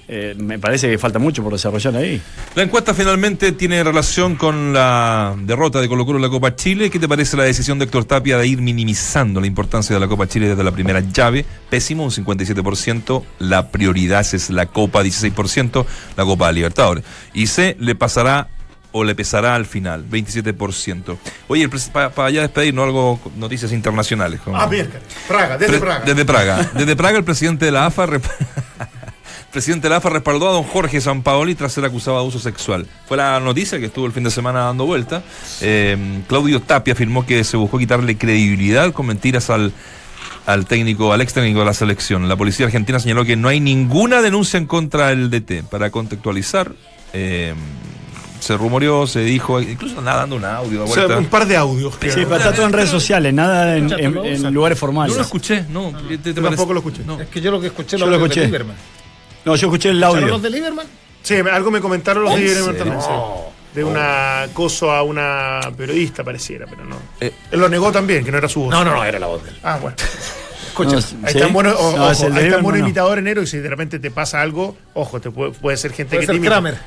eh, 0.07 0.35
me 0.37 0.59
parece 0.59 0.89
que 0.89 0.97
falta 0.97 1.17
mucho 1.19 1.41
por 1.43 1.53
desarrollar 1.53 1.95
ahí. 1.95 2.21
La 2.55 2.63
encuesta 2.63 2.93
finalmente 2.93 3.51
tiene 3.53 3.83
relación 3.83 4.35
con 4.35 4.73
la 4.73 5.33
derrota 5.39 5.79
de 5.79 5.87
Colo 5.87 6.05
Colo 6.05 6.17
en 6.17 6.23
la 6.23 6.29
Copa 6.29 6.55
Chile. 6.55 6.89
¿Qué 6.89 6.99
te 6.99 7.07
parece 7.07 7.37
la 7.37 7.43
decisión 7.43 7.79
de 7.79 7.85
Héctor 7.85 8.05
Tapia 8.05 8.37
de 8.37 8.45
ir 8.47 8.61
minimizando 8.61 9.39
la 9.39 9.47
importancia 9.47 9.93
de 9.95 9.99
la 9.99 10.07
Copa 10.07 10.27
Chile 10.27 10.49
desde 10.49 10.63
la 10.63 10.71
primera 10.71 10.99
llave? 10.99 11.45
Pésimo, 11.69 12.03
un 12.03 12.11
57%. 12.11 13.23
La 13.39 13.69
prioridad 13.71 14.25
es 14.33 14.49
la 14.49 14.65
Copa, 14.65 15.01
16%. 15.03 15.85
La 16.17 16.25
Copa 16.25 16.47
de 16.47 16.53
Libertadores. 16.53 17.03
Y 17.33 17.47
C, 17.47 17.75
le 17.79 17.95
pasará 17.95 18.49
o 18.95 19.03
le 19.03 19.15
pesará 19.15 19.55
al 19.55 19.65
final, 19.65 20.05
27%. 20.07 21.17
Oye, 21.47 21.67
para 22.13 22.29
ya 22.29 22.41
despedirnos, 22.41 22.85
algo, 22.85 23.19
noticias 23.37 23.71
internacionales. 23.71 24.39
como- 24.43 24.55
Ah, 24.57 24.67
bien. 24.67 24.87
Praga, 25.27 25.57
desde 25.57 25.71
Pre- 25.73 25.79
Praga. 25.81 26.05
Desde 26.05 26.25
Praga. 26.25 26.71
Desde 26.75 26.95
Praga, 26.95 27.17
el 27.17 27.23
presidente 27.23 27.65
de 27.65 27.71
la 27.71 27.87
AFA. 27.87 28.05
presidente 29.53 29.85
de 29.85 29.89
la 29.91 29.97
AFA 29.97 30.09
respaldó 30.09 30.49
a 30.49 30.51
don 30.53 30.63
Jorge 30.63 30.99
Sampaoli 30.99 31.55
tras 31.55 31.71
ser 31.71 31.85
acusado 31.85 32.17
de 32.17 32.21
abuso 32.23 32.39
sexual. 32.39 32.85
Fue 33.07 33.15
la 33.15 33.39
noticia 33.39 33.79
que 33.79 33.85
estuvo 33.85 34.05
el 34.05 34.11
fin 34.11 34.23
de 34.23 34.31
semana 34.31 34.61
dando 34.61 34.85
vuelta. 34.85 35.23
Eh, 35.61 35.95
Claudio 36.27 36.59
Tapia 36.61 36.93
afirmó 36.93 37.25
que 37.25 37.43
se 37.43 37.55
buscó 37.55 37.77
quitarle 37.77 38.17
credibilidad 38.17 38.91
con 38.91 39.05
mentiras 39.05 39.49
al, 39.49 39.71
al 40.45 40.65
técnico, 40.65 41.13
al 41.13 41.21
ex 41.21 41.33
técnico 41.33 41.59
de 41.59 41.65
la 41.65 41.73
selección. 41.73 42.27
La 42.27 42.35
policía 42.35 42.65
argentina 42.65 42.99
señaló 42.99 43.23
que 43.25 43.35
no 43.35 43.47
hay 43.47 43.59
ninguna 43.59 44.21
denuncia 44.21 44.57
en 44.57 44.65
contra 44.65 45.07
del 45.09 45.29
DT. 45.29 45.63
Para 45.69 45.89
contextualizar, 45.91 46.71
eh, 47.13 47.53
se 48.39 48.57
rumoreó, 48.57 49.07
se 49.07 49.21
dijo, 49.21 49.61
incluso 49.61 49.99
andaba 49.99 50.21
dando 50.21 50.35
un 50.35 50.43
audio 50.45 50.79
de 50.83 50.89
O 50.89 50.93
sea, 50.93 51.03
vuelta. 51.05 51.17
un 51.19 51.27
par 51.27 51.45
de 51.45 51.55
audios. 51.55 51.93
Sí, 51.93 52.09
creo. 52.09 52.27
pero 52.27 52.35
está 52.37 52.53
todo 52.53 52.65
en 52.65 52.73
redes 52.73 52.89
sociales, 52.89 53.33
nada 53.33 53.77
en, 53.77 53.89
en- 53.93 54.17
en 54.17 54.53
lugares 54.53 54.77
formales. 54.77 55.13
Yo 55.13 55.19
lo 55.19 55.23
escuché, 55.25 55.63
no. 55.69 55.93
tampoco 56.41 56.73
lo 56.73 56.79
escuché. 56.79 57.03
No. 57.05 57.21
Es 57.21 57.27
que 57.29 57.39
yo 57.39 57.51
lo 57.51 57.61
que 57.61 57.67
escuché 57.67 57.97
Yo 57.97 58.05
lo 58.05 58.09
lo 58.11 58.15
hablé 58.15 58.27
de 58.27 58.33
escuché. 58.33 58.45
Lieberman. 58.47 58.75
No, 59.45 59.55
yo 59.55 59.67
escuché 59.67 59.89
el 59.89 59.97
¿Escucharon 59.97 60.23
audio. 60.23 60.33
los 60.33 60.41
de 60.41 60.49
Lieberman? 60.49 60.87
Sí, 61.21 61.35
algo 61.35 61.71
me 61.71 61.81
comentaron 61.81 62.23
los 62.23 62.33
de 62.35 62.39
¿En 62.41 62.45
Lieberman 62.45 62.75
también, 62.77 63.01
sí. 63.01 63.07
De 63.75 63.83
un 63.83 63.97
acoso 63.97 64.91
a 64.91 65.01
una 65.03 65.59
periodista, 65.75 66.23
pareciera, 66.23 66.65
pero 66.67 66.85
no. 66.85 66.95
Eh. 67.19 67.33
Él 67.51 67.59
lo 67.59 67.67
negó 67.69 67.91
también, 67.91 68.23
que 68.23 68.31
no 68.31 68.37
era 68.37 68.47
su 68.47 68.61
voz. 68.61 68.69
No, 68.71 68.85
no, 68.85 68.93
no, 68.93 69.03
era 69.03 69.17
la 69.19 69.27
voz 69.27 69.43
de 69.43 69.49
él. 69.49 69.57
Ah, 69.63 69.79
bueno. 69.81 69.95
Escucha, 70.67 70.91
No, 70.91 70.97
ahí 70.97 71.33
¿sí? 71.33 71.37
están 71.39 71.53
buenos, 71.53 71.75
o- 71.79 71.97
No, 71.97 72.03
ojo, 72.03 72.11
es 72.11 72.21
el 72.21 72.33
de 72.33 72.39
ahí 72.39 72.45
están 72.47 72.63
buenos 72.63 72.81
no. 72.81 72.87
imitadores 72.87 73.21
enero 73.21 73.41
y 73.43 73.47
si 73.47 73.57
de 73.59 73.69
repente 73.69 73.99
te 73.99 74.09
pasa 74.11 74.41
algo, 74.41 74.75
ojo, 74.93 75.19
te 75.21 75.29
puede, 75.31 75.51
puede 75.51 75.77
ser 75.77 75.91
gente 75.93 76.15
Puede 76.17 76.21
que 76.21 76.25
ser 76.27 76.33
te 76.33 76.37
imita. 76.37 76.51
Kramer. 76.51 76.77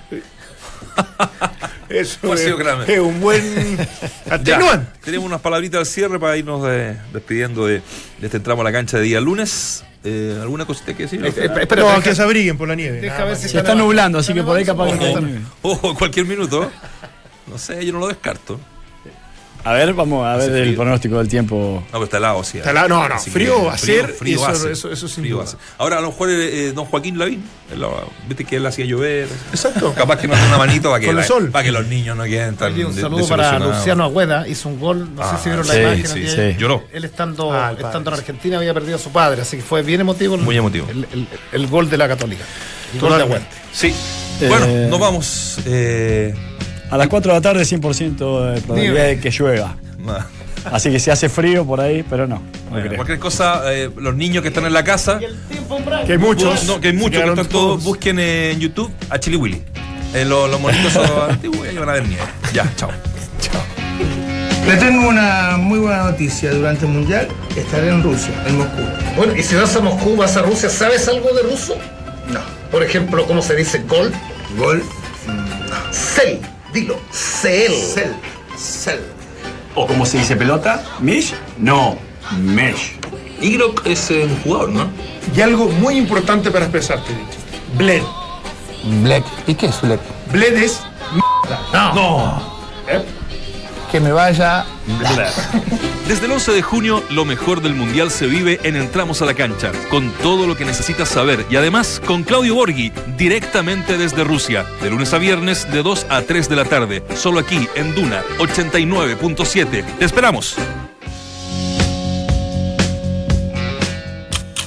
Eso 1.89 2.19
Puede 2.21 2.35
es, 2.35 2.41
ser 2.49 2.57
Kramer. 2.57 2.91
es 2.91 2.99
un 2.99 3.21
buen 3.21 3.77
Ya, 4.27 4.35
atenuante. 4.35 4.99
tenemos 5.05 5.27
unas 5.27 5.41
palabritas 5.41 5.79
al 5.81 5.87
cierre 5.87 6.19
para 6.19 6.37
irnos 6.37 6.63
de- 6.65 6.97
despidiendo 7.13 7.67
de, 7.67 7.75
de 8.19 8.27
este 8.27 8.41
tramo 8.41 8.63
a 8.63 8.65
la 8.65 8.73
cancha 8.73 8.97
de 8.99 9.05
día 9.05 9.21
lunes. 9.21 9.85
Eh, 10.09 10.39
¿Alguna 10.41 10.65
cosita 10.65 10.95
que 10.95 11.03
decir? 11.03 11.25
Eh, 11.27 11.33
eh, 11.37 11.51
espera, 11.61 11.83
no, 11.83 11.89
deja- 11.89 12.03
que 12.03 12.15
se 12.15 12.23
abriguen 12.23 12.57
por 12.57 12.69
la 12.69 12.77
nieve. 12.77 13.01
deja 13.01 13.19
ver 13.25 13.31
más. 13.33 13.41
si 13.43 13.49
Se 13.49 13.59
está 13.59 13.75
nublando, 13.75 14.19
así 14.19 14.33
que 14.33 14.43
por 14.45 14.57
ahí 14.57 14.65
capaz 14.65 14.97
que 14.97 15.15
Ojo. 15.63 15.95
cualquier 15.97 16.27
minuto. 16.27 16.71
No 17.49 17.59
sé, 17.59 17.85
yo 17.85 17.93
no 17.93 17.99
lo 17.99 18.07
descarto. 18.09 18.61
A 19.67 19.73
ver, 19.73 19.93
vamos 19.95 20.25
a 20.25 20.37
ver 20.37 20.53
el 20.53 20.75
pronóstico 20.77 21.19
del 21.19 21.27
tiempo. 21.27 21.83
No, 21.87 21.93
pero 21.93 22.05
está 22.05 22.19
helado, 22.19 22.45
sí. 22.45 22.59
Está 22.59 22.71
helado, 22.71 22.89
no, 22.89 23.09
no, 23.09 23.15
Así 23.17 23.31
frío 23.31 23.65
va 23.65 23.75
a 23.75 23.79
ser, 23.79 24.07
Frío 24.13 24.37
eso- 24.37 24.45
va 24.47 24.53
a 24.53 24.55
ser, 24.55 24.71
eso- 24.71 24.93
eso 24.93 25.09
sin 25.09 25.25
frío 25.25 25.39
duda. 25.39 25.51
Ahora, 25.79 25.99
a 25.99 26.01
lo 26.03 26.09
mejor 26.13 26.31
eh, 26.31 26.73
don 26.73 26.85
Joaquín 26.85 27.19
Lavín, 27.19 27.43
él 27.73 27.85
viste 28.29 28.45
que 28.45 28.57
él 28.57 28.67
hacía 28.67 28.85
llover. 28.85 29.27
Exacto. 29.51 29.93
Capaz 29.93 30.19
que 30.21 30.29
no 30.29 30.35
hace 30.35 30.47
una 30.47 30.59
manito 30.59 30.89
para 30.91 31.01
que, 31.01 31.13
para 31.51 31.65
que 31.65 31.73
los 31.73 31.85
niños 31.89 32.17
no 32.17 32.23
queden 32.25 32.55
tan 32.55 32.73
Oye, 32.75 32.85
un 32.85 32.95
de- 32.95 33.03
saludo 33.03 33.27
para. 33.27 33.59
Luciano 33.59 34.05
Agüeda, 34.05 34.47
hizo 34.47 34.69
un 34.69 34.79
gol, 34.79 35.15
no 35.17 35.23
Ah, 35.23 35.37
sé 35.37 35.43
si 35.43 35.49
vieron 35.49 35.65
sí, 35.67 35.73
la 35.73 35.79
imagen. 35.83 36.07
sí, 36.07 36.29
sí. 36.29 36.41
ayer. 36.41 36.57
Lloró. 36.59 36.85
Él 36.93 37.05
estando, 37.05 37.53
Ah, 37.53 37.73
estando 37.77 38.11
en. 38.11 38.17
Argentina 38.17 38.59
había 38.59 38.73
perdido 38.73 38.95
a 38.97 39.01
su 39.01 39.11
padre, 39.11 39.43
así 39.43 39.57
que 39.57 39.63
fue 39.65 39.83
bien 39.83 40.01
emotivo. 40.01 40.37
el- 40.37 40.43
Muy 40.43 40.57
emotivo. 40.57 40.87
El, 40.89 41.09
el- 41.13 41.29
el 41.53 41.67
gol 41.67 41.91
de 41.91 41.97
la 41.97 42.07
Católica. 42.07 42.45
El 42.95 43.01
gol 43.01 43.17
de. 43.17 43.23
Agüeda. 43.25 43.43
Sí. 43.73 43.89
Eh, 44.41 44.47
Bueno, 44.49 44.67
nos 44.89 45.01
vamos. 45.01 45.59
Eh, 45.67 46.33
A 46.91 46.97
las 46.97 47.09
4 47.09 47.33
de 47.33 47.39
la 47.39 47.41
tarde, 47.43 47.63
100% 47.63 48.53
de 48.55 48.61
probabilidad 48.61 49.07
de 49.07 49.21
que 49.21 49.31
llueva. 49.31 49.77
Así 50.71 50.91
que 50.91 50.99
se 50.99 51.13
hace 51.13 51.29
frío 51.29 51.65
por 51.65 51.81
ahí, 51.81 52.05
pero 52.09 52.27
no. 52.27 52.37
no 52.37 52.43
Bueno, 52.71 52.95
cualquier 52.97 53.19
cosa, 53.19 53.73
eh, 53.73 53.91
los 53.97 54.15
niños 54.15 54.43
que 54.43 54.49
están 54.49 54.67
en 54.67 54.73
la 54.73 54.83
casa, 54.85 55.19
Que 56.07 56.13
hay 56.13 56.19
muchos. 56.19 56.65
no, 56.65 56.81
que 56.81 56.89
hay 56.89 56.95
muchos 56.95 57.23
que 57.23 57.29
están 57.29 57.47
todos, 57.47 57.83
busquen 57.85 58.19
en 58.19 58.59
YouTube 58.59 58.91
a 59.11 59.19
Chili 59.19 59.37
Willy. 59.37 59.63
Eh, 60.15 60.25
los, 60.25 60.51
los 60.51 60.61
monitos 60.61 60.93
son 60.93 61.05
antiguos 61.31 61.67
y 61.73 61.77
van 61.77 61.89
a 61.89 61.93
ver 61.93 62.07
nieve. 62.07 62.23
Ya, 62.53 62.71
chao. 62.77 62.91
Le 64.67 64.77
tengo 64.79 65.09
una 65.09 65.57
muy 65.59 65.79
buena 65.79 66.05
noticia. 66.05 66.51
Durante 66.53 66.87
el 66.87 66.93
Mundial 66.93 67.29
estaré 67.57 67.89
en 67.89 68.03
Rusia, 68.03 68.35
en 68.47 68.59
Moscú. 68.59 68.83
Bueno, 69.17 69.37
y 69.37 69.43
si 69.45 69.55
vas 69.55 69.77
a 69.77 69.81
Moscú, 69.81 70.17
vas 70.17 70.37
a 70.37 70.43
Rusia, 70.43 70.69
¿sabes 70.69 71.07
algo 71.07 71.33
de 71.33 71.43
ruso? 71.43 71.77
No. 72.33 72.41
Por 72.73 72.83
ejemplo, 72.83 73.25
¿cómo 73.27 73.43
se 73.43 73.55
dice 73.55 73.85
gol? 73.89 74.13
Gol. 74.59 74.83
Cel, 75.93 76.41
dilo, 76.77 76.99
cel. 77.11 77.73
Cel. 77.73 78.15
Cel. 78.57 79.01
O 79.75 79.87
como 79.87 80.07
se 80.07 80.19
dice 80.19 80.37
pelota, 80.37 80.83
Mish, 81.01 81.35
no, 81.59 81.99
Mesh. 82.39 82.95
Igrok 83.41 83.87
es 83.87 84.11
eh, 84.11 84.25
un 84.25 84.37
jugador, 84.43 84.71
¿no? 84.71 84.89
Y 85.35 85.41
algo 85.41 85.69
muy 85.69 85.97
importante 85.97 86.51
para 86.51 86.65
expresarte, 86.65 87.13
dicho. 87.13 87.39
Bled. 87.77 88.03
Black. 89.03 89.25
¿Y 89.47 89.55
qué 89.55 89.67
es 89.67 89.81
Black? 89.81 90.01
Bled 90.33 90.57
es 90.57 90.81
Que 93.91 94.01
me 94.01 94.13
vaya. 94.13 94.65
Desde 96.09 96.27
el 96.27 96.33
11 96.33 96.53
de 96.53 96.63
junio, 96.63 97.03
lo 97.11 97.25
mejor 97.25 97.63
del 97.63 97.75
Mundial 97.75 98.11
se 98.11 98.27
vive 98.27 98.61
en 98.63 98.77
Entramos 98.77 99.23
a 99.23 99.25
la 99.25 99.35
Cancha, 99.35 99.73
con 99.91 100.11
todo 100.23 100.47
lo 100.47 100.57
que 100.57 100.65
necesitas 100.65 101.09
saber 101.09 101.45
y 101.51 101.57
además 101.57 102.01
con 102.07 102.23
Claudio 102.23 102.55
Borghi, 102.55 102.93
directamente 103.17 103.99
desde 103.99 104.23
Rusia, 104.23 104.65
de 104.83 104.91
lunes 104.91 105.13
a 105.13 105.19
viernes 105.19 105.71
de 105.73 105.83
2 105.83 106.07
a 106.09 106.23
3 106.23 106.49
de 106.49 106.57
la 106.57 106.65
tarde, 106.65 107.03
solo 107.15 107.41
aquí 107.41 107.69
en 107.75 107.95
Duna 107.95 108.23
89.7. 108.39 109.85
Te 109.99 110.05
esperamos. 110.05 110.57